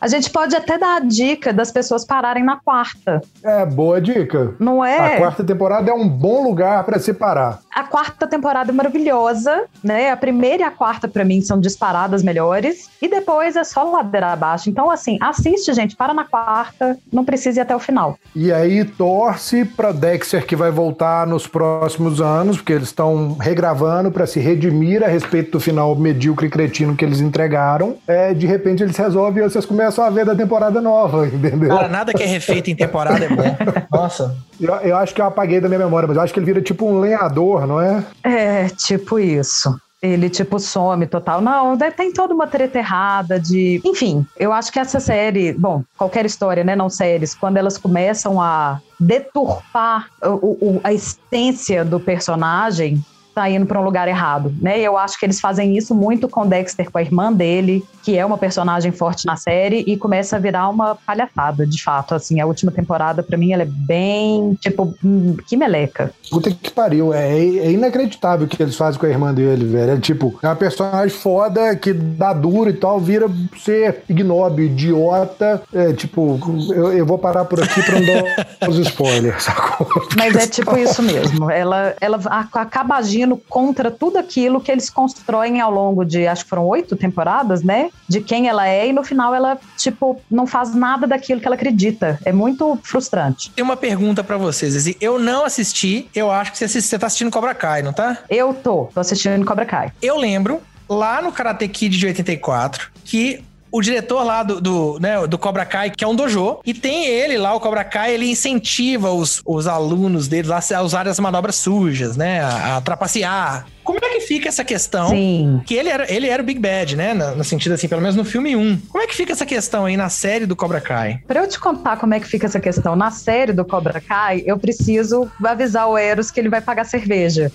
A 0.00 0.06
gente 0.06 0.30
pode 0.30 0.54
até 0.54 0.78
dar 0.78 0.96
a 0.96 1.00
dica 1.00 1.52
das 1.52 1.72
pessoas 1.72 2.04
pararem 2.04 2.44
na 2.44 2.56
quarta. 2.56 3.20
É, 3.42 3.66
boa 3.66 4.00
dica. 4.00 4.54
Não 4.58 4.84
é? 4.84 5.16
A 5.16 5.18
quarta 5.18 5.42
temporada 5.42 5.90
é 5.90 5.94
um 5.94 6.08
bom 6.08 6.44
lugar 6.44 6.84
pra 6.84 6.98
se 6.98 7.12
parar. 7.12 7.60
A 7.74 7.84
quarta 7.84 8.26
temporada 8.26 8.70
é 8.70 8.74
maravilhosa, 8.74 9.64
né? 9.82 10.10
A 10.10 10.16
primeira 10.16 10.62
e 10.62 10.66
a 10.66 10.70
quarta, 10.70 11.08
pra 11.08 11.24
mim, 11.24 11.40
são 11.40 11.60
disparadas 11.60 12.22
melhores. 12.22 12.88
E 13.00 13.08
depois 13.08 13.56
é 13.56 13.64
só 13.64 13.84
ladeira 13.84 14.32
abaixo. 14.32 14.70
Então, 14.70 14.90
assim, 14.90 15.18
assiste, 15.20 15.72
gente, 15.72 15.96
para 15.96 16.14
na 16.14 16.24
quarta. 16.24 16.96
Não 17.12 17.24
precisa 17.24 17.60
ir 17.60 17.62
até 17.62 17.74
o 17.74 17.78
final. 17.78 18.18
E 18.34 18.52
aí 18.52 18.84
torce 18.84 19.64
pra 19.64 19.92
Dexter 19.92 20.46
que 20.46 20.56
vai 20.56 20.70
voltar 20.70 21.26
nos 21.26 21.46
próximos 21.46 22.20
anos, 22.20 22.56
porque 22.56 22.72
eles 22.72 22.88
estão 22.88 23.36
regravando 23.40 24.10
pra 24.10 24.26
se 24.26 24.40
redimir 24.40 25.02
a 25.02 25.08
respeito 25.08 25.52
do 25.52 25.60
final 25.60 25.94
medíocre 25.96 26.46
e 26.46 26.50
cretino 26.50 26.96
que 26.96 27.04
eles 27.04 27.20
entregaram. 27.20 27.96
É, 28.06 28.32
de 28.34 28.46
repente 28.46 28.82
eles 28.82 28.96
resolvem 28.96 29.44
e 29.44 29.48
vocês 29.48 29.64
começam 29.88 30.04
a 30.04 30.10
ver 30.10 30.24
da 30.24 30.34
temporada 30.34 30.80
nova, 30.80 31.26
entendeu? 31.32 31.68
Cara, 31.68 31.88
nada 31.88 32.12
que 32.12 32.22
é 32.22 32.26
refeito 32.26 32.70
em 32.70 32.76
temporada 32.76 33.24
é 33.24 33.28
bom. 33.28 33.56
Nossa. 33.90 34.36
Eu, 34.60 34.74
eu 34.76 34.96
acho 34.96 35.14
que 35.14 35.20
eu 35.20 35.26
apaguei 35.26 35.60
da 35.60 35.68
minha 35.68 35.78
memória, 35.78 36.06
mas 36.06 36.16
eu 36.16 36.22
acho 36.22 36.32
que 36.32 36.38
ele 36.38 36.46
vira 36.46 36.60
tipo 36.60 36.86
um 36.86 36.98
lenhador, 37.00 37.66
não 37.66 37.80
é? 37.80 38.04
É, 38.22 38.68
tipo 38.68 39.18
isso. 39.18 39.74
Ele, 40.00 40.30
tipo, 40.30 40.60
some 40.60 41.06
total. 41.08 41.40
Não, 41.40 41.76
deve- 41.76 41.96
tem 41.96 42.12
toda 42.12 42.32
uma 42.32 42.46
treta 42.46 42.78
errada 42.78 43.40
de. 43.40 43.80
Enfim, 43.84 44.24
eu 44.38 44.52
acho 44.52 44.70
que 44.70 44.78
essa 44.78 45.00
série. 45.00 45.52
Bom, 45.52 45.82
qualquer 45.96 46.24
história, 46.24 46.62
né? 46.62 46.76
Não 46.76 46.88
séries, 46.88 47.34
quando 47.34 47.56
elas 47.56 47.76
começam 47.76 48.40
a 48.40 48.78
deturpar 49.00 50.06
o- 50.22 50.76
o- 50.76 50.80
a 50.84 50.92
essência 50.92 51.84
do 51.84 51.98
personagem, 51.98 53.02
tá 53.38 53.48
indo 53.48 53.66
para 53.66 53.80
um 53.80 53.84
lugar 53.84 54.08
errado, 54.08 54.52
né? 54.60 54.80
E 54.80 54.84
eu 54.84 54.98
acho 54.98 55.16
que 55.16 55.24
eles 55.24 55.40
fazem 55.40 55.76
isso 55.76 55.94
muito 55.94 56.28
com 56.28 56.44
Dexter, 56.44 56.90
com 56.90 56.98
a 56.98 57.02
irmã 57.02 57.32
dele, 57.32 57.84
que 58.02 58.18
é 58.18 58.26
uma 58.26 58.36
personagem 58.36 58.90
forte 58.90 59.24
na 59.26 59.36
série, 59.36 59.84
e 59.86 59.96
começa 59.96 60.34
a 60.34 60.38
virar 60.40 60.68
uma 60.68 60.96
palhaçada, 60.96 61.64
de 61.64 61.80
fato. 61.80 62.16
Assim, 62.16 62.40
a 62.40 62.46
última 62.46 62.72
temporada, 62.72 63.22
pra 63.22 63.38
mim, 63.38 63.52
ela 63.52 63.62
é 63.62 63.68
bem, 63.68 64.54
tipo, 64.60 64.92
hum, 65.04 65.36
que 65.46 65.56
meleca. 65.56 66.12
Puta 66.30 66.50
que 66.50 66.70
pariu. 66.70 67.12
É, 67.12 67.36
é 67.38 67.70
inacreditável 67.70 68.46
o 68.46 68.48
que 68.48 68.62
eles 68.62 68.76
fazem 68.76 69.00
com 69.00 69.06
a 69.06 69.08
irmã 69.08 69.32
dele, 69.32 69.64
velho. 69.64 69.92
É 69.92 69.96
tipo, 69.98 70.38
é 70.42 70.46
uma 70.46 70.56
personagem 70.56 71.08
foda 71.08 71.74
que 71.76 71.92
dá 71.92 72.32
duro 72.32 72.70
e 72.70 72.74
tal, 72.74 73.00
vira 73.00 73.28
ser 73.58 74.02
ignóbil, 74.08 74.66
idiota. 74.66 75.62
É 75.72 75.92
tipo, 75.92 76.38
eu, 76.72 76.92
eu 76.92 77.06
vou 77.06 77.18
parar 77.18 77.44
por 77.44 77.62
aqui 77.62 77.82
pra 77.82 78.00
não 78.00 78.06
dar 78.06 78.68
os 78.68 78.78
spoilers, 78.86 79.44
sacou? 79.44 79.86
Mas 80.16 80.34
é 80.36 80.46
tipo 80.46 80.76
isso 80.76 81.02
mesmo. 81.02 81.50
Ela, 81.50 81.94
ela 82.00 82.18
acaba 82.52 82.96
agindo 82.96 83.36
contra 83.48 83.90
tudo 83.90 84.18
aquilo 84.18 84.60
que 84.60 84.70
eles 84.70 84.90
constroem 84.90 85.60
ao 85.60 85.70
longo 85.70 86.04
de, 86.04 86.26
acho 86.26 86.44
que 86.44 86.50
foram 86.50 86.66
oito 86.66 86.96
temporadas, 86.96 87.62
né? 87.62 87.90
De 88.08 88.20
quem 88.20 88.48
ela 88.48 88.68
é, 88.68 88.88
e 88.88 88.92
no 88.92 89.04
final 89.04 89.34
ela, 89.34 89.58
tipo, 89.76 90.20
não 90.30 90.46
faz 90.46 90.74
nada 90.74 91.06
daquilo 91.06 91.40
que 91.40 91.46
ela 91.46 91.56
acredita. 91.56 92.18
É 92.24 92.32
muito 92.32 92.78
frustrante. 92.82 93.50
Tem 93.50 93.64
uma 93.64 93.76
pergunta 93.76 94.22
pra 94.22 94.36
vocês. 94.36 94.76
Assim, 94.76 94.94
eu 95.00 95.18
não 95.18 95.44
assisti, 95.44 96.08
eu 96.18 96.30
acho 96.30 96.52
que 96.52 96.58
você, 96.58 96.64
assiste- 96.64 96.88
você 96.88 96.98
tá 96.98 97.06
assistindo 97.06 97.30
Cobra 97.30 97.54
Kai, 97.54 97.82
não 97.82 97.92
tá? 97.92 98.18
Eu 98.28 98.52
tô, 98.54 98.90
tô 98.92 99.00
assistindo 99.00 99.44
Cobra 99.44 99.64
Kai. 99.64 99.92
Eu 100.02 100.16
lembro, 100.18 100.60
lá 100.88 101.20
no 101.22 101.32
Karate 101.32 101.66
Kid 101.68 101.96
de 101.98 102.06
84, 102.06 102.90
que 103.04 103.42
o 103.70 103.82
diretor 103.82 104.22
lá 104.24 104.42
do, 104.42 104.60
do, 104.62 104.98
né, 104.98 105.26
do 105.26 105.36
Cobra 105.36 105.66
Kai, 105.66 105.90
que 105.90 106.02
é 106.02 106.08
um 106.08 106.14
dojo, 106.16 106.58
e 106.64 106.72
tem 106.72 107.04
ele 107.06 107.36
lá, 107.36 107.52
o 107.54 107.60
Cobra 107.60 107.84
Kai, 107.84 108.14
ele 108.14 108.30
incentiva 108.30 109.10
os, 109.12 109.42
os 109.44 109.66
alunos 109.66 110.26
dele 110.26 110.48
lá 110.48 110.60
a 110.74 110.82
usarem 110.82 111.10
as 111.10 111.18
manobras 111.18 111.56
sujas, 111.56 112.16
né? 112.16 112.40
A, 112.40 112.76
a 112.76 112.80
trapacear. 112.80 113.66
Como 113.88 114.04
é 114.04 114.10
que 114.10 114.20
fica 114.20 114.50
essa 114.50 114.62
questão? 114.62 115.08
Sim. 115.08 115.62
Que 115.64 115.74
ele 115.74 115.88
era, 115.88 116.12
ele 116.12 116.28
era 116.28 116.42
o 116.42 116.44
Big 116.44 116.60
Bad, 116.60 116.94
né? 116.94 117.14
No, 117.14 117.36
no 117.36 117.42
sentido 117.42 117.72
assim, 117.72 117.88
pelo 117.88 118.02
menos 118.02 118.14
no 118.14 118.22
filme 118.22 118.54
1. 118.54 118.82
Como 118.86 119.02
é 119.02 119.06
que 119.06 119.16
fica 119.16 119.32
essa 119.32 119.46
questão 119.46 119.86
aí 119.86 119.96
na 119.96 120.10
série 120.10 120.44
do 120.44 120.54
Cobra 120.54 120.78
Kai? 120.78 121.22
Pra 121.26 121.40
eu 121.40 121.48
te 121.48 121.58
contar 121.58 121.96
como 121.96 122.12
é 122.12 122.20
que 122.20 122.26
fica 122.26 122.44
essa 122.44 122.60
questão 122.60 122.94
na 122.94 123.10
série 123.10 123.50
do 123.50 123.64
Cobra 123.64 123.98
Kai, 123.98 124.42
eu 124.44 124.58
preciso 124.58 125.32
avisar 125.42 125.88
o 125.88 125.96
Eros 125.96 126.30
que 126.30 126.38
ele 126.38 126.50
vai 126.50 126.60
pagar 126.60 126.84
cerveja. 126.84 127.50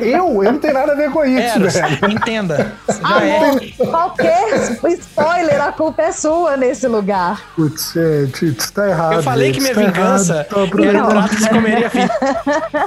Eu? 0.00 0.42
Eu 0.42 0.52
não 0.52 0.58
tenho 0.58 0.72
nada 0.72 0.92
a 0.92 0.94
ver 0.94 1.10
com 1.10 1.22
isso, 1.22 1.58
Eros, 1.58 1.74
velho. 1.74 2.10
entenda. 2.10 2.72
Ah, 3.02 3.22
é. 3.22 3.36
Amor, 3.36 3.60
qualquer 3.90 4.78
spoiler, 4.98 5.60
a 5.60 5.72
culpa 5.72 6.04
é 6.04 6.12
sua 6.12 6.56
nesse 6.56 6.88
lugar. 6.88 7.52
Putz, 7.54 7.94
é, 7.96 8.22
isso 8.42 8.72
tá 8.72 8.88
errado. 8.88 9.12
Eu 9.14 9.22
falei 9.22 9.52
que 9.52 9.60
minha 9.60 9.74
tá 9.74 9.80
vingança 9.82 10.32
errado. 10.50 10.70
Tô 10.70 10.82
era 10.82 11.04
o 11.04 11.08
prato 11.08 11.28
que 11.36 11.42
se 11.42 11.48
comeria. 11.50 11.90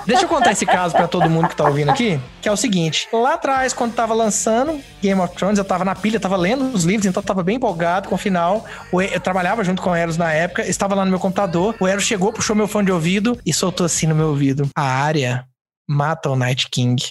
Deixa 0.07 0.23
eu 0.23 0.27
contar 0.27 0.53
esse 0.53 0.65
caso 0.65 0.95
pra 0.95 1.07
todo 1.07 1.29
mundo 1.29 1.49
que 1.49 1.55
tá 1.55 1.65
ouvindo 1.65 1.91
aqui, 1.91 2.19
que 2.47 2.49
é 2.49 2.53
o 2.53 2.55
seguinte. 2.55 3.09
Lá 3.11 3.33
atrás, 3.33 3.73
quando 3.73 3.93
tava 3.93 4.13
lançando 4.13 4.81
Game 5.01 5.19
of 5.19 5.35
Thrones, 5.35 5.57
eu 5.59 5.65
tava 5.65 5.83
na 5.83 5.93
pilha, 5.93 6.17
tava 6.17 6.37
lendo 6.37 6.73
os 6.73 6.85
livros, 6.85 7.05
então 7.05 7.21
tava 7.21 7.43
bem 7.43 7.57
empolgado 7.57 8.07
com 8.07 8.15
o 8.15 8.17
final. 8.17 8.65
Eu 8.93 9.19
trabalhava 9.19 9.65
junto 9.65 9.81
com 9.81 9.89
o 9.89 9.95
Eros 9.95 10.15
na 10.15 10.31
época, 10.31 10.65
estava 10.65 10.95
lá 10.95 11.03
no 11.03 11.11
meu 11.11 11.19
computador. 11.19 11.75
O 11.77 11.85
Eros 11.85 12.05
chegou, 12.05 12.31
puxou 12.31 12.55
meu 12.55 12.65
fone 12.65 12.85
de 12.85 12.93
ouvido 12.93 13.37
e 13.45 13.53
soltou 13.53 13.85
assim 13.85 14.07
no 14.07 14.15
meu 14.15 14.29
ouvido. 14.29 14.69
A 14.73 14.81
área 14.81 15.45
mata 15.85 16.29
o 16.29 16.37
Night 16.37 16.69
King. 16.71 17.03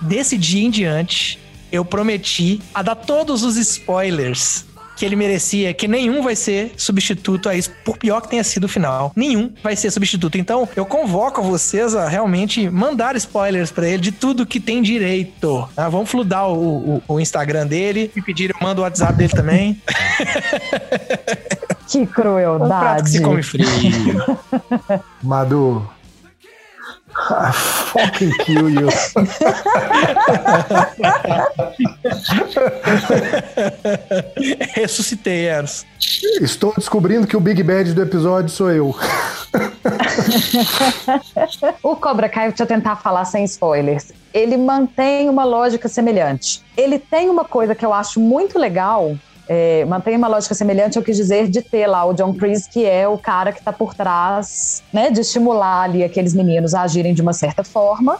Desse 0.00 0.38
dia 0.38 0.64
em 0.64 0.70
diante, 0.70 1.40
eu 1.72 1.84
prometi 1.84 2.62
a 2.72 2.82
dar 2.82 2.94
todos 2.94 3.42
os 3.42 3.56
spoilers 3.56 4.64
que 5.02 5.06
ele 5.06 5.16
merecia, 5.16 5.74
que 5.74 5.88
nenhum 5.88 6.22
vai 6.22 6.36
ser 6.36 6.70
substituto 6.76 7.48
a 7.48 7.56
isso, 7.56 7.72
por 7.84 7.98
pior 7.98 8.20
que 8.20 8.28
tenha 8.28 8.44
sido 8.44 8.64
o 8.64 8.68
final. 8.68 9.10
Nenhum 9.16 9.52
vai 9.60 9.74
ser 9.74 9.90
substituto. 9.90 10.38
Então, 10.38 10.68
eu 10.76 10.86
convoco 10.86 11.42
vocês 11.42 11.96
a 11.96 12.08
realmente 12.08 12.70
mandar 12.70 13.16
spoilers 13.16 13.72
pra 13.72 13.88
ele 13.88 13.98
de 14.00 14.12
tudo 14.12 14.46
que 14.46 14.60
tem 14.60 14.80
direito. 14.80 15.68
tá? 15.74 15.88
Vamos 15.88 16.08
fludar 16.08 16.46
o, 16.46 16.98
o- 16.98 17.02
o 17.08 17.18
Instagram 17.18 17.66
dele, 17.66 18.12
me 18.14 18.22
pedir, 18.22 18.50
eu 18.50 18.56
mando 18.60 18.80
o 18.80 18.84
WhatsApp 18.84 19.14
dele 19.14 19.32
também. 19.32 19.82
Que 21.88 21.98
Um 21.98 22.06
prato 22.06 23.04
que 23.04 23.10
se 23.10 23.20
crueldade. 23.20 23.20
come 23.20 23.42
frio. 23.42 23.66
Madu, 25.22 25.86
I 27.16 27.52
fucking 27.52 28.32
kill 28.44 28.70
you. 28.70 28.88
Ressuscitei, 34.74 35.46
Eros. 35.46 35.84
Estou 36.40 36.72
descobrindo 36.76 37.26
que 37.26 37.36
o 37.36 37.40
Big 37.40 37.62
Bad 37.62 37.92
do 37.92 38.02
episódio 38.02 38.48
sou 38.48 38.70
eu. 38.70 38.92
o 41.82 41.96
Cobra 41.96 42.28
Kai, 42.28 42.48
deixa 42.48 42.62
eu 42.62 42.66
tentar 42.66 42.96
falar 42.96 43.24
sem 43.24 43.44
spoilers. 43.44 44.12
Ele 44.32 44.56
mantém 44.56 45.28
uma 45.28 45.44
lógica 45.44 45.88
semelhante. 45.88 46.62
Ele 46.76 46.98
tem 46.98 47.28
uma 47.28 47.44
coisa 47.44 47.74
que 47.74 47.84
eu 47.84 47.92
acho 47.92 48.18
muito 48.18 48.58
legal, 48.58 49.16
é, 49.48 49.84
mantém 49.84 50.16
uma 50.16 50.28
lógica 50.28 50.54
semelhante, 50.54 50.96
eu 50.96 51.02
quis 51.02 51.16
dizer, 51.16 51.48
de 51.48 51.62
ter 51.62 51.86
lá 51.86 52.04
o 52.04 52.12
John 52.14 52.32
Kreese, 52.34 52.68
que 52.68 52.84
é 52.84 53.06
o 53.06 53.18
cara 53.18 53.52
que 53.52 53.58
está 53.58 53.72
por 53.72 53.94
trás, 53.94 54.82
né, 54.92 55.10
de 55.10 55.20
estimular 55.20 55.82
ali 55.82 56.04
aqueles 56.04 56.34
meninos 56.34 56.74
a 56.74 56.82
agirem 56.82 57.14
de 57.14 57.22
uma 57.22 57.32
certa 57.32 57.64
forma, 57.64 58.18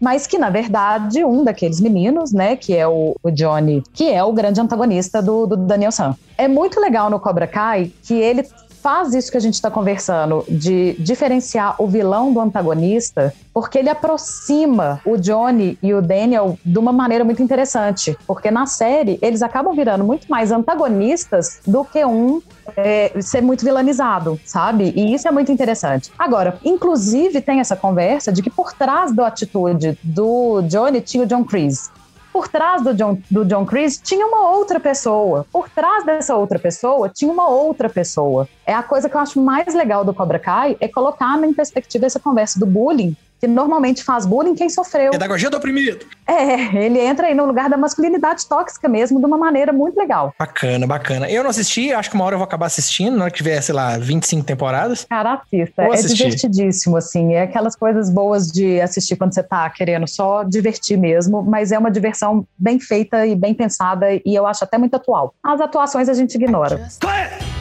mas 0.00 0.26
que, 0.26 0.38
na 0.38 0.48
verdade, 0.48 1.22
um 1.24 1.44
daqueles 1.44 1.80
meninos, 1.80 2.32
né, 2.32 2.56
que 2.56 2.74
é 2.74 2.88
o, 2.88 3.14
o 3.22 3.30
Johnny, 3.30 3.82
que 3.92 4.10
é 4.10 4.24
o 4.24 4.32
grande 4.32 4.60
antagonista 4.60 5.20
do, 5.20 5.46
do 5.46 5.56
Daniel 5.56 5.92
San. 5.92 6.16
É 6.38 6.48
muito 6.48 6.80
legal 6.80 7.10
no 7.10 7.20
Cobra 7.20 7.46
Kai 7.46 7.92
que 8.02 8.14
ele 8.14 8.46
faz 8.82 9.14
isso 9.14 9.30
que 9.30 9.36
a 9.36 9.40
gente 9.40 9.54
está 9.54 9.70
conversando, 9.70 10.44
de 10.48 10.94
diferenciar 10.98 11.76
o 11.78 11.86
vilão 11.86 12.32
do 12.32 12.40
antagonista, 12.40 13.34
porque 13.52 13.78
ele 13.78 13.90
aproxima 13.90 15.00
o 15.04 15.16
Johnny 15.16 15.78
e 15.82 15.92
o 15.92 16.00
Daniel 16.00 16.58
de 16.64 16.78
uma 16.78 16.92
maneira 16.92 17.24
muito 17.24 17.42
interessante. 17.42 18.16
Porque 18.26 18.50
na 18.50 18.66
série, 18.66 19.18
eles 19.20 19.42
acabam 19.42 19.74
virando 19.74 20.04
muito 20.04 20.26
mais 20.28 20.50
antagonistas 20.50 21.60
do 21.66 21.84
que 21.84 22.04
um 22.04 22.40
é, 22.76 23.12
ser 23.20 23.42
muito 23.42 23.64
vilanizado, 23.64 24.40
sabe? 24.44 24.92
E 24.96 25.14
isso 25.14 25.28
é 25.28 25.30
muito 25.30 25.52
interessante. 25.52 26.10
Agora, 26.18 26.58
inclusive, 26.64 27.40
tem 27.40 27.60
essa 27.60 27.76
conversa 27.76 28.32
de 28.32 28.42
que 28.42 28.50
por 28.50 28.72
trás 28.72 29.12
da 29.12 29.26
atitude 29.26 29.98
do 30.02 30.62
Johnny 30.62 31.00
tinha 31.00 31.24
o 31.24 31.26
John 31.26 31.44
Kreese 31.44 31.90
por 32.32 32.48
trás 32.48 32.82
do 32.82 32.94
John, 32.94 33.18
do 33.30 33.44
John 33.44 33.64
Chris 33.64 34.00
tinha 34.02 34.26
uma 34.26 34.50
outra 34.50 34.78
pessoa. 34.80 35.46
Por 35.52 35.68
trás 35.68 36.04
dessa 36.04 36.36
outra 36.36 36.58
pessoa 36.58 37.08
tinha 37.08 37.30
uma 37.32 37.48
outra 37.48 37.88
pessoa. 37.88 38.48
É 38.66 38.74
a 38.74 38.82
coisa 38.82 39.08
que 39.08 39.16
eu 39.16 39.20
acho 39.20 39.40
mais 39.40 39.74
legal 39.74 40.04
do 40.04 40.14
Cobra 40.14 40.38
Kai 40.38 40.76
é 40.80 40.88
colocar 40.88 41.42
em 41.42 41.52
perspectiva 41.52 42.06
essa 42.06 42.20
conversa 42.20 42.58
do 42.58 42.66
bullying 42.66 43.16
que 43.40 43.48
normalmente 43.48 44.04
faz 44.04 44.26
bullying 44.26 44.54
quem 44.54 44.68
sofreu. 44.68 45.10
Pedagogia 45.10 45.48
do 45.48 45.56
oprimido. 45.56 46.04
É, 46.26 46.84
ele 46.84 47.00
entra 47.00 47.26
aí 47.26 47.34
no 47.34 47.46
lugar 47.46 47.70
da 47.70 47.76
masculinidade 47.76 48.46
tóxica 48.46 48.88
mesmo, 48.88 49.18
de 49.18 49.26
uma 49.26 49.38
maneira 49.38 49.72
muito 49.72 49.98
legal. 49.98 50.34
Bacana, 50.38 50.86
bacana. 50.86 51.28
Eu 51.30 51.42
não 51.42 51.50
assisti, 51.50 51.92
acho 51.92 52.10
que 52.10 52.14
uma 52.14 52.24
hora 52.24 52.34
eu 52.34 52.38
vou 52.38 52.44
acabar 52.44 52.66
assistindo, 52.66 53.16
na 53.16 53.24
hora 53.24 53.30
que 53.30 53.38
tiver, 53.38 53.60
sei 53.62 53.74
lá, 53.74 53.96
25 53.98 54.44
temporadas. 54.44 55.06
Cara, 55.08 55.34
assista. 55.34 55.82
Vou 55.82 55.94
é 55.94 55.98
assistir. 55.98 56.16
divertidíssimo, 56.16 56.96
assim. 56.96 57.34
É 57.34 57.42
aquelas 57.42 57.74
coisas 57.74 58.10
boas 58.10 58.48
de 58.48 58.80
assistir 58.80 59.16
quando 59.16 59.34
você 59.34 59.42
tá 59.42 59.68
querendo 59.70 60.06
só 60.06 60.44
divertir 60.44 60.98
mesmo, 60.98 61.42
mas 61.42 61.72
é 61.72 61.78
uma 61.78 61.90
diversão 61.90 62.46
bem 62.58 62.78
feita 62.78 63.26
e 63.26 63.34
bem 63.34 63.54
pensada 63.54 64.06
e 64.12 64.34
eu 64.34 64.46
acho 64.46 64.62
até 64.64 64.76
muito 64.76 64.94
atual. 64.94 65.34
As 65.42 65.60
atuações 65.60 66.08
a 66.08 66.14
gente 66.14 66.34
ignora. 66.34 66.88
Go 67.00 67.08
ahead! 67.08 67.60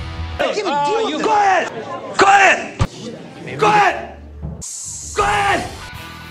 Hey, 3.49 3.57
uh, 3.57 4.18
go 5.19 5.25
ahead! 5.25 5.67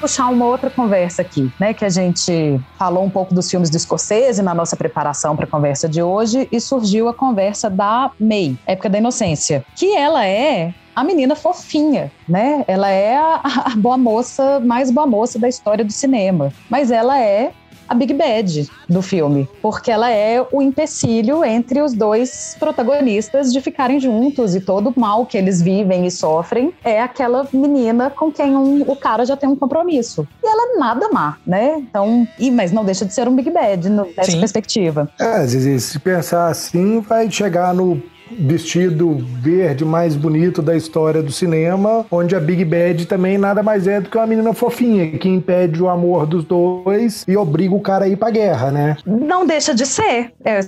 Puxar 0.00 0.28
uma 0.28 0.46
outra 0.46 0.70
conversa 0.70 1.22
aqui, 1.22 1.52
né? 1.58 1.74
Que 1.74 1.84
a 1.84 1.88
gente 1.88 2.60
falou 2.78 3.04
um 3.04 3.10
pouco 3.10 3.34
dos 3.34 3.50
filmes 3.50 3.68
do 3.68 3.78
Scorsese 3.78 4.42
na 4.42 4.54
nossa 4.54 4.76
preparação 4.76 5.34
para 5.34 5.44
a 5.44 5.48
conversa 5.48 5.88
de 5.88 6.00
hoje 6.00 6.48
e 6.52 6.60
surgiu 6.60 7.08
a 7.08 7.14
conversa 7.14 7.68
da 7.68 8.10
May, 8.18 8.56
época 8.64 8.88
da 8.88 8.98
inocência, 8.98 9.64
que 9.74 9.94
ela 9.96 10.24
é 10.24 10.72
a 10.94 11.02
menina 11.02 11.34
fofinha, 11.34 12.12
né? 12.28 12.64
Ela 12.68 12.90
é 12.90 13.16
a, 13.16 13.40
a 13.66 13.76
boa 13.76 13.98
moça, 13.98 14.60
mais 14.60 14.90
boa 14.90 15.06
moça 15.06 15.38
da 15.38 15.48
história 15.48 15.84
do 15.84 15.92
cinema, 15.92 16.52
mas 16.70 16.92
ela 16.92 17.20
é 17.20 17.52
a 17.88 17.94
Big 17.94 18.12
Bad 18.14 18.68
do 18.88 19.02
filme, 19.02 19.48
porque 19.62 19.90
ela 19.90 20.10
é 20.10 20.44
o 20.52 20.60
empecilho 20.60 21.44
entre 21.44 21.80
os 21.80 21.92
dois 21.92 22.56
protagonistas 22.58 23.52
de 23.52 23.60
ficarem 23.60 23.98
juntos 23.98 24.54
e 24.54 24.60
todo 24.60 24.90
o 24.90 25.00
mal 25.00 25.26
que 25.26 25.36
eles 25.36 25.62
vivem 25.62 26.06
e 26.06 26.10
sofrem 26.10 26.72
é 26.84 27.00
aquela 27.00 27.48
menina 27.52 28.10
com 28.10 28.30
quem 28.30 28.56
um, 28.56 28.82
o 28.82 28.96
cara 28.96 29.24
já 29.24 29.36
tem 29.36 29.48
um 29.48 29.56
compromisso. 29.56 30.26
E 30.42 30.46
ela 30.46 30.74
é 30.74 30.78
nada 30.78 31.08
má, 31.10 31.38
né? 31.46 31.76
Então, 31.78 32.26
e, 32.38 32.50
mas 32.50 32.72
não 32.72 32.84
deixa 32.84 33.04
de 33.04 33.14
ser 33.14 33.28
um 33.28 33.34
Big 33.34 33.50
Bad 33.50 33.88
no, 33.88 34.06
nessa 34.16 34.30
Sim. 34.30 34.40
perspectiva. 34.40 35.08
É, 35.18 35.36
às 35.38 35.52
vezes, 35.52 35.84
se 35.84 35.98
pensar 35.98 36.48
assim, 36.48 37.00
vai 37.00 37.30
chegar 37.30 37.74
no 37.74 38.02
vestido 38.30 39.18
verde 39.40 39.84
mais 39.84 40.16
bonito 40.16 40.60
da 40.62 40.76
história 40.76 41.22
do 41.22 41.32
cinema, 41.32 42.04
onde 42.10 42.34
a 42.34 42.40
Big 42.40 42.64
Bad 42.64 43.06
também 43.06 43.38
nada 43.38 43.62
mais 43.62 43.86
é 43.86 44.00
do 44.00 44.08
que 44.08 44.16
uma 44.16 44.26
menina 44.26 44.52
fofinha 44.52 45.18
que 45.18 45.28
impede 45.28 45.82
o 45.82 45.88
amor 45.88 46.26
dos 46.26 46.44
dois 46.44 47.24
e 47.26 47.36
obriga 47.36 47.74
o 47.74 47.80
cara 47.80 48.04
a 48.04 48.08
ir 48.08 48.16
pra 48.16 48.30
guerra, 48.30 48.70
né? 48.70 48.96
Não 49.06 49.46
deixa 49.46 49.74
de 49.74 49.86
ser. 49.86 50.32
É, 50.44 50.60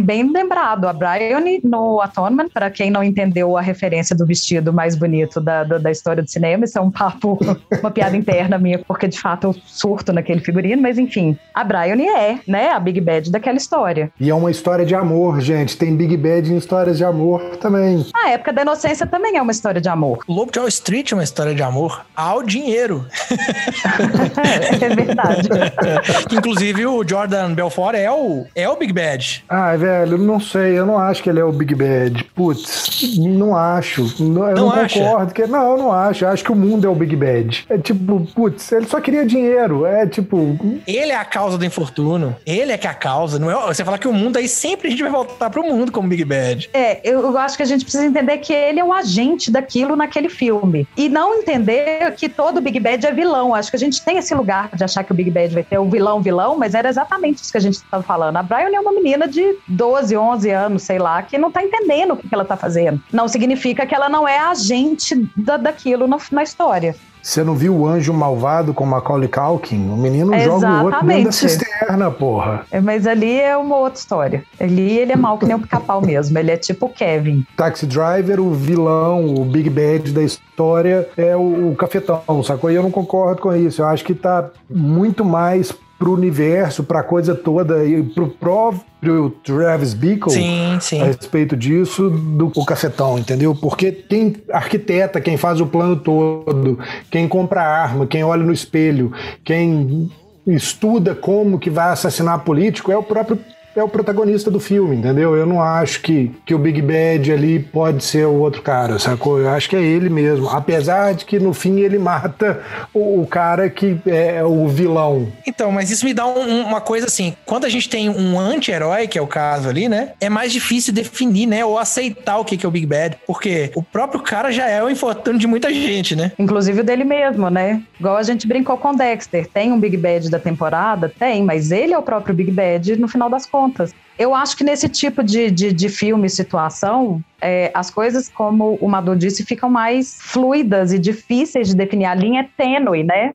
bem 0.00 0.30
lembrado. 0.30 0.86
A 0.86 0.92
Brian 0.92 1.40
no 1.64 2.00
Atonement, 2.00 2.48
para 2.52 2.70
quem 2.70 2.90
não 2.90 3.02
entendeu 3.02 3.56
a 3.56 3.60
referência 3.60 4.14
do 4.14 4.26
vestido 4.26 4.72
mais 4.72 4.94
bonito 4.94 5.40
da, 5.40 5.64
da, 5.64 5.78
da, 5.78 5.90
história 5.90 6.22
do 6.22 6.30
cinema, 6.30 6.64
isso 6.64 6.78
é 6.78 6.80
um 6.80 6.90
papo, 6.90 7.38
uma 7.80 7.90
piada 7.90 8.16
interna 8.16 8.58
minha, 8.58 8.78
porque 8.78 9.08
de 9.08 9.18
fato 9.18 9.48
eu 9.48 9.54
surto 9.66 10.12
naquele 10.12 10.40
figurino, 10.40 10.82
mas 10.82 10.98
enfim, 10.98 11.36
a 11.54 11.64
Brian 11.64 11.98
é, 12.00 12.38
né, 12.46 12.70
a 12.70 12.80
Big 12.80 13.00
Bad 13.00 13.30
daquela 13.30 13.56
história. 13.56 14.10
E 14.20 14.30
é 14.30 14.34
uma 14.34 14.50
história 14.50 14.84
de 14.84 14.94
amor, 14.94 15.40
gente. 15.40 15.76
Tem 15.76 15.94
Big 15.94 16.16
Bad 16.16 16.52
em 16.52 16.56
história 16.56 16.77
histórias 16.78 16.98
de 16.98 17.04
amor 17.04 17.40
também. 17.56 18.06
A 18.14 18.30
época 18.30 18.52
da 18.52 18.62
inocência 18.62 19.06
também 19.06 19.36
é 19.36 19.42
uma 19.42 19.50
história 19.50 19.80
de 19.80 19.88
amor. 19.88 20.20
O 20.28 20.32
Lobo 20.32 20.52
de 20.52 20.58
Wall 20.58 20.68
Street 20.68 21.10
é 21.10 21.14
uma 21.14 21.24
história 21.24 21.54
de 21.54 21.62
amor 21.62 22.04
ao 22.14 22.42
dinheiro. 22.42 23.04
é 24.80 24.88
verdade. 24.94 25.48
Inclusive 26.30 26.86
o 26.86 27.06
Jordan 27.06 27.54
Belfort 27.54 27.96
é 27.96 28.10
o, 28.10 28.46
é 28.54 28.68
o 28.68 28.76
Big 28.76 28.92
Bad. 28.92 29.44
Ai, 29.48 29.76
velho, 29.76 30.18
não 30.18 30.38
sei. 30.38 30.78
Eu 30.78 30.86
não 30.86 30.98
acho 30.98 31.22
que 31.22 31.30
ele 31.30 31.40
é 31.40 31.44
o 31.44 31.50
Big 31.50 31.74
Bad. 31.74 32.24
Putz, 32.34 33.16
não 33.18 33.56
acho. 33.56 34.02
Não, 34.22 34.48
eu 34.48 34.56
não, 34.56 34.76
não 34.76 34.88
concordo. 34.88 35.34
Que, 35.34 35.46
não, 35.46 35.72
eu 35.72 35.78
não 35.78 35.92
acho. 35.92 36.24
Eu 36.24 36.28
acho 36.28 36.44
que 36.44 36.52
o 36.52 36.56
mundo 36.56 36.86
é 36.86 36.90
o 36.90 36.94
Big 36.94 37.16
Bad. 37.16 37.66
É 37.68 37.78
tipo, 37.78 38.26
putz, 38.34 38.70
ele 38.70 38.86
só 38.86 39.00
queria 39.00 39.26
dinheiro. 39.26 39.84
É 39.84 40.06
tipo. 40.06 40.56
Ele 40.86 41.10
é 41.10 41.16
a 41.16 41.24
causa 41.24 41.58
do 41.58 41.64
infortúnio. 41.64 42.36
Ele 42.46 42.70
é 42.70 42.78
que 42.78 42.86
é 42.86 42.90
a 42.90 42.94
causa. 42.94 43.38
Não 43.38 43.50
é, 43.50 43.66
você 43.66 43.84
fala 43.84 43.98
que 43.98 44.06
o 44.06 44.12
mundo 44.12 44.36
aí 44.36 44.48
sempre 44.48 44.88
a 44.88 44.90
gente 44.90 45.02
vai 45.02 45.10
voltar 45.10 45.50
pro 45.50 45.64
mundo 45.64 45.90
como 45.90 46.08
Big 46.08 46.24
Bad. 46.24 46.67
É, 46.72 47.00
eu 47.08 47.36
acho 47.38 47.56
que 47.56 47.62
a 47.62 47.66
gente 47.66 47.84
precisa 47.84 48.04
entender 48.04 48.38
que 48.38 48.52
ele 48.52 48.80
é 48.80 48.84
o 48.84 48.92
agente 48.92 49.50
daquilo 49.50 49.96
naquele 49.96 50.28
filme. 50.28 50.86
E 50.96 51.08
não 51.08 51.34
entender 51.34 52.14
que 52.14 52.28
todo 52.28 52.60
Big 52.60 52.78
Bad 52.80 53.06
é 53.06 53.12
vilão. 53.12 53.54
Acho 53.54 53.70
que 53.70 53.76
a 53.76 53.78
gente 53.78 54.02
tem 54.02 54.18
esse 54.18 54.34
lugar 54.34 54.70
de 54.74 54.84
achar 54.84 55.04
que 55.04 55.12
o 55.12 55.14
Big 55.14 55.30
Bad 55.30 55.54
vai 55.54 55.62
ter 55.62 55.78
o 55.78 55.88
vilão, 55.88 56.20
vilão, 56.20 56.56
mas 56.56 56.74
era 56.74 56.88
exatamente 56.88 57.42
isso 57.42 57.50
que 57.50 57.58
a 57.58 57.60
gente 57.60 57.74
estava 57.74 58.02
falando. 58.02 58.36
A 58.36 58.42
Brian 58.42 58.70
é 58.74 58.80
uma 58.80 58.92
menina 58.92 59.26
de 59.26 59.56
12, 59.66 60.16
11 60.16 60.50
anos, 60.50 60.82
sei 60.82 60.98
lá, 60.98 61.22
que 61.22 61.38
não 61.38 61.50
tá 61.50 61.62
entendendo 61.62 62.14
o 62.14 62.16
que 62.16 62.28
ela 62.32 62.44
tá 62.44 62.56
fazendo. 62.56 63.02
Não 63.12 63.28
significa 63.28 63.86
que 63.86 63.94
ela 63.94 64.08
não 64.08 64.26
é 64.26 64.38
agente 64.38 65.28
da, 65.36 65.56
daquilo 65.56 66.06
na, 66.06 66.18
na 66.30 66.42
história. 66.42 66.94
Você 67.22 67.44
não 67.44 67.54
viu 67.54 67.74
o 67.74 67.86
Anjo 67.86 68.12
Malvado 68.12 68.72
com 68.72 68.84
Macaulay 68.86 69.28
Culkin? 69.28 69.90
O 69.90 69.96
menino 69.96 70.38
joga 70.38 70.82
o 70.82 70.84
outro 70.84 71.06
dentro 71.06 71.24
da 71.24 71.32
cisterna, 71.32 72.10
porra. 72.10 72.62
É, 72.70 72.80
mas 72.80 73.06
ali 73.06 73.40
é 73.40 73.56
uma 73.56 73.76
outra 73.76 73.98
história. 73.98 74.44
Ali 74.60 74.98
ele 74.98 75.12
é 75.12 75.16
mal 75.16 75.38
que 75.38 75.46
nem 75.46 75.56
o 75.56 75.60
pica-pau 75.60 76.00
mesmo. 76.00 76.38
Ele 76.38 76.50
é 76.50 76.56
tipo 76.56 76.86
o 76.86 76.88
Kevin. 76.88 77.44
Taxi 77.56 77.86
Driver, 77.86 78.40
o 78.40 78.52
vilão, 78.52 79.34
o 79.34 79.44
Big 79.44 79.68
Bad 79.68 80.12
da 80.12 80.22
história 80.22 81.08
é 81.16 81.36
o, 81.36 81.70
o 81.70 81.76
cafetão, 81.76 82.22
sacou? 82.44 82.70
E 82.70 82.74
eu 82.74 82.82
não 82.82 82.90
concordo 82.90 83.42
com 83.42 83.54
isso. 83.54 83.82
Eu 83.82 83.86
acho 83.86 84.04
que 84.04 84.14
tá 84.14 84.50
muito 84.68 85.24
mais 85.24 85.72
pro 85.98 86.12
universo, 86.12 86.84
pra 86.84 87.02
coisa 87.02 87.34
toda 87.34 87.84
e 87.84 88.02
pro 88.02 88.28
próprio 88.28 89.30
Travis 89.42 89.94
Bickle 89.94 90.32
sim, 90.32 90.78
sim. 90.80 91.02
a 91.02 91.06
respeito 91.06 91.56
disso 91.56 92.08
do 92.08 92.52
o 92.54 92.64
cafetão, 92.64 93.18
entendeu? 93.18 93.54
Porque 93.54 93.90
quem 93.90 94.36
arquiteta, 94.52 95.20
quem 95.20 95.36
faz 95.36 95.60
o 95.60 95.66
plano 95.66 95.96
todo, 95.96 96.78
quem 97.10 97.26
compra 97.26 97.62
arma, 97.62 98.06
quem 98.06 98.22
olha 98.22 98.44
no 98.44 98.52
espelho, 98.52 99.12
quem 99.44 100.10
estuda 100.46 101.14
como 101.14 101.58
que 101.58 101.68
vai 101.68 101.90
assassinar 101.90 102.44
político 102.44 102.92
é 102.92 102.96
o 102.96 103.02
próprio 103.02 103.38
é 103.76 103.82
o 103.82 103.88
protagonista 103.88 104.50
do 104.50 104.58
filme, 104.58 104.96
entendeu? 104.96 105.36
Eu 105.36 105.46
não 105.46 105.62
acho 105.62 106.00
que, 106.02 106.32
que 106.44 106.54
o 106.54 106.58
Big 106.58 106.82
Bad 106.82 107.32
ali 107.32 107.58
pode 107.58 108.02
ser 108.02 108.26
o 108.26 108.34
outro 108.34 108.62
cara, 108.62 108.98
sacou? 108.98 109.38
Eu 109.38 109.50
acho 109.50 109.68
que 109.68 109.76
é 109.76 109.82
ele 109.82 110.08
mesmo. 110.08 110.48
Apesar 110.48 111.14
de 111.14 111.24
que 111.24 111.38
no 111.38 111.52
fim 111.52 111.80
ele 111.80 111.98
mata 111.98 112.60
o, 112.92 113.22
o 113.22 113.26
cara 113.26 113.70
que 113.70 113.98
é 114.06 114.42
o 114.44 114.66
vilão. 114.68 115.28
Então, 115.46 115.70
mas 115.70 115.90
isso 115.90 116.04
me 116.04 116.12
dá 116.12 116.26
um, 116.26 116.62
uma 116.62 116.80
coisa 116.80 117.06
assim: 117.06 117.34
quando 117.44 117.64
a 117.64 117.68
gente 117.68 117.88
tem 117.88 118.08
um 118.08 118.38
anti-herói, 118.38 119.06
que 119.06 119.18
é 119.18 119.22
o 119.22 119.26
caso 119.26 119.68
ali, 119.68 119.88
né? 119.88 120.12
É 120.20 120.28
mais 120.28 120.52
difícil 120.52 120.92
definir, 120.92 121.46
né? 121.46 121.64
Ou 121.64 121.78
aceitar 121.78 122.38
o 122.38 122.44
que 122.44 122.64
é 122.64 122.68
o 122.68 122.72
Big 122.72 122.86
Bad. 122.86 123.16
Porque 123.26 123.70
o 123.74 123.82
próprio 123.82 124.20
cara 124.20 124.50
já 124.50 124.68
é 124.68 124.82
o 124.82 124.90
infortúnio 124.90 125.38
de 125.38 125.46
muita 125.46 125.72
gente, 125.72 126.16
né? 126.16 126.32
Inclusive 126.38 126.80
o 126.80 126.84
dele 126.84 127.04
mesmo, 127.04 127.48
né? 127.50 127.82
Igual 127.98 128.16
a 128.16 128.22
gente 128.22 128.46
brincou 128.46 128.76
com 128.76 128.94
Dexter. 128.94 129.46
Tem 129.46 129.72
um 129.72 129.78
Big 129.78 129.96
Bad 129.96 130.30
da 130.30 130.38
temporada? 130.38 131.12
Tem, 131.18 131.42
mas 131.42 131.70
ele 131.70 131.92
é 131.92 131.98
o 131.98 132.02
próprio 132.02 132.34
Big 132.34 132.50
Bad 132.50 132.96
no 132.96 133.06
final 133.06 133.28
das 133.28 133.46
contas 133.46 133.57
contas. 133.58 133.92
Eu 134.16 134.34
acho 134.34 134.56
que 134.56 134.64
nesse 134.64 134.88
tipo 134.88 135.22
de, 135.22 135.50
de, 135.50 135.72
de 135.72 135.88
filme, 135.88 136.28
situação, 136.28 137.22
é, 137.40 137.70
as 137.74 137.90
coisas, 137.90 138.28
como 138.28 138.76
o 138.80 138.88
Madu 138.88 139.16
disse, 139.16 139.44
ficam 139.44 139.70
mais 139.70 140.18
fluidas 140.20 140.92
e 140.92 140.98
difíceis 140.98 141.68
de 141.68 141.76
definir. 141.76 142.06
A 142.06 142.14
linha 142.14 142.40
é 142.42 142.48
tênue, 142.56 143.04
né? 143.04 143.32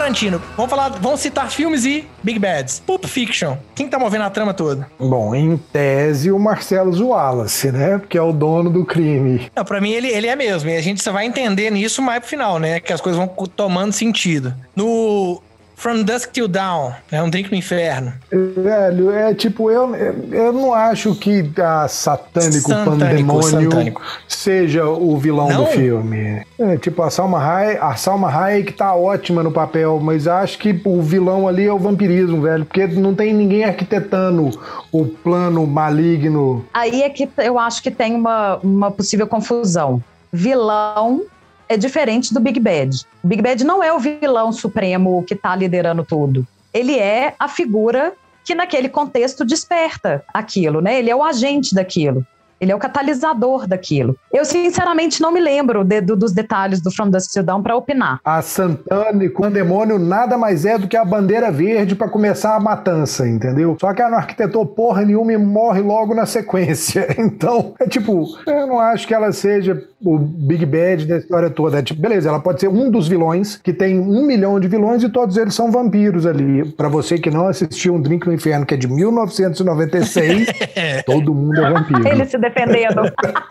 Tarantino, 0.00 0.40
vamos 0.56 0.70
falar, 0.70 0.88
vamos 0.98 1.20
citar 1.20 1.50
filmes 1.50 1.84
e 1.84 2.08
Big 2.22 2.38
Bads. 2.38 2.80
Pulp 2.86 3.04
Fiction. 3.04 3.58
Quem 3.74 3.86
tá 3.86 3.98
movendo 3.98 4.24
a 4.24 4.30
trama 4.30 4.54
toda? 4.54 4.88
Bom, 4.98 5.34
em 5.34 5.58
tese, 5.58 6.32
o 6.32 6.38
Marcelo 6.38 6.90
Wallace, 7.08 7.70
né? 7.70 7.98
Porque 7.98 8.16
é 8.16 8.22
o 8.22 8.32
dono 8.32 8.70
do 8.70 8.86
crime. 8.86 9.50
Não, 9.54 9.62
pra 9.62 9.78
mim 9.78 9.90
ele, 9.90 10.08
ele 10.08 10.26
é 10.26 10.34
mesmo. 10.34 10.70
E 10.70 10.76
a 10.76 10.80
gente 10.80 11.02
só 11.02 11.12
vai 11.12 11.26
entender 11.26 11.70
nisso 11.70 12.00
mais 12.00 12.20
pro 12.20 12.30
final, 12.30 12.58
né? 12.58 12.80
Que 12.80 12.94
as 12.94 13.00
coisas 13.02 13.18
vão 13.18 13.28
tomando 13.46 13.92
sentido. 13.92 14.54
No 14.74 15.42
From 15.80 16.02
Dusk 16.02 16.32
Till 16.32 16.46
Dawn. 16.46 16.92
É 17.10 17.22
um 17.22 17.30
drink 17.30 17.50
no 17.50 17.56
inferno. 17.56 18.12
Velho, 18.30 19.10
é 19.12 19.32
tipo, 19.32 19.70
eu, 19.70 19.96
eu 20.30 20.52
não 20.52 20.74
acho 20.74 21.14
que 21.14 21.42
a 21.56 21.88
Satânico, 21.88 22.68
Santânico, 22.68 22.98
Pandemônio 22.98 23.42
Santânico. 23.42 24.02
seja 24.28 24.84
o 24.84 25.16
vilão 25.16 25.48
Não? 25.48 25.64
do 25.64 25.70
filme. 25.70 26.44
É, 26.58 26.76
tipo, 26.76 27.02
a 27.02 27.08
Salma 27.08 27.38
Hayek, 27.42 27.78
a 27.80 27.96
Salma 27.96 28.28
Hayek 28.28 28.74
tá 28.74 28.94
ótima 28.94 29.42
no 29.42 29.50
papel, 29.50 29.98
mas 30.02 30.28
acho 30.28 30.58
que 30.58 30.78
o 30.84 31.00
vilão 31.00 31.48
ali 31.48 31.64
é 31.64 31.72
o 31.72 31.78
vampirismo, 31.78 32.42
velho, 32.42 32.66
porque 32.66 32.86
não 32.86 33.14
tem 33.14 33.32
ninguém 33.32 33.64
arquitetando 33.64 34.50
o 34.92 35.06
plano 35.06 35.66
maligno. 35.66 36.62
Aí 36.74 37.00
é 37.00 37.08
que 37.08 37.26
eu 37.38 37.58
acho 37.58 37.82
que 37.82 37.90
tem 37.90 38.14
uma, 38.14 38.56
uma 38.56 38.90
possível 38.90 39.26
confusão. 39.26 40.04
Vilão 40.30 41.22
é 41.70 41.76
diferente 41.76 42.34
do 42.34 42.40
Big 42.40 42.58
Bad. 42.58 43.06
O 43.22 43.28
Big 43.28 43.40
Bad 43.40 43.62
não 43.62 43.80
é 43.80 43.92
o 43.92 43.98
vilão 44.00 44.50
supremo 44.50 45.22
que 45.22 45.34
está 45.34 45.54
liderando 45.54 46.04
tudo. 46.04 46.44
Ele 46.74 46.98
é 46.98 47.32
a 47.38 47.46
figura 47.46 48.12
que 48.44 48.56
naquele 48.56 48.88
contexto 48.88 49.44
desperta 49.44 50.24
aquilo, 50.34 50.80
né? 50.80 50.98
Ele 50.98 51.10
é 51.10 51.14
o 51.14 51.22
agente 51.22 51.72
daquilo. 51.72 52.26
Ele 52.60 52.72
é 52.72 52.74
o 52.74 52.78
catalisador 52.78 53.66
daquilo. 53.66 54.16
Eu, 54.32 54.44
sinceramente, 54.44 55.20
não 55.22 55.32
me 55.32 55.40
lembro 55.40 55.82
de- 55.84 56.00
do- 56.00 56.16
dos 56.16 56.32
detalhes 56.32 56.80
do 56.80 56.90
From 56.90 57.08
Dusk 57.10 57.30
Till 57.32 57.42
Dawn 57.42 57.62
para 57.62 57.74
opinar. 57.76 58.20
A 58.24 58.42
Santana 58.42 59.24
e 59.24 59.28
Pandemônio 59.30 59.98
nada 59.98 60.36
mais 60.36 60.64
é 60.64 60.76
do 60.78 60.86
que 60.86 60.96
a 60.96 61.04
bandeira 61.04 61.50
verde 61.50 61.94
pra 61.94 62.08
começar 62.08 62.54
a 62.56 62.60
matança, 62.60 63.26
entendeu? 63.28 63.76
Só 63.80 63.92
que 63.94 64.02
ela 64.02 64.10
não 64.10 64.18
arquitetou 64.18 64.66
porra 64.66 65.02
nenhuma 65.04 65.32
e 65.32 65.38
morre 65.38 65.80
logo 65.80 66.14
na 66.14 66.26
sequência. 66.26 67.06
Então, 67.40 67.74
é 67.80 67.86
tipo, 67.86 68.26
eu 68.46 68.66
não 68.66 68.78
acho 68.80 69.06
que 69.06 69.14
ela 69.14 69.30
seja 69.32 69.82
o 70.04 70.18
Big 70.18 70.66
Bad 70.66 71.06
da 71.06 71.16
história 71.18 71.48
toda. 71.48 71.78
É 71.78 71.82
tipo, 71.82 72.00
beleza, 72.00 72.28
ela 72.28 72.40
pode 72.40 72.60
ser 72.60 72.68
um 72.68 72.90
dos 72.90 73.06
vilões, 73.08 73.56
que 73.56 73.72
tem 73.72 73.98
um 73.98 74.26
milhão 74.26 74.58
de 74.60 74.66
vilões 74.68 75.02
e 75.02 75.08
todos 75.08 75.36
eles 75.36 75.54
são 75.54 75.70
vampiros 75.70 76.26
ali. 76.26 76.64
Pra 76.72 76.88
você 76.88 77.18
que 77.18 77.30
não 77.30 77.46
assistiu 77.48 77.94
Um 77.94 78.00
Drink 78.00 78.26
no 78.26 78.32
Inferno, 78.32 78.66
que 78.66 78.74
é 78.74 78.76
de 78.76 78.88
1996, 78.88 80.48
todo 81.06 81.34
mundo 81.34 81.60
é 81.64 81.70
vampiro. 81.70 82.06
Ele 82.06 82.24
se 82.24 82.36
defendendo. 82.50 83.02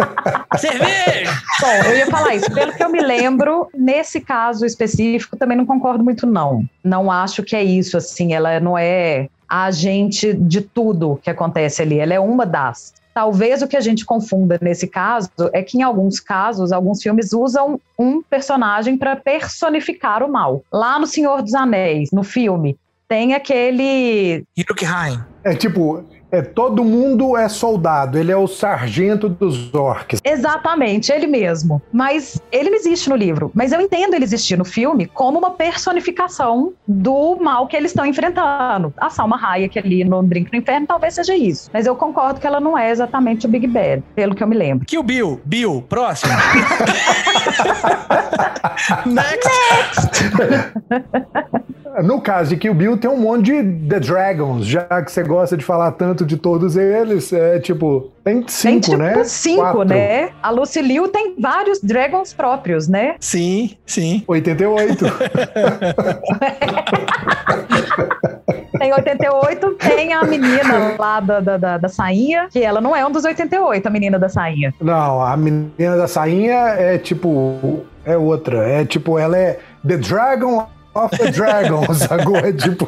Cerveja! 0.58 1.32
Bom, 1.62 1.90
eu 1.90 1.98
ia 1.98 2.08
falar 2.08 2.36
isso. 2.36 2.52
Pelo 2.54 2.74
que 2.74 2.84
eu 2.84 2.90
me 2.90 3.02
lembro, 3.02 3.70
nesse 3.74 4.22
caso 4.22 4.66
específico, 4.66 5.38
também 5.38 5.58
não 5.58 5.66
concordo 5.66 6.04
muito, 6.04 6.28
não. 6.28 6.64
Não 6.84 7.10
acho 7.10 7.44
que 7.44 7.56
é 7.56 7.64
isso, 7.64 7.98
assim. 7.98 8.34
Ela 8.34 8.60
não 8.60 8.78
é 8.78 9.28
a 9.48 9.64
agente 9.64 10.34
de 10.34 10.62
tudo 10.62 11.20
que 11.24 11.30
acontece 11.30 11.82
ali. 11.82 12.00
Ela 12.00 12.14
é 12.14 12.20
uma 12.20 12.46
das. 12.46 12.94
Talvez 13.14 13.62
o 13.62 13.68
que 13.68 13.76
a 13.76 13.82
gente 13.82 14.06
confunda 14.06 14.58
nesse 14.62 14.88
caso 14.88 15.30
é 15.52 15.64
que, 15.64 15.78
em 15.78 15.82
alguns 15.82 16.20
casos, 16.20 16.72
alguns 16.72 17.02
filmes 17.02 17.34
usam 17.34 17.80
um 17.98 18.22
personagem 18.22 18.98
para 18.98 19.16
personificar 19.16 20.24
o 20.24 20.32
mal. 20.32 20.64
Lá 20.72 21.00
no 21.00 21.08
Senhor 21.08 21.42
dos 21.42 21.54
Anéis, 21.54 22.12
no 22.12 22.24
filme, 22.24 22.78
tem 23.10 23.34
aquele 23.34 24.46
Hiroki 24.56 24.86
Hain. 24.86 25.20
É 25.44 25.56
tipo, 25.56 26.06
é 26.32 26.42
todo 26.42 26.84
mundo 26.84 27.36
é 27.36 27.50
soldado, 27.50 28.18
ele 28.18 28.32
é 28.32 28.38
o 28.38 28.48
sargento 28.48 29.28
dos 29.28 29.74
orcs. 29.74 30.20
Exatamente, 30.24 31.12
ele 31.12 31.28
mesmo. 31.28 31.82
Mas 31.92 32.42
ele 32.52 32.70
não 32.70 32.78
existe 32.78 33.10
no 33.10 33.16
livro. 33.16 33.52
Mas 33.54 33.72
eu 33.72 33.82
entendo 33.82 34.14
ele 34.14 34.24
existir 34.24 34.58
no 34.58 34.66
filme 34.66 35.08
como 35.08 35.40
uma 35.40 35.52
personificação 35.52 36.74
do 36.88 37.38
mal 37.38 37.68
que 37.68 37.76
eles 37.76 37.92
estão 37.92 38.06
enfrentando. 38.06 38.94
A 38.98 39.10
Salma 39.10 39.40
Hayek 39.42 39.80
ali 39.80 40.04
no 40.04 40.22
Drink 40.24 40.52
no 40.52 40.60
Inferno 40.60 40.88
talvez 40.88 41.16
seja 41.16 41.36
isso. 41.36 41.70
Mas 41.74 41.86
eu 41.86 41.96
concordo 41.96 42.40
que 42.40 42.48
ela 42.48 42.60
não 42.60 42.78
é 42.78 42.92
exatamente 42.92 43.46
o 43.46 43.50
Big 43.50 43.68
Bad, 43.68 44.04
pelo 44.16 44.36
que 44.36 44.44
eu 44.44 44.48
me 44.48 44.56
lembro. 44.56 44.86
Kill 44.86 45.04
Bill. 45.04 45.42
Bill. 45.46 45.84
Próximo. 45.88 46.34
Next. 49.06 50.10
No 52.04 52.22
caso 52.22 52.50
de 52.52 52.58
Kill 52.58 52.74
Bill, 52.74 52.98
tem 52.98 53.10
um 53.10 53.20
monte 53.20 53.46
de 53.46 53.88
The 53.88 54.00
Dragons, 54.00 54.66
já 54.66 54.86
que 55.02 55.12
você 55.12 55.24
gosta 55.24 55.58
de 55.58 55.66
falar 55.66 55.92
tanto 55.94 56.19
de 56.26 56.38
todos 56.38 56.76
eles. 56.76 57.32
É 57.34 57.60
tipo, 57.60 58.12
tem 58.24 58.44
cinco, 58.48 58.72
tem 58.72 58.80
tipo 58.82 58.98
né? 58.98 59.24
cinco, 59.24 59.62
Quatro. 59.62 59.84
né? 59.86 60.30
A 60.42 60.50
Lucy 60.50 60.82
Liu 60.82 61.08
tem 61.08 61.36
vários 61.40 61.80
Dragons 61.82 62.34
próprios, 62.34 62.88
né? 62.88 63.16
Sim, 63.20 63.78
sim. 63.86 64.24
88. 64.28 65.06
Tem 68.80 68.94
88, 68.94 69.74
tem 69.74 70.14
a 70.14 70.24
menina 70.24 70.96
lá 70.98 71.20
da, 71.20 71.40
da, 71.42 71.58
da, 71.58 71.78
da 71.78 71.90
sainha, 71.90 72.48
que 72.50 72.64
ela 72.64 72.80
não 72.80 72.96
é 72.96 73.06
um 73.06 73.12
dos 73.12 73.26
88, 73.26 73.86
a 73.86 73.90
menina 73.90 74.18
da 74.18 74.30
sainha. 74.30 74.74
Não, 74.80 75.22
a 75.22 75.36
menina 75.36 75.98
da 75.98 76.08
sainha 76.08 76.56
é 76.78 76.98
tipo. 76.98 77.82
É 78.06 78.18
outra. 78.18 78.66
É 78.70 78.86
tipo, 78.86 79.20
ela 79.20 79.38
é 79.38 79.60
The 79.86 79.98
Dragon 79.98 80.66
of 81.06 81.18
the 81.18 81.32
Dragons. 81.32 82.04
Agora 82.12 82.50
é 82.50 82.54
tipo. 82.54 82.88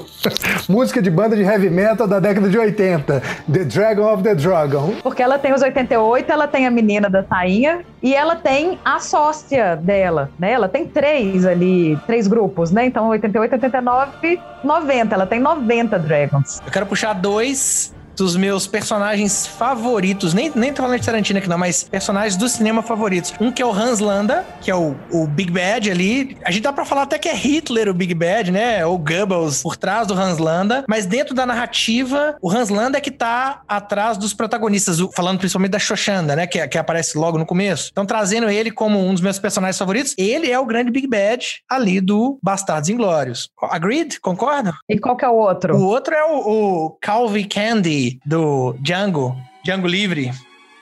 música 0.68 1.02
de 1.02 1.10
banda 1.10 1.36
de 1.36 1.44
heavy 1.44 1.70
metal 1.70 2.08
da 2.08 2.20
década 2.20 2.50
de 2.50 2.58
80. 2.58 3.22
The 3.52 3.64
Dragon 3.66 4.14
of 4.14 4.24
the 4.24 4.36
Dragon. 4.36 4.94
Porque 5.02 5.22
ela 5.22 5.40
tem 5.40 5.54
os 5.54 5.62
88, 5.62 6.32
ela 6.32 6.48
tem 6.48 6.68
a 6.68 6.72
menina 6.72 7.10
da 7.10 7.24
sainha 7.24 7.82
e 8.02 8.14
ela 8.14 8.36
tem 8.36 8.80
a 8.84 9.00
sócia 9.00 9.76
dela, 9.76 10.30
né? 10.38 10.52
Ela 10.52 10.68
tem 10.68 10.86
três 10.86 11.46
ali, 11.46 11.98
três 12.06 12.28
grupos, 12.28 12.72
né? 12.72 12.86
Então 12.86 13.08
88, 13.10 13.54
89, 13.54 14.40
90. 14.64 15.16
Ela 15.16 15.26
tem 15.26 15.40
90 15.40 16.00
dragons. 16.00 16.62
Eu 16.66 16.72
quero 16.72 16.86
puxar 16.86 17.14
dois 17.14 17.94
dos 18.16 18.36
meus 18.36 18.68
personagens 18.68 19.48
favoritos. 19.48 20.34
Nem, 20.34 20.52
nem 20.56 20.74
tô 20.74 20.82
falando 20.82 21.00
de 21.00 21.06
Tarantino 21.06 21.40
aqui 21.40 21.50
não, 21.50 21.58
mas 21.58 21.84
personagens 21.84 22.36
do 22.36 22.48
cinema 22.48 22.82
favoritos. 22.82 23.34
Um 23.40 23.52
que 23.52 23.62
é 23.62 23.66
o 23.66 23.72
Hans 23.72 24.00
Landa, 24.00 24.46
que 24.62 24.70
é 24.70 24.76
o, 24.76 24.96
o 25.12 25.28
Big 25.28 25.52
Bad 25.52 25.90
ali. 25.90 26.38
A 26.44 26.52
gente 26.52 26.64
dá 26.64 26.74
pra 26.74 26.86
falar 26.86 27.04
até 27.04 27.18
que 27.18 27.30
é 27.30 27.36
Hitler 27.36 27.90
o 27.90 27.94
Big 27.94 28.14
Bad, 28.14 28.52
né? 28.52 28.86
Ou 28.86 28.98
Goebbels 28.98 29.62
por 29.62 29.76
trás 29.76 30.08
do 30.08 30.14
Hans 30.14 30.38
Landa. 30.38 30.84
Mas 30.88 31.06
dentro 31.06 31.34
da 31.34 31.46
narrativa, 31.46 32.36
o 32.42 32.50
Hans 32.50 32.70
Landa 32.70 32.98
é 32.98 33.02
que 33.02 33.12
tá 33.12 33.62
atrás 33.68 34.18
dos 34.18 34.34
protagonistas. 34.34 35.00
Falando 35.16 35.40
principalmente 35.40 35.72
da 35.72 35.80
Xoxanda, 35.80 36.36
né? 36.36 36.48
Que, 36.48 36.68
que 36.68 36.78
aparece 36.78 37.18
logo 37.18 37.38
no 37.38 37.46
começo. 37.46 37.90
Então 37.92 38.06
trazendo 38.06 38.50
ele 38.50 38.72
como 38.72 39.00
um 39.00 39.14
dos 39.14 39.22
meus 39.22 39.40
personagens 39.40 39.78
favoritos. 39.78 40.14
Ele 40.18 40.52
é 40.52 40.60
o 40.60 40.66
grande 40.66 40.92
Big 40.92 41.08
Bad 41.08 41.46
ali 41.70 42.00
do 42.02 42.40
Bastardos 42.42 42.90
Inglórios. 42.90 43.50
Agreed? 43.62 44.20
Concorda? 44.20 44.74
E 44.90 45.00
qual 45.00 45.16
que 45.16 45.26
é 45.26 45.30
o 45.30 45.36
outro? 45.36 45.76
O 45.76 45.86
outro 45.86 46.14
é 46.14 46.24
o, 46.24 46.86
o 46.86 46.98
Calvi 47.02 47.46
Candy 47.46 48.01
do 48.26 48.76
Django, 48.80 49.36
Django 49.64 49.88
Livre, 49.88 50.32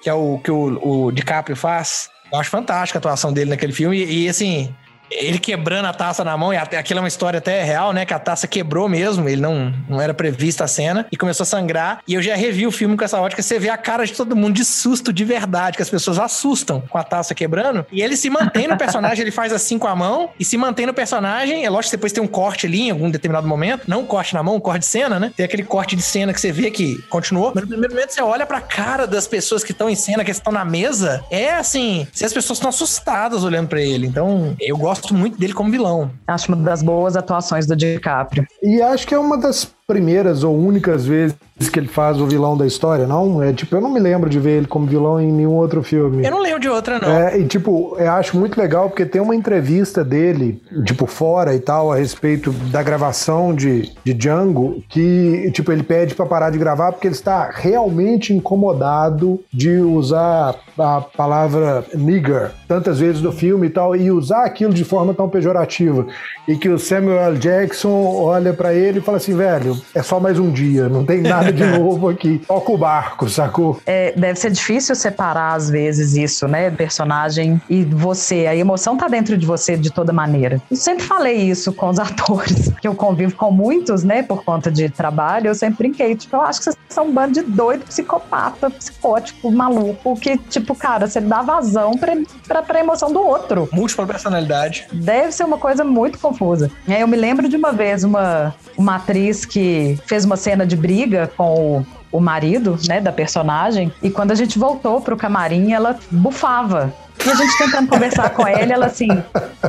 que 0.02 0.10
é 0.10 0.14
o 0.14 0.40
que 0.40 0.52
o, 0.52 1.08
o 1.08 1.12
DiCaprio 1.12 1.56
faz. 1.56 2.10
Eu 2.32 2.40
acho 2.40 2.50
fantástica 2.50 2.98
a 2.98 3.00
atuação 3.00 3.34
dele 3.34 3.50
naquele 3.50 3.74
filme. 3.74 3.98
E, 3.98 4.26
e, 4.26 4.30
assim, 4.30 4.74
ele 5.12 5.40
quebrando 5.40 5.86
a 5.86 5.94
taça 5.94 6.24
na 6.24 6.36
mão, 6.38 6.54
e 6.54 6.58
até, 6.58 6.78
aquilo 6.78 7.00
é 7.00 7.02
uma 7.02 7.08
história 7.08 7.38
até 7.38 7.64
real, 7.64 7.94
né? 7.94 8.06
Que 8.06 8.14
a 8.14 8.20
taça 8.20 8.48
quebrou 8.48 8.88
mesmo, 8.88 9.28
ele 9.28 9.42
não, 9.42 9.74
não 9.88 10.02
era 10.02 10.14
prevista 10.14 10.64
a 10.64 10.68
cena, 10.68 11.06
e 11.12 11.18
começou 11.18 11.44
a 11.44 11.48
sangrar. 11.48 12.02
E 12.08 12.14
eu 12.14 12.22
já 12.22 12.36
revi 12.36 12.66
o 12.66 12.72
filme 12.72 12.96
com 12.96 13.04
essa 13.04 13.20
ótica, 13.20 13.42
você 13.42 13.60
vê 13.60 13.70
a 13.70 13.78
cara 13.78 14.06
de 14.06 14.14
todo 14.14 14.36
mundo 14.36 14.56
de 14.56 14.66
susto 14.66 15.12
de 15.12 15.24
verdade, 15.24 15.78
que 15.78 15.84
as 15.84 15.90
pessoas 15.90 16.20
assustam 16.20 16.82
com 16.90 16.98
a 16.98 17.04
taça 17.04 17.34
quebrando. 17.34 17.86
E 17.92 18.02
ele 18.02 18.16
se 18.16 18.30
mantém 18.30 18.68
no 18.68 18.78
personagem, 18.78 19.22
ele 19.22 19.32
faz 19.32 19.54
assim 19.54 19.78
com 19.78 19.88
a 19.88 19.96
mão, 19.96 20.30
e 20.40 20.46
se 20.46 20.58
mantém 20.58 20.86
no 20.86 20.94
personagem. 20.94 21.66
É 21.66 21.70
lógico 21.70 21.92
que 21.92 21.98
depois 21.98 22.14
tem 22.14 22.24
um 22.24 22.28
corte 22.28 22.66
ali 22.66 22.88
em 22.88 22.92
algum 22.92 23.10
determinado 23.10 23.48
momento, 23.48 23.84
não 23.88 24.02
um 24.02 24.06
corte 24.06 24.34
na 24.34 24.44
mão, 24.44 24.56
um 24.56 24.60
corte 24.60 24.80
de 24.80 24.86
cena, 24.86 25.20
né? 25.20 25.32
Tem 25.36 25.46
aquele 25.46 25.64
corte 25.64 25.96
de 25.96 26.02
cena 26.02 26.34
que 26.34 26.40
você 26.40 26.52
vê 26.52 26.72
que 26.72 27.02
continuou. 27.10 27.52
Mas 27.54 27.64
no 27.64 27.70
primeiro 27.70 27.94
momento 27.94 28.12
você 28.12 28.22
olha 28.22 28.46
pra 28.46 28.62
cara 28.62 29.06
das 29.08 29.28
pessoas 29.28 29.64
que 29.64 29.72
estão 29.72 29.90
em 29.90 29.96
cena, 29.96 30.24
que 30.24 30.32
estão 30.32 30.52
na 30.52 30.64
mesa, 30.64 31.24
é 31.30 31.52
assim, 31.52 32.08
se 32.14 32.26
as 32.26 32.34
pessoas 32.34 32.58
estão 32.58 32.70
assustadas 32.70 33.44
olhando 33.44 33.68
pra 33.68 33.82
ele. 33.82 34.08
Então, 34.08 34.56
eu 34.60 34.78
gosto 34.78 34.99
muito 35.14 35.38
dele 35.38 35.54
como 35.54 35.72
vilão. 35.72 36.12
Acho 36.28 36.54
uma 36.54 36.64
das 36.64 36.82
boas 36.82 37.16
atuações 37.16 37.66
do 37.66 37.76
DiCaprio. 37.76 38.46
E 38.62 38.82
acho 38.82 39.08
que 39.08 39.14
é 39.14 39.20
uma 39.20 39.38
das 39.38 39.74
primeiras 39.90 40.44
ou 40.44 40.56
únicas 40.56 41.04
vezes 41.04 41.36
que 41.74 41.80
ele 41.80 41.88
faz 41.88 42.22
o 42.22 42.28
vilão 42.28 42.56
da 42.56 42.66
história, 42.66 43.08
não? 43.08 43.42
É 43.42 43.52
tipo, 43.52 43.76
eu 43.76 43.82
não 43.82 43.92
me 43.92 44.00
lembro 44.00 44.30
de 44.30 44.40
ver 44.40 44.58
ele 44.58 44.68
como 44.68 44.86
vilão 44.86 45.20
em 45.20 45.32
nenhum 45.32 45.56
outro 45.56 45.82
filme. 45.82 46.24
Eu 46.24 46.32
não 46.32 46.42
lembro 46.42 46.60
de 46.60 46.70
outra, 46.70 47.00
não. 47.00 47.10
É, 47.10 47.40
e 47.40 47.46
tipo, 47.46 47.98
eu 47.98 48.12
acho 48.12 48.38
muito 48.38 48.58
legal 48.58 48.88
porque 48.88 49.06
tem 49.06 49.20
uma 49.20 49.36
entrevista 49.36 50.04
dele, 50.04 50.62
tipo, 50.86 51.08
fora 51.08 51.56
e 51.56 51.60
tal, 51.60 51.92
a 51.92 51.96
respeito 51.96 52.52
da 52.72 52.84
gravação 52.84 53.54
de, 53.54 53.92
de 54.04 54.14
Django, 54.14 54.82
que, 54.88 55.50
tipo, 55.52 55.72
ele 55.72 55.84
pede 55.84 56.14
pra 56.14 56.26
parar 56.26 56.52
de 56.52 56.60
gravar 56.60 56.92
porque 56.92 57.08
ele 57.08 57.16
está 57.16 57.50
realmente 57.52 58.32
incomodado 58.32 59.40
de 59.52 59.72
usar 59.72 60.56
a 60.78 61.02
palavra 61.02 61.84
nigger 61.96 62.52
tantas 62.68 63.00
vezes 63.00 63.22
no 63.22 63.32
filme 63.32 63.68
e 63.68 63.70
tal, 63.72 63.96
e 63.96 64.12
usar 64.12 64.46
aquilo 64.46 64.74
de 64.74 64.86
forma 64.86 65.14
tão 65.14 65.28
pejorativa. 65.28 66.06
E 66.48 66.56
que 66.56 66.70
o 66.70 66.78
Samuel 66.78 67.20
L. 67.20 67.38
Jackson 67.38 67.90
olha 67.90 68.54
pra 68.54 68.74
ele 68.74 69.00
e 69.00 69.02
fala 69.02 69.18
assim, 69.18 69.36
velho, 69.36 69.79
é 69.94 70.02
só 70.02 70.20
mais 70.20 70.40
um 70.40 70.52
dia, 70.52 70.90
não 70.90 71.06
tem 71.06 71.22
nada 71.22 71.52
de 71.52 71.64
novo 71.78 72.10
aqui. 72.10 72.42
Toca 72.48 72.72
o 72.72 72.78
barco, 72.78 73.30
sacou? 73.30 73.80
É, 73.86 74.14
deve 74.16 74.40
ser 74.40 74.52
difícil 74.52 74.96
separar, 74.96 75.56
às 75.56 75.70
vezes, 75.70 76.16
isso, 76.16 76.48
né? 76.48 76.70
Personagem 76.70 77.62
e 77.70 77.84
você. 77.84 78.48
A 78.48 78.56
emoção 78.56 78.98
tá 78.98 79.08
dentro 79.08 79.38
de 79.38 79.46
você 79.46 79.78
de 79.78 79.92
toda 79.92 80.12
maneira. 80.14 80.62
Eu 80.70 80.78
sempre 80.78 81.04
falei 81.04 81.36
isso 81.38 81.74
com 81.74 81.90
os 81.90 82.00
atores, 82.00 82.72
que 82.82 82.88
eu 82.88 82.96
convivo 82.96 83.36
com 83.36 83.52
muitos, 83.52 84.04
né? 84.04 84.24
Por 84.24 84.44
conta 84.44 84.72
de 84.72 84.90
trabalho, 84.90 85.48
eu 85.48 85.56
sempre 85.56 85.90
brinquei. 85.90 86.16
Tipo, 86.16 86.38
eu 86.38 86.42
acho 86.42 86.60
que 86.60 86.66
vocês 86.66 86.78
são 86.90 87.08
um 87.08 87.14
bando 87.14 87.34
de 87.34 87.42
doido, 87.42 87.86
psicopata, 87.86 88.70
psicótico, 88.70 89.52
maluco, 89.52 90.16
que, 90.20 90.38
tipo, 90.38 90.76
cara, 90.76 91.08
você 91.08 91.22
dá 91.22 91.42
vazão 91.42 91.92
pra, 91.92 92.14
pra, 92.48 92.62
pra 92.64 92.80
emoção 92.80 93.12
do 93.12 93.22
outro. 93.22 93.70
Múltipla 93.72 94.06
personalidade. 94.06 94.88
Deve 94.92 95.32
ser 95.32 95.44
uma 95.44 95.58
coisa 95.58 95.84
muito 95.84 96.20
confusa. 96.20 96.72
Eu 96.88 97.08
me 97.08 97.18
lembro 97.18 97.48
de 97.48 97.56
uma 97.56 97.72
vez 97.72 98.04
uma, 98.04 98.54
uma 98.78 98.96
atriz 98.96 99.46
que 99.46 99.69
fez 100.06 100.26
uma 100.26 100.38
cena 100.38 100.66
de 100.66 100.76
briga 100.76 101.32
com 101.36 101.84
o, 102.12 102.18
o 102.18 102.20
marido, 102.20 102.78
né, 102.88 103.00
da 103.02 103.12
personagem, 103.12 103.92
e 104.02 104.10
quando 104.10 104.32
a 104.32 104.36
gente 104.36 104.58
voltou 104.58 105.02
pro 105.02 105.18
camarim, 105.18 105.74
ela 105.74 105.98
bufava. 106.12 106.94
E 107.26 107.30
a 107.30 107.36
gente 107.36 107.58
tentando 107.58 107.88
conversar 107.88 108.30
com 108.30 108.48
ela, 108.48 108.74
ela 108.74 108.86
assim, 108.86 109.10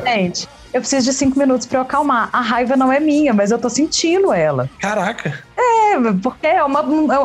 gente, 0.05 0.47
eu 0.73 0.81
preciso 0.81 1.05
de 1.05 1.13
cinco 1.13 1.37
minutos 1.37 1.65
pra 1.67 1.79
eu 1.79 1.81
acalmar. 1.81 2.29
A 2.31 2.41
raiva 2.41 2.75
não 2.75 2.91
é 2.91 2.99
minha, 2.99 3.33
mas 3.33 3.51
eu 3.51 3.59
tô 3.59 3.69
sentindo 3.69 4.33
ela. 4.33 4.69
Caraca. 4.79 5.33
É, 5.57 5.95
porque 6.23 6.47
é 6.47 6.63
uma, 6.63 6.79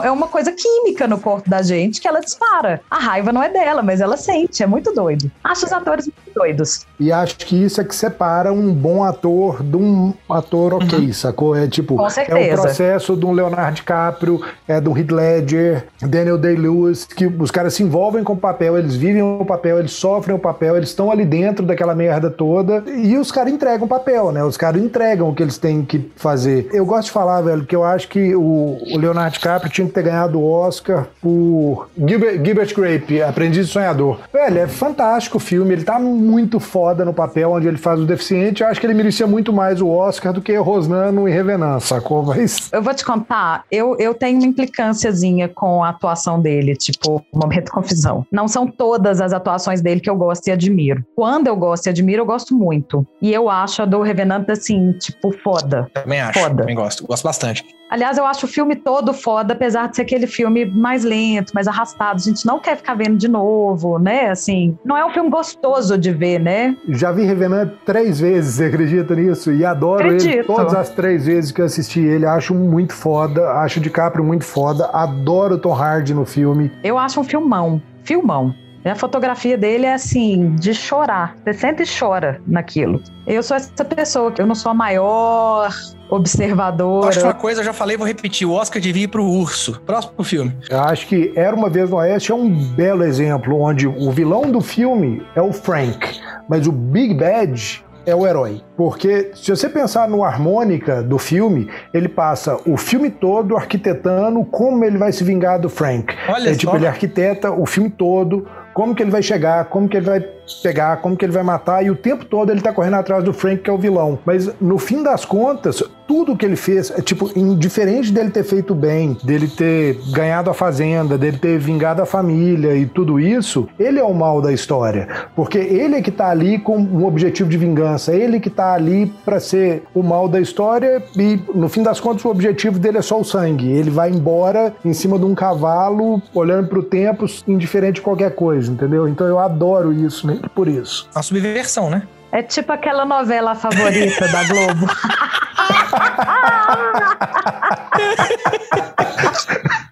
é 0.04 0.10
uma 0.10 0.26
coisa 0.26 0.52
química 0.52 1.06
no 1.06 1.18
corpo 1.18 1.48
da 1.48 1.62
gente 1.62 2.00
que 2.00 2.08
ela 2.08 2.20
dispara. 2.20 2.80
A 2.90 2.98
raiva 2.98 3.32
não 3.32 3.42
é 3.42 3.48
dela, 3.48 3.82
mas 3.82 4.00
ela 4.00 4.16
sente. 4.16 4.62
É 4.62 4.66
muito 4.66 4.92
doido. 4.92 5.30
Acho 5.42 5.66
os 5.66 5.72
atores 5.72 6.06
muito 6.06 6.34
doidos. 6.34 6.86
E 7.00 7.10
acho 7.10 7.36
que 7.38 7.56
isso 7.64 7.80
é 7.80 7.84
que 7.84 7.94
separa 7.94 8.52
um 8.52 8.72
bom 8.72 9.02
ator 9.04 9.62
de 9.62 9.76
um 9.76 10.12
ator 10.28 10.74
ok, 10.74 11.12
sacou? 11.12 11.56
É 11.56 11.66
tipo, 11.66 11.96
Com 11.96 12.04
é 12.04 12.06
o 12.06 12.10
certeza. 12.10 12.62
processo 12.62 13.16
de 13.16 13.24
um 13.24 13.32
Leonardo 13.32 13.76
DiCaprio, 13.76 14.42
é 14.68 14.80
do 14.80 14.96
Heath 14.96 15.10
Ledger, 15.10 15.86
Daniel 16.02 16.36
Day-Lewis, 16.36 17.04
que 17.04 17.26
os 17.26 17.50
caras 17.50 17.74
se 17.74 17.82
envolvem 17.82 18.22
com 18.22 18.34
o 18.34 18.36
papel, 18.36 18.76
eles 18.76 18.96
vivem 18.96 19.22
o 19.22 19.44
papel, 19.44 19.78
eles 19.78 19.92
sofrem 19.92 20.36
o 20.36 20.38
papel, 20.38 20.76
eles 20.76 20.90
estão 20.90 21.10
ali 21.10 21.24
dentro 21.24 21.64
daquela 21.64 21.94
merda 21.94 22.30
toda 22.30 22.84
e 22.86 23.16
os 23.16 23.32
caras 23.36 23.52
entregam 23.52 23.86
papel, 23.86 24.32
né? 24.32 24.42
Os 24.42 24.56
caras 24.56 24.82
entregam 24.82 25.28
o 25.28 25.34
que 25.34 25.42
eles 25.42 25.58
têm 25.58 25.84
que 25.84 26.10
fazer. 26.16 26.68
Eu 26.72 26.86
gosto 26.86 27.06
de 27.06 27.10
falar, 27.12 27.42
velho, 27.42 27.66
que 27.66 27.76
eu 27.76 27.84
acho 27.84 28.08
que 28.08 28.34
o, 28.34 28.78
o 28.90 28.96
Leonardo 28.96 29.34
DiCaprio 29.34 29.70
tinha 29.70 29.86
que 29.86 29.92
ter 29.92 30.02
ganhado 30.02 30.40
o 30.40 30.50
Oscar 30.50 31.06
por 31.20 31.88
Gilbert, 31.96 32.42
Gilbert 32.42 32.74
Grape, 32.74 33.22
Aprendiz 33.22 33.68
Sonhador. 33.68 34.20
Velho, 34.32 34.58
é 34.58 34.66
fantástico 34.66 35.36
o 35.36 35.40
filme, 35.40 35.74
ele 35.74 35.84
tá 35.84 35.98
muito 35.98 36.58
foda 36.58 37.04
no 37.04 37.12
papel 37.12 37.52
onde 37.52 37.68
ele 37.68 37.76
faz 37.76 38.00
o 38.00 38.06
deficiente. 38.06 38.62
Eu 38.62 38.68
acho 38.68 38.80
que 38.80 38.86
ele 38.86 38.94
merecia 38.94 39.26
muito 39.26 39.52
mais 39.52 39.82
o 39.82 39.88
Oscar 39.88 40.32
do 40.32 40.40
que 40.40 40.56
Rosnano 40.56 41.28
e 41.28 41.32
Revenant, 41.32 41.80
sacou? 41.80 42.22
Mas 42.22 42.70
Eu 42.72 42.80
vou 42.80 42.94
te 42.94 43.04
contar, 43.04 43.64
eu, 43.70 43.96
eu 43.98 44.14
tenho 44.14 44.38
uma 44.38 44.46
implicânciazinha 44.46 45.48
com 45.48 45.84
a 45.84 45.90
atuação 45.90 46.40
dele, 46.40 46.74
tipo, 46.74 47.22
momento 47.34 47.70
confusão. 47.70 48.24
Não 48.32 48.48
são 48.48 48.66
todas 48.66 49.20
as 49.20 49.34
atuações 49.34 49.82
dele 49.82 50.00
que 50.00 50.08
eu 50.08 50.16
gosto 50.16 50.46
e 50.48 50.50
admiro. 50.50 51.04
Quando 51.14 51.48
eu 51.48 51.56
gosto 51.56 51.86
e 51.86 51.90
admiro, 51.90 52.22
eu 52.22 52.26
gosto 52.26 52.54
muito. 52.54 53.06
E 53.26 53.34
eu 53.34 53.50
acho 53.50 53.82
a 53.82 53.84
do 53.84 54.02
Revenant, 54.02 54.48
assim, 54.48 54.92
tipo, 54.92 55.32
foda. 55.32 55.90
Também 55.92 56.20
acho. 56.20 56.38
Foda. 56.38 56.58
Também 56.58 56.76
gosto. 56.76 57.04
Gosto 57.04 57.24
bastante. 57.24 57.64
Aliás, 57.90 58.16
eu 58.18 58.24
acho 58.24 58.46
o 58.46 58.48
filme 58.48 58.76
todo 58.76 59.12
foda, 59.12 59.52
apesar 59.52 59.88
de 59.88 59.96
ser 59.96 60.02
aquele 60.02 60.28
filme 60.28 60.64
mais 60.64 61.02
lento, 61.02 61.52
mais 61.52 61.66
arrastado. 61.66 62.20
A 62.20 62.22
gente 62.22 62.46
não 62.46 62.60
quer 62.60 62.76
ficar 62.76 62.94
vendo 62.94 63.16
de 63.16 63.26
novo, 63.26 63.98
né? 63.98 64.30
Assim, 64.30 64.78
não 64.84 64.96
é 64.96 65.04
um 65.04 65.10
filme 65.10 65.28
gostoso 65.28 65.98
de 65.98 66.12
ver, 66.12 66.38
né? 66.38 66.76
já 66.90 67.10
vi 67.10 67.24
Revenant 67.24 67.72
três 67.84 68.20
vezes, 68.20 68.54
você 68.54 68.66
acredita 68.66 69.16
nisso? 69.16 69.52
E 69.52 69.64
adoro 69.64 70.06
ele 70.06 70.16
Acredito. 70.18 70.46
todas 70.46 70.72
as 70.72 70.90
três 70.90 71.26
vezes 71.26 71.50
que 71.50 71.60
eu 71.60 71.64
assisti 71.64 71.98
ele. 71.98 72.26
Acho 72.26 72.54
muito 72.54 72.92
foda, 72.92 73.50
acho 73.54 73.80
o 73.80 73.82
DiCaprio 73.82 74.24
muito 74.24 74.44
foda, 74.44 74.88
adoro 74.92 75.56
o 75.56 75.58
Tom 75.58 75.74
Hardy 75.74 76.14
no 76.14 76.24
filme. 76.24 76.70
Eu 76.84 76.96
acho 76.96 77.18
um 77.18 77.24
filmão. 77.24 77.82
Filmão. 78.04 78.54
E 78.86 78.88
a 78.88 78.94
fotografia 78.94 79.58
dele 79.58 79.84
é 79.84 79.94
assim, 79.94 80.54
de 80.54 80.72
chorar. 80.72 81.36
Você 81.42 81.52
sente 81.54 81.82
e 81.82 81.86
chora 81.98 82.40
naquilo. 82.46 83.02
Eu 83.26 83.42
sou 83.42 83.56
essa 83.56 83.84
pessoa, 83.84 84.30
que 84.30 84.40
eu 84.40 84.46
não 84.46 84.54
sou 84.54 84.70
a 84.70 84.74
maior 84.74 85.74
Eu 86.08 86.16
observadora. 86.16 87.08
acho 87.08 87.18
que 87.18 87.24
uma 87.24 87.34
coisa 87.34 87.62
eu 87.62 87.64
já 87.64 87.72
falei, 87.72 87.96
vou 87.96 88.06
repetir. 88.06 88.46
O 88.46 88.52
Oscar 88.52 88.80
devia 88.80 89.02
ir 89.02 89.08
pro 89.08 89.24
urso. 89.24 89.82
Próximo 89.84 90.22
filme. 90.22 90.56
Eu 90.70 90.80
acho 90.82 91.08
que 91.08 91.32
Era 91.34 91.56
Uma 91.56 91.68
Vez 91.68 91.90
no 91.90 91.96
Oeste 91.96 92.30
é 92.30 92.34
um 92.36 92.48
belo 92.48 93.02
exemplo, 93.02 93.60
onde 93.60 93.88
o 93.88 94.08
vilão 94.12 94.42
do 94.52 94.60
filme 94.60 95.20
é 95.34 95.42
o 95.42 95.52
Frank, 95.52 96.20
mas 96.48 96.68
o 96.68 96.70
Big 96.70 97.12
Bad 97.12 97.84
é 98.06 98.14
o 98.14 98.24
herói. 98.24 98.62
Porque 98.76 99.32
se 99.34 99.50
você 99.50 99.68
pensar 99.68 100.08
no 100.08 100.22
harmônica 100.22 101.02
do 101.02 101.18
filme, 101.18 101.68
ele 101.92 102.08
passa 102.08 102.56
o 102.64 102.76
filme 102.76 103.10
todo 103.10 103.56
arquitetando 103.56 104.44
como 104.44 104.84
ele 104.84 104.96
vai 104.96 105.10
se 105.10 105.24
vingar 105.24 105.60
do 105.60 105.68
Frank. 105.68 106.14
Olha 106.28 106.50
é 106.50 106.54
tipo, 106.54 106.70
só. 106.70 106.76
ele 106.76 106.86
arquiteta 106.86 107.50
o 107.50 107.66
filme 107.66 107.90
todo, 107.90 108.46
como 108.76 108.94
que 108.94 109.02
ele 109.02 109.10
vai 109.10 109.22
chegar, 109.22 109.64
como 109.70 109.88
que 109.88 109.96
ele 109.96 110.04
vai 110.04 110.20
pegar, 110.62 110.98
como 110.98 111.16
que 111.16 111.24
ele 111.24 111.32
vai 111.32 111.42
matar, 111.42 111.82
e 111.82 111.90
o 111.90 111.96
tempo 111.96 112.26
todo 112.26 112.50
ele 112.50 112.60
tá 112.60 112.74
correndo 112.74 112.96
atrás 112.96 113.24
do 113.24 113.32
Frank, 113.32 113.62
que 113.62 113.70
é 113.70 113.72
o 113.72 113.78
vilão. 113.78 114.18
Mas 114.22 114.50
no 114.60 114.76
fim 114.76 115.02
das 115.02 115.24
contas, 115.24 115.82
tudo 116.06 116.36
que 116.36 116.46
ele 116.46 116.56
fez, 116.56 116.90
é 116.90 117.02
tipo, 117.02 117.30
indiferente 117.36 118.12
dele 118.12 118.30
ter 118.30 118.44
feito 118.44 118.74
bem, 118.74 119.16
dele 119.24 119.48
ter 119.48 119.98
ganhado 120.12 120.48
a 120.48 120.54
fazenda, 120.54 121.18
dele 121.18 121.38
ter 121.38 121.58
vingado 121.58 122.00
a 122.00 122.06
família 122.06 122.76
e 122.76 122.86
tudo 122.86 123.18
isso, 123.18 123.68
ele 123.78 123.98
é 123.98 124.04
o 124.04 124.14
mal 124.14 124.40
da 124.40 124.52
história. 124.52 125.08
Porque 125.34 125.58
ele 125.58 125.96
é 125.96 126.02
que 126.02 126.10
tá 126.10 126.30
ali 126.30 126.58
com 126.58 126.76
um 126.78 127.04
objetivo 127.04 127.48
de 127.48 127.58
vingança, 127.58 128.14
ele 128.14 128.38
que 128.38 128.50
tá 128.50 128.72
ali 128.72 129.12
pra 129.24 129.40
ser 129.40 129.82
o 129.94 130.02
mal 130.02 130.28
da 130.28 130.40
história 130.40 131.02
e 131.16 131.40
no 131.54 131.68
fim 131.68 131.82
das 131.82 131.98
contas 131.98 132.24
o 132.24 132.28
objetivo 132.28 132.78
dele 132.78 132.98
é 132.98 133.02
só 133.02 133.20
o 133.20 133.24
sangue. 133.24 133.70
Ele 133.70 133.90
vai 133.90 134.10
embora 134.10 134.72
em 134.84 134.92
cima 134.92 135.18
de 135.18 135.24
um 135.24 135.34
cavalo, 135.34 136.22
olhando 136.32 136.68
pro 136.68 136.82
tempo, 136.82 137.26
indiferente 137.48 137.94
de 137.94 138.02
qualquer 138.02 138.34
coisa, 138.34 138.65
entendeu? 138.68 139.08
Então 139.08 139.26
eu 139.26 139.38
adoro 139.38 139.92
isso, 139.92 140.26
né? 140.26 140.40
Por 140.54 140.68
isso. 140.68 141.08
Uma 141.14 141.22
subversão, 141.22 141.90
né? 141.90 142.06
É 142.32 142.42
tipo 142.42 142.72
aquela 142.72 143.04
novela 143.04 143.54
favorita 143.54 144.28
da 144.28 144.44
Globo. 144.44 144.86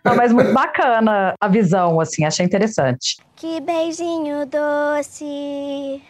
Não, 0.05 0.15
mas 0.15 0.33
muito 0.33 0.53
bacana 0.53 1.35
a 1.41 1.49
visão, 1.49 1.99
assim, 1.99 2.25
achei 2.27 2.45
interessante. 2.45 3.17
Que 3.37 3.61
beijinho 3.61 4.45
doce 4.47 6.03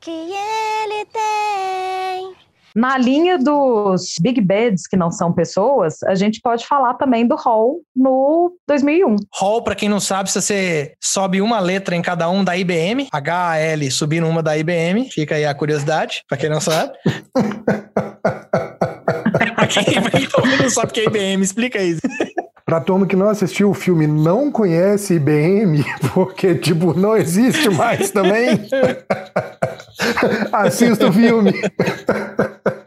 que 0.00 0.10
ele 0.10 1.04
tem. 1.12 2.45
Na 2.76 2.98
linha 2.98 3.38
dos 3.38 4.16
Big 4.20 4.38
Bads, 4.38 4.86
que 4.86 4.98
não 4.98 5.10
são 5.10 5.32
pessoas, 5.32 6.02
a 6.02 6.14
gente 6.14 6.42
pode 6.42 6.66
falar 6.66 6.92
também 6.92 7.26
do 7.26 7.34
Hall 7.34 7.80
no 7.96 8.54
2001. 8.68 9.16
Hall, 9.32 9.64
pra 9.64 9.74
quem 9.74 9.88
não 9.88 9.98
sabe, 9.98 10.30
se 10.30 10.42
você 10.42 10.92
sobe 11.02 11.40
uma 11.40 11.58
letra 11.58 11.96
em 11.96 12.02
cada 12.02 12.28
um 12.28 12.44
da 12.44 12.54
IBM, 12.54 13.08
H-A-L 13.10 13.90
subindo 13.90 14.26
uma 14.26 14.42
da 14.42 14.58
IBM, 14.58 15.08
fica 15.10 15.36
aí 15.36 15.46
a 15.46 15.54
curiosidade, 15.54 16.22
pra 16.28 16.36
quem 16.36 16.50
não 16.50 16.60
sabe. 16.60 16.92
pra 19.56 19.66
quem, 19.68 20.02
pra 20.02 20.10
quem 20.10 20.28
também 20.28 20.58
não 20.58 20.68
sabe 20.68 20.90
o 20.90 20.92
que 20.92 21.00
é 21.00 21.04
IBM, 21.04 21.42
explica 21.42 21.82
isso. 21.82 22.02
Pra 22.66 22.80
turma 22.80 23.06
que 23.06 23.14
não 23.14 23.28
assistiu 23.28 23.70
o 23.70 23.74
filme 23.74 24.08
não 24.08 24.50
conhece 24.50 25.14
IBM, 25.14 25.84
porque, 26.12 26.56
tipo, 26.56 26.92
não 26.92 27.16
existe 27.16 27.70
mais 27.70 28.10
também, 28.10 28.60
assista 30.52 31.08
o 31.08 31.12
filme. 31.12 31.52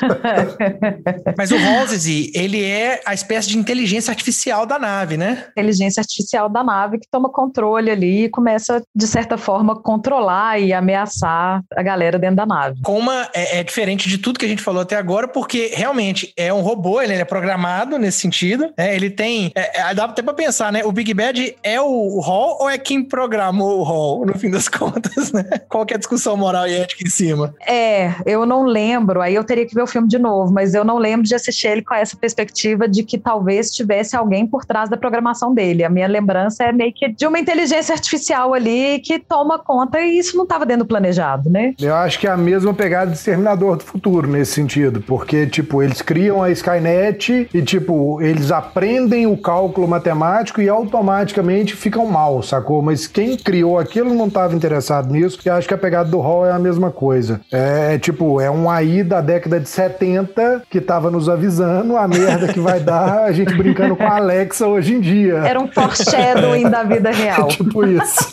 Mas 1.36 1.50
o 1.50 1.56
Halsey, 1.56 2.30
ele 2.34 2.62
é 2.62 3.00
a 3.04 3.14
espécie 3.14 3.48
de 3.48 3.58
inteligência 3.58 4.10
artificial 4.10 4.66
da 4.66 4.78
nave, 4.78 5.16
né? 5.16 5.46
Inteligência 5.52 6.00
artificial 6.00 6.48
da 6.48 6.62
nave 6.62 6.98
que 6.98 7.08
toma 7.10 7.30
controle 7.30 7.90
ali 7.90 8.24
e 8.24 8.28
começa, 8.28 8.82
de 8.94 9.06
certa 9.06 9.36
forma, 9.36 9.80
controlar 9.80 10.58
e 10.58 10.72
ameaçar 10.72 11.62
a 11.74 11.82
galera 11.82 12.18
dentro 12.18 12.36
da 12.36 12.46
nave. 12.46 12.80
Com 12.82 12.98
uma, 12.98 13.28
é, 13.34 13.60
é 13.60 13.64
diferente 13.64 14.08
de 14.08 14.18
tudo 14.18 14.38
que 14.38 14.44
a 14.44 14.48
gente 14.48 14.62
falou 14.62 14.82
até 14.82 14.96
agora, 14.96 15.28
porque 15.28 15.72
realmente 15.74 16.32
é 16.36 16.52
um 16.52 16.60
robô, 16.60 17.00
ele 17.00 17.14
é 17.14 17.24
programado 17.24 17.98
nesse 17.98 18.20
sentido, 18.20 18.72
né? 18.76 18.94
Ele 18.94 19.10
tem. 19.10 19.52
é, 19.54 19.90
é, 19.90 19.94
dá 19.94 20.04
até 20.04 20.22
pra 20.22 20.34
pensar, 20.34 20.72
né? 20.72 20.84
O 20.84 20.92
Big 20.92 21.12
Bad 21.14 21.56
é 21.62 21.80
o, 21.80 21.86
o 21.86 22.20
Hall 22.20 22.58
ou 22.60 22.70
é 22.70 22.78
quem 22.78 23.02
programou 23.02 23.80
o 23.80 23.82
Hall, 23.82 24.26
no 24.26 24.38
fim 24.38 24.50
das 24.50 24.68
contas, 24.68 25.32
né? 25.32 25.44
Qual 25.68 25.84
que 25.84 25.94
é 25.94 25.96
a 25.96 25.98
discussão 25.98 26.36
moral 26.36 26.66
e 26.66 26.74
ética 26.74 27.04
em 27.06 27.10
cima? 27.10 27.54
É, 27.66 28.14
eu 28.26 28.44
não 28.46 28.64
lembro, 28.64 29.20
aí 29.20 29.34
eu 29.34 29.44
teria 29.44 29.66
que 29.66 29.74
ver 29.74 29.82
o 29.84 29.86
filme 29.86 30.08
de 30.08 30.18
novo, 30.18 30.52
mas 30.52 30.74
eu 30.74 30.84
não 30.84 30.98
lembro 30.98 31.26
de 31.26 31.34
assistir 31.34 31.68
ele 31.68 31.82
com 31.82 31.94
essa 31.94 32.16
perspectiva 32.16 32.88
de 32.88 33.02
que 33.02 33.18
talvez 33.18 33.70
tivesse 33.70 34.16
alguém 34.16 34.46
por 34.46 34.64
trás 34.64 34.88
da 34.88 34.96
programação 34.96 35.54
dele. 35.54 35.84
A 35.84 35.90
minha 35.90 36.06
lembrança 36.06 36.64
é 36.64 36.72
meio 36.72 36.92
que 36.92 37.08
de 37.08 37.26
uma 37.26 37.38
inteligência 37.38 37.92
artificial 37.92 38.54
ali 38.54 38.98
que 39.00 39.18
toma 39.18 39.58
conta 39.58 40.00
e 40.00 40.18
isso 40.18 40.36
não 40.36 40.44
estava 40.44 40.66
dentro 40.66 40.84
do 40.84 40.88
planejado, 40.88 41.48
né? 41.50 41.74
Eu 41.80 41.94
acho 41.94 42.18
que 42.18 42.26
é 42.26 42.30
a 42.30 42.36
mesma 42.36 42.74
pegada 42.74 43.10
de 43.10 43.16
Exterminador 43.16 43.76
do 43.76 43.84
Futuro 43.84 44.26
nesse 44.28 44.52
sentido, 44.52 45.00
porque, 45.00 45.46
tipo, 45.46 45.82
eles 45.82 46.02
criam 46.02 46.42
a 46.42 46.50
Skynet 46.50 47.48
e, 47.52 47.62
tipo, 47.62 48.20
eles 48.20 48.50
aprendem 48.50 49.26
o 49.26 49.36
cálculo 49.36 49.86
matemático 49.86 50.60
e 50.60 50.68
automaticamente 50.68 51.74
ficam 51.74 52.06
mal, 52.06 52.42
sacou? 52.42 52.82
Mas 52.82 53.06
quem 53.06 53.36
criou 53.36 53.78
aquilo 53.78 54.14
não 54.14 54.26
estava 54.26 54.54
interessado 54.54 55.12
nisso 55.12 55.38
e 55.44 55.50
acho 55.50 55.68
que 55.68 55.74
a 55.74 55.78
pegada 55.78 56.08
do 56.08 56.20
Hall 56.20 56.46
é 56.46 56.52
a 56.52 56.58
mesma 56.58 56.90
coisa. 56.90 57.40
É, 57.50 57.98
tipo, 57.98 58.40
é 58.40 58.50
um 58.50 58.70
AI 58.70 59.02
da 59.02 59.20
década 59.20 59.60
de 59.60 59.68
70 59.74 60.62
que 60.70 60.80
tava 60.80 61.10
nos 61.10 61.28
avisando 61.28 61.96
a 61.96 62.06
merda 62.06 62.52
que 62.52 62.60
vai 62.60 62.80
dar 62.80 63.24
a 63.24 63.32
gente 63.32 63.54
brincando 63.54 63.96
com 63.96 64.04
a 64.04 64.16
Alexa 64.16 64.66
hoje 64.66 64.94
em 64.94 65.00
dia. 65.00 65.34
Era 65.38 65.60
um 65.60 65.70
foreshadowing 65.70 66.70
da 66.70 66.84
vida 66.84 67.10
real. 67.10 67.48
tipo 67.48 67.84
isso. 67.84 68.32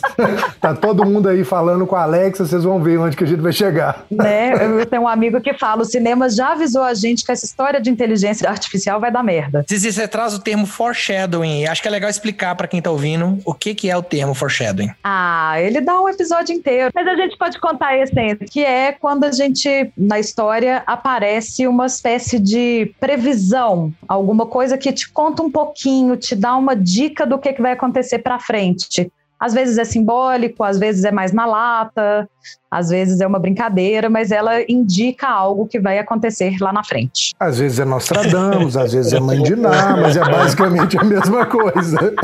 tá 0.60 0.74
todo 0.74 1.04
mundo 1.04 1.28
aí 1.28 1.44
falando 1.44 1.86
com 1.86 1.96
a 1.96 2.02
Alexa, 2.02 2.46
vocês 2.46 2.62
vão 2.62 2.80
ver 2.80 2.98
onde 2.98 3.16
que 3.16 3.24
a 3.24 3.26
gente 3.26 3.40
vai 3.40 3.52
chegar. 3.52 4.04
Né? 4.10 4.52
Eu 4.54 4.86
tenho 4.86 5.02
um 5.02 5.08
amigo 5.08 5.40
que 5.40 5.52
fala: 5.54 5.82
o 5.82 5.84
cinema 5.84 6.30
já 6.30 6.52
avisou 6.52 6.82
a 6.82 6.94
gente 6.94 7.24
que 7.24 7.32
essa 7.32 7.44
história 7.44 7.80
de 7.80 7.90
inteligência 7.90 8.48
artificial 8.48 9.00
vai 9.00 9.10
dar 9.10 9.22
merda. 9.22 9.64
Zizi, 9.68 9.92
você 9.92 10.06
traz 10.06 10.34
o 10.34 10.38
termo 10.38 10.66
foreshadowing. 10.66 11.66
Acho 11.66 11.82
que 11.82 11.88
é 11.88 11.90
legal 11.90 12.08
explicar 12.08 12.54
para 12.54 12.68
quem 12.68 12.80
tá 12.80 12.90
ouvindo 12.90 13.38
o 13.44 13.52
que, 13.52 13.74
que 13.74 13.90
é 13.90 13.96
o 13.96 14.02
termo 14.02 14.34
foreshadowing. 14.34 14.90
Ah, 15.02 15.60
ele 15.60 15.80
dá 15.80 16.00
um 16.00 16.08
episódio 16.08 16.54
inteiro. 16.54 16.90
Mas 16.94 17.06
a 17.06 17.16
gente 17.16 17.36
pode 17.36 17.58
contar 17.58 17.88
a 17.88 17.98
essência, 17.98 18.46
que 18.48 18.64
é 18.64 18.92
quando 18.92 19.24
a 19.24 19.32
gente, 19.32 19.90
na 19.96 20.20
história, 20.20 20.82
aparece 20.86 21.31
uma 21.68 21.86
espécie 21.86 22.38
de 22.38 22.94
previsão, 22.98 23.92
alguma 24.06 24.46
coisa 24.46 24.76
que 24.76 24.92
te 24.92 25.10
conta 25.10 25.42
um 25.42 25.50
pouquinho, 25.50 26.16
te 26.16 26.34
dá 26.34 26.56
uma 26.56 26.74
dica 26.74 27.26
do 27.26 27.38
que, 27.38 27.52
que 27.52 27.62
vai 27.62 27.72
acontecer 27.72 28.18
para 28.18 28.38
frente. 28.38 29.10
Às 29.42 29.52
vezes 29.52 29.76
é 29.76 29.84
simbólico, 29.84 30.62
às 30.62 30.78
vezes 30.78 31.04
é 31.04 31.10
mais 31.10 31.32
na 31.32 31.44
lata, 31.44 32.28
às 32.70 32.90
vezes 32.90 33.20
é 33.20 33.26
uma 33.26 33.40
brincadeira, 33.40 34.08
mas 34.08 34.30
ela 34.30 34.62
indica 34.70 35.28
algo 35.28 35.66
que 35.66 35.80
vai 35.80 35.98
acontecer 35.98 36.56
lá 36.60 36.72
na 36.72 36.84
frente. 36.84 37.34
Às 37.40 37.58
vezes 37.58 37.80
é 37.80 37.84
Nostradamus, 37.84 38.76
às 38.76 38.92
vezes 38.92 39.12
é 39.12 39.18
Mãe 39.18 39.42
de 39.42 39.56
Ná, 39.56 39.96
mas 39.96 40.16
é 40.16 40.20
basicamente 40.20 40.96
a 40.96 41.02
mesma 41.02 41.44
coisa. 41.44 42.14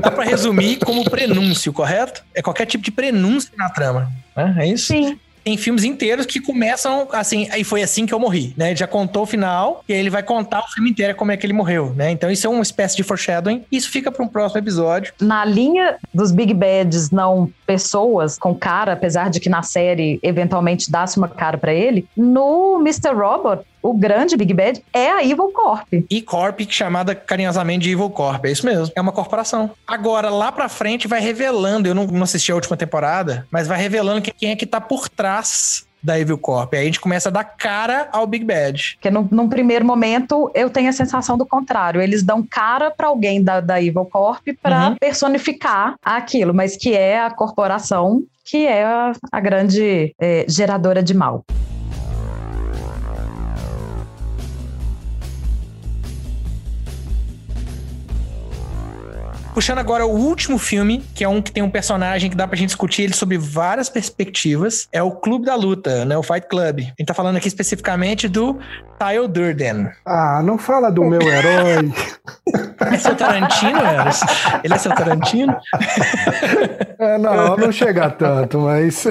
Dá 0.00 0.10
para 0.10 0.24
resumir 0.24 0.78
como 0.78 1.04
prenúncio, 1.04 1.70
correto? 1.70 2.24
É 2.34 2.40
qualquer 2.40 2.64
tipo 2.64 2.82
de 2.82 2.92
prenúncio 2.92 3.50
na 3.54 3.68
trama, 3.68 4.10
né? 4.34 4.56
É 4.58 4.66
isso? 4.66 4.86
Sim. 4.86 5.18
Tem 5.44 5.56
filmes 5.56 5.84
inteiros 5.84 6.26
que 6.26 6.40
começam 6.40 7.08
assim, 7.12 7.48
aí 7.50 7.64
foi 7.64 7.82
assim 7.82 8.06
que 8.06 8.14
eu 8.14 8.18
morri, 8.18 8.54
né? 8.56 8.68
Ele 8.68 8.76
já 8.76 8.86
contou 8.86 9.22
o 9.22 9.26
final 9.26 9.84
e 9.88 9.92
aí 9.92 9.98
ele 9.98 10.10
vai 10.10 10.22
contar 10.22 10.60
o 10.60 10.68
filme 10.68 10.90
inteiro 10.90 11.14
como 11.14 11.32
é 11.32 11.36
que 11.36 11.46
ele 11.46 11.52
morreu, 11.52 11.94
né? 11.94 12.10
Então 12.10 12.30
isso 12.30 12.46
é 12.46 12.50
uma 12.50 12.62
espécie 12.62 12.96
de 12.96 13.02
foreshadowing. 13.02 13.64
Isso 13.70 13.90
fica 13.90 14.10
para 14.10 14.24
um 14.24 14.28
próximo 14.28 14.60
episódio. 14.60 15.12
Na 15.20 15.44
linha 15.44 15.96
dos 16.12 16.30
Big 16.30 16.52
Bads 16.54 17.10
não 17.10 17.50
pessoas 17.66 18.38
com 18.38 18.54
cara, 18.54 18.92
apesar 18.92 19.30
de 19.30 19.40
que 19.40 19.48
na 19.48 19.62
série 19.62 20.18
eventualmente 20.22 20.90
dá-se 20.90 21.18
uma 21.18 21.28
cara 21.28 21.58
para 21.58 21.72
ele, 21.72 22.06
no 22.16 22.78
Mr. 22.80 23.14
Robot 23.14 23.64
o 23.82 23.94
grande 23.94 24.36
Big 24.36 24.52
Bad 24.54 24.82
é 24.92 25.10
a 25.10 25.22
Evil 25.24 25.50
Corp. 25.52 25.86
E 26.10 26.22
Corp, 26.22 26.60
chamada 26.68 27.14
carinhosamente 27.14 27.84
de 27.84 27.92
Evil 27.92 28.10
Corp, 28.10 28.44
é 28.44 28.50
isso 28.50 28.64
mesmo. 28.66 28.92
É 28.94 29.00
uma 29.00 29.12
corporação. 29.12 29.70
Agora, 29.86 30.30
lá 30.30 30.50
pra 30.52 30.68
frente, 30.68 31.06
vai 31.08 31.20
revelando. 31.20 31.88
Eu 31.88 31.94
não, 31.94 32.06
não 32.06 32.22
assisti 32.24 32.50
a 32.52 32.54
última 32.54 32.76
temporada, 32.76 33.46
mas 33.50 33.66
vai 33.68 33.78
revelando 33.78 34.22
que- 34.22 34.32
quem 34.32 34.50
é 34.50 34.56
que 34.56 34.66
tá 34.66 34.80
por 34.80 35.08
trás 35.08 35.86
da 36.00 36.18
Evil 36.18 36.38
Corp. 36.38 36.72
Aí 36.74 36.80
a 36.80 36.84
gente 36.84 37.00
começa 37.00 37.28
a 37.28 37.32
dar 37.32 37.42
cara 37.42 38.08
ao 38.12 38.24
Big 38.24 38.44
Bad. 38.44 38.94
Porque 38.94 39.10
num, 39.10 39.26
num 39.32 39.48
primeiro 39.48 39.84
momento 39.84 40.48
eu 40.54 40.70
tenho 40.70 40.88
a 40.88 40.92
sensação 40.92 41.36
do 41.36 41.44
contrário. 41.44 42.00
Eles 42.00 42.22
dão 42.22 42.40
cara 42.48 42.88
para 42.90 43.08
alguém 43.08 43.42
da, 43.42 43.60
da 43.60 43.82
Evil 43.82 44.04
Corp 44.04 44.46
para 44.62 44.90
Uhum. 44.90 44.96
personificar 45.00 45.96
aquilo, 46.04 46.54
mas 46.54 46.76
que 46.76 46.94
é 46.94 47.20
a 47.20 47.30
corporação 47.30 48.22
que 48.44 48.64
é 48.66 48.84
a, 48.84 49.12
a 49.30 49.40
grande 49.40 50.14
eh, 50.20 50.46
geradora 50.48 51.02
de 51.02 51.12
mal. 51.14 51.42
Puxando 59.58 59.80
agora 59.80 60.06
o 60.06 60.12
último 60.12 60.56
filme, 60.56 61.04
que 61.16 61.24
é 61.24 61.28
um 61.28 61.42
que 61.42 61.50
tem 61.50 61.64
um 61.64 61.68
personagem 61.68 62.30
que 62.30 62.36
dá 62.36 62.46
pra 62.46 62.56
gente 62.56 62.68
discutir 62.68 63.02
ele 63.02 63.12
sobre 63.12 63.36
várias 63.36 63.88
perspectivas, 63.88 64.86
é 64.92 65.02
o 65.02 65.10
Clube 65.10 65.46
da 65.46 65.56
Luta, 65.56 66.04
né? 66.04 66.16
O 66.16 66.22
Fight 66.22 66.46
Club. 66.46 66.78
A 66.78 66.82
gente 66.82 67.06
tá 67.06 67.12
falando 67.12 67.38
aqui 67.38 67.48
especificamente 67.48 68.28
do 68.28 68.56
Tyle 69.00 69.26
Durden. 69.26 69.90
Ah, 70.06 70.42
não 70.44 70.58
fala 70.58 70.92
do 70.92 71.02
meu 71.02 71.20
herói. 71.20 71.92
É 72.80 72.96
seu 72.96 73.16
Tarantino, 73.16 73.80
Eros? 73.80 74.20
Ele 74.62 74.72
é 74.72 74.78
seu 74.78 74.94
Tarantino? 74.94 75.56
É, 77.00 77.18
não, 77.18 77.56
não 77.56 77.72
chega 77.72 78.08
tanto, 78.08 78.60
mas. 78.60 79.04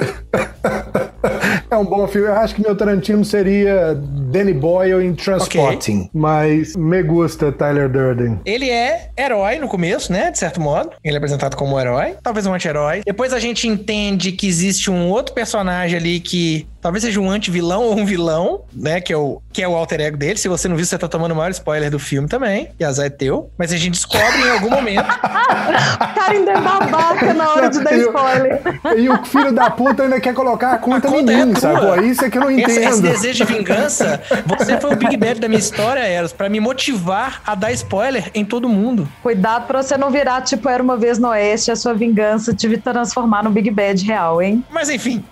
É 1.70 1.76
um 1.76 1.84
bom 1.84 2.06
filme. 2.06 2.28
Eu 2.28 2.34
acho 2.34 2.54
que 2.54 2.62
meu 2.62 2.76
Tarantino 2.76 3.24
seria 3.24 3.94
Danny 3.94 4.52
Boyle 4.52 5.04
em 5.04 5.14
Transporting. 5.14 6.08
Mas 6.12 6.76
me 6.76 7.02
gusta 7.02 7.52
Tyler 7.52 7.88
Durden. 7.88 8.40
Ele 8.44 8.70
é 8.70 9.10
herói 9.16 9.58
no 9.58 9.68
começo, 9.68 10.12
né? 10.12 10.30
De 10.30 10.38
certo 10.38 10.60
modo. 10.60 10.90
Ele 11.04 11.14
é 11.14 11.18
apresentado 11.18 11.56
como 11.56 11.78
herói. 11.78 12.16
Talvez 12.22 12.46
um 12.46 12.54
anti-herói. 12.54 13.02
Depois 13.04 13.32
a 13.32 13.38
gente 13.38 13.66
entende 13.66 14.32
que 14.32 14.46
existe 14.46 14.90
um 14.90 15.08
outro 15.08 15.34
personagem 15.34 15.98
ali 15.98 16.20
que 16.20 16.66
talvez 16.80 17.02
seja 17.04 17.20
um 17.20 17.30
anti-vilão 17.30 17.82
ou 17.84 17.96
um 17.98 18.04
vilão, 18.04 18.62
né? 18.72 19.00
Que 19.00 19.12
é, 19.12 19.16
o, 19.16 19.40
que 19.52 19.62
é 19.62 19.68
o 19.68 19.74
alter 19.74 20.00
ego 20.00 20.16
dele. 20.16 20.38
Se 20.38 20.48
você 20.48 20.68
não 20.68 20.76
viu, 20.76 20.84
você 20.84 20.96
tá 20.98 21.08
tomando 21.08 21.32
o 21.32 21.36
maior 21.36 21.50
spoiler 21.50 21.90
do 21.90 21.98
filme 21.98 22.28
também. 22.28 22.70
E 22.78 22.84
azar 22.84 23.06
é 23.06 23.10
teu. 23.10 23.50
Mas 23.58 23.72
a 23.72 23.76
gente 23.76 23.92
descobre 23.92 24.40
em 24.46 24.50
algum 24.50 24.70
momento. 24.70 25.00
O 25.08 26.14
cara 26.14 26.32
ainda 26.32 26.52
é 26.52 26.60
babaca 26.60 27.34
na 27.34 27.50
hora 27.52 27.68
de 27.70 27.80
dar 27.82 27.92
E 27.94 28.04
o- 28.04 28.06
spoiler. 28.08 28.62
E 28.96 29.08
o 29.08 29.24
filho 29.24 29.52
da 29.52 29.70
puta 29.70 30.02
ainda 30.04 30.20
quer 30.20 30.34
colocar 30.34 30.72
a 30.72 30.78
conta, 30.78 31.08
A 31.08 31.10
em 31.10 31.14
conta 31.14 31.32
é 31.32 31.44
mim, 31.44 31.52
tua. 31.52 31.60
sacou? 31.60 32.04
Isso 32.04 32.24
é 32.24 32.30
que 32.30 32.38
eu 32.38 32.42
não 32.42 32.50
Esse, 32.50 32.62
esse 32.70 32.80
entendo. 32.80 33.02
desejo 33.02 33.44
de 33.46 33.52
vingança, 33.52 34.20
você 34.46 34.80
foi 34.80 34.92
o 34.92 34.96
Big 34.96 35.16
Bad 35.16 35.40
da 35.40 35.48
minha 35.48 35.58
história, 35.58 36.00
Eros, 36.00 36.32
pra 36.32 36.48
me 36.48 36.60
motivar 36.60 37.42
a 37.46 37.54
dar 37.54 37.72
spoiler 37.72 38.30
em 38.34 38.44
todo 38.44 38.68
mundo. 38.68 39.08
Cuidado 39.22 39.66
pra 39.66 39.82
você 39.82 39.96
não 39.96 40.10
virar 40.10 40.42
tipo 40.42 40.68
Era 40.68 40.82
Uma 40.82 40.96
Vez 40.96 41.18
no 41.18 41.28
Oeste, 41.28 41.70
a 41.70 41.76
sua 41.76 41.94
vingança 41.94 42.54
te 42.54 42.68
transformar 42.78 43.42
no 43.42 43.50
Big 43.50 43.70
Bad 43.70 44.04
real, 44.04 44.40
hein? 44.42 44.64
Mas 44.70 44.88
enfim. 44.90 45.24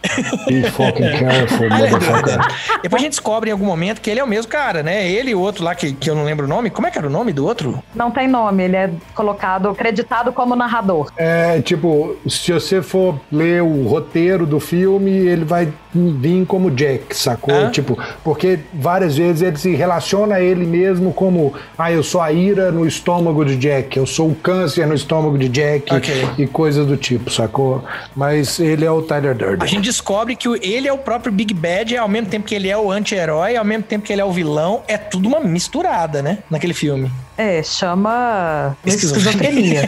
Be 0.47 0.63
fucking 0.71 1.11
careful, 1.19 1.36
Motherfucker. 1.41 2.39
Depois 2.83 3.01
a 3.01 3.05
gente 3.05 3.13
descobre 3.13 3.51
em 3.51 3.53
algum 3.53 3.65
momento 3.67 4.01
que 4.01 4.11
ele 4.11 4.21
é 4.21 4.25
o 4.25 4.27
mesmo 4.27 4.51
cara, 4.51 4.83
né? 4.83 5.09
Ele 5.09 5.31
e 5.31 5.35
o 5.35 5.41
outro 5.41 5.65
lá, 5.65 5.75
que, 5.75 5.93
que 5.93 6.09
eu 6.09 6.15
não 6.15 6.25
lembro 6.25 6.47
o 6.47 6.49
nome. 6.49 6.71
Como 6.71 6.87
é 6.87 6.91
que 6.91 6.99
era 6.99 7.07
o 7.07 7.11
nome 7.11 7.33
do 7.33 7.45
outro? 7.47 7.83
Não 7.95 8.11
tem 8.11 8.29
nome, 8.29 8.65
ele 8.65 8.77
é 8.77 8.91
colocado, 9.15 9.69
acreditado 9.69 10.33
como 10.33 10.55
narrador. 10.57 11.11
É, 11.17 11.61
tipo, 11.61 12.17
se 12.29 12.53
você 12.53 12.83
for 12.83 13.19
ler 13.31 13.63
o 13.63 13.87
roteiro 13.89 14.47
do 14.47 14.61
filme, 14.61 15.11
ele 15.11 15.45
vai 15.45 15.69
vir 15.95 16.45
como 16.47 16.71
Jack, 16.71 17.17
sacou? 17.17 17.67
Ah. 17.67 17.71
Tipo, 17.71 17.99
porque 18.23 18.59
várias 18.75 19.17
vezes 19.17 19.43
ele 19.43 19.57
se 19.57 19.75
relaciona 19.75 20.37
a 20.37 20.41
ele 20.41 20.67
mesmo 20.67 21.13
como, 21.13 21.55
ah, 21.79 21.91
eu 21.91 22.03
sou 22.03 22.21
a 22.21 22.31
ira 22.33 22.71
no 22.71 22.87
estômago 22.87 23.45
de 23.45 23.57
Jack, 23.57 23.97
eu 23.97 24.07
sou 24.07 24.31
o 24.31 24.35
câncer 24.35 24.87
no 24.87 24.95
estômago 24.95 25.39
de 25.39 25.49
Jack 25.49 25.95
Ok. 25.95 26.29
e 26.39 26.47
coisas 26.47 26.87
do 26.87 26.97
tipo, 26.97 27.31
sacou? 27.31 27.83
Mas 28.15 28.59
ele 28.61 28.85
é 28.85 28.91
o 28.91 29.01
Tyler 29.03 29.31
A 29.31 29.35
Durden. 29.35 29.69
gente 29.69 29.85
descobre 29.85 30.37
que 30.37 30.49
ele 30.63 30.87
é 30.87 30.93
o 30.93 30.99
próprio 30.99 31.26
Big 31.33 31.53
Bad, 31.55 31.97
ao 31.97 32.09
mesmo 32.09 32.29
tempo 32.29 32.47
que 32.47 32.55
ele 32.55 32.69
é 32.69 32.77
o 32.77 32.91
anti-herói, 32.91 33.57
ao 33.57 33.65
mesmo 33.65 33.85
tempo 33.85 34.05
que 34.05 34.13
ele 34.13 34.21
é 34.21 34.25
o 34.25 34.33
vilão. 34.33 34.83
É 34.89 34.97
tudo 34.97 35.29
uma 35.29 35.41
misturada, 35.41 36.23
né? 36.23 36.39
Naquele 36.51 36.75
filme. 36.75 37.11
É, 37.39 37.63
chama 37.63 38.75
Esquizofrenia. 38.85 39.87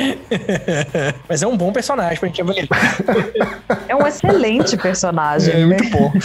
Mas 1.28 1.42
é 1.42 1.46
um 1.46 1.56
bom 1.56 1.72
personagem 1.72 2.18
pra 2.18 2.28
gente 2.28 2.42
avaliar. 2.42 2.66
é 3.88 3.94
um 3.94 4.04
excelente 4.06 4.76
personagem. 4.76 5.54
É 5.54 5.58
né? 5.58 5.66
muito 5.66 5.90
bom. 5.90 6.12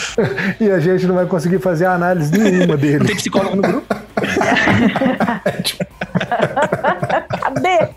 E 0.60 0.72
a 0.72 0.80
gente 0.80 1.06
não 1.06 1.16
vai 1.16 1.26
conseguir 1.26 1.60
fazer 1.60 1.86
análise 1.86 2.32
nenhuma 2.32 2.66
Não 2.68 2.78
dele. 2.78 3.06
tem 3.06 3.16
psicólogo 3.16 3.56
no 3.58 3.62
grupo? 3.62 3.96
Cadê? 7.42 7.90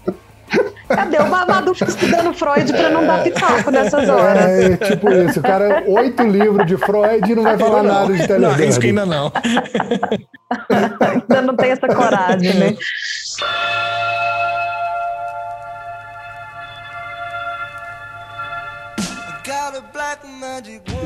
Cadê? 1.49 1.70
O 1.70 1.72
Babadu 1.72 1.74
fica 1.74 1.90
estudando 1.90 2.34
Freud 2.34 2.72
pra 2.72 2.90
não 2.90 3.07
dar 3.07 3.22
pitaco 3.22 3.70
nessas 3.70 4.09
horas. 4.09 4.44
É, 4.44 4.76
tipo 4.76 5.11
isso. 5.11 5.40
O 5.40 5.42
cara, 5.42 5.82
oito 5.86 6.22
livros 6.22 6.66
de 6.66 6.76
Freud 6.76 7.32
e 7.32 7.34
não 7.34 7.42
vai 7.42 7.59
falar 7.59 7.82
não. 7.82 7.94
nada 7.94 8.12
de 8.12 8.26
Tyler 8.26 8.51
Não, 8.51 8.64
isso 8.64 8.80
que 8.80 8.88
ainda 8.88 9.07
não. 9.07 9.32
Ainda 10.70 11.42
não 11.42 11.55
tem 11.57 11.70
essa 11.70 11.86
coragem, 11.88 12.55
né? 12.55 12.74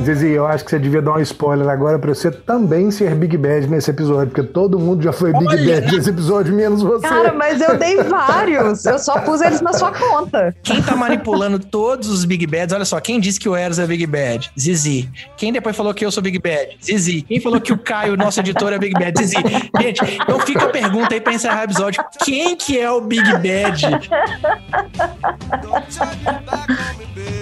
Zizi, 0.05 0.29
eu 0.29 0.47
acho 0.47 0.65
que 0.65 0.71
você 0.71 0.79
devia 0.79 1.03
dar 1.03 1.13
um 1.13 1.21
spoiler 1.21 1.69
agora 1.69 1.99
pra 1.99 2.15
você 2.15 2.31
também 2.31 2.91
ser 2.91 3.15
Big 3.15 3.37
Bad 3.37 3.67
nesse 3.69 3.91
episódio, 3.91 4.29
porque 4.29 4.43
todo 4.43 4.79
mundo 4.79 5.03
já 5.03 5.13
foi 5.13 5.33
Big 5.33 5.47
Olha! 5.47 5.81
Bad 5.81 5.95
nesse 5.97 6.11
episódio, 6.11 6.55
menos 6.55 6.83
você. 6.83 7.07
Cara, 7.07 7.33
mas 7.33 7.61
eu 7.61 7.77
dei 7.79 8.03
vários. 8.03 8.85
Eu 8.85 8.99
só 8.99 9.21
pus 9.21 9.41
eles 9.41 9.61
na 9.61 9.73
sua 9.73 9.93
conta. 9.93 10.55
Quem 10.63 10.83
tá 10.83 10.97
manipulando 10.97 11.59
todos 11.59 12.09
os 12.09 12.25
Big 12.25 12.47
Bads, 12.47 12.75
olha 12.75 12.85
só, 12.85 13.01
quem 13.01 13.21
disse 13.21 13.39
que 13.39 13.49
o 13.49 13.57
Eros 13.57 13.79
é 13.79 13.87
Big 13.87 14.07
Bad? 14.07 14.51
Zizi. 14.59 15.11
Quem 15.37 15.53
depois 15.53 15.77
falou 15.77 15.93
que 15.95 16.05
eu 16.05 16.11
sou 16.11 16.23
Big 16.23 16.39
Bad? 16.39 16.77
Zizi. 16.85 17.23
Quem 17.23 17.41
falou 17.41 17.61
que 17.61 17.73
o 17.73 17.79
Caio, 17.79 18.17
nosso 18.17 18.41
editor, 18.41 18.73
é 18.73 18.79
Big 18.79 18.95
Bad? 18.95 19.19
Zizi. 19.19 19.37
Gente, 19.81 20.03
então 20.23 20.41
fica 20.41 20.65
a 20.65 20.69
pergunta 20.69 21.15
aí 21.15 21.21
pra 21.21 21.33
encerrar 21.33 21.61
o 21.61 21.65
episódio. 21.65 22.05
Quem 22.25 22.57
que 22.57 22.79
é 22.79 22.91
o 22.91 23.01
Big 23.01 23.31
Bad? 23.33 23.83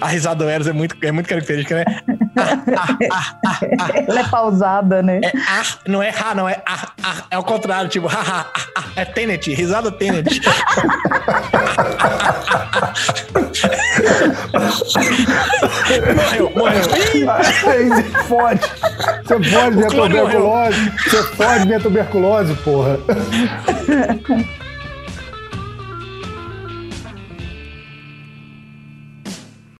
A 0.00 0.06
risada 0.06 0.44
do 0.44 0.48
Eros 0.48 0.68
é 0.68 0.72
muito, 0.72 0.96
é 1.02 1.10
muito 1.10 1.28
característica, 1.28 1.74
né? 1.76 1.84
Ela 4.08 4.20
é 4.20 4.24
pausada, 4.28 5.02
né? 5.02 5.20
É 5.24 5.32
ah, 5.48 5.62
não 5.86 6.02
é 6.02 6.10
ha, 6.10 6.34
não 6.34 6.48
é 6.48 6.62
ah, 6.66 6.88
ah. 7.02 7.24
É 7.30 7.38
o 7.38 7.42
contrário, 7.42 7.90
tipo, 7.90 8.06
ha, 8.06 8.12
ha, 8.12 8.46
ah, 8.54 8.60
ah. 8.78 8.84
É 8.96 9.04
Tenet, 9.04 9.52
risada 9.52 9.90
Tenet. 9.90 10.40
morreu, 16.14 16.52
morreu. 16.56 16.82
Você 16.82 18.02
fode. 18.28 18.60
Você 19.24 19.50
fode 19.50 19.76
minha 19.76 19.88
morreu. 19.90 20.26
tuberculose. 20.26 20.92
Você 21.04 21.22
fode 21.34 21.66
minha 21.66 21.80
tuberculose, 21.80 22.54
porra. 22.56 22.98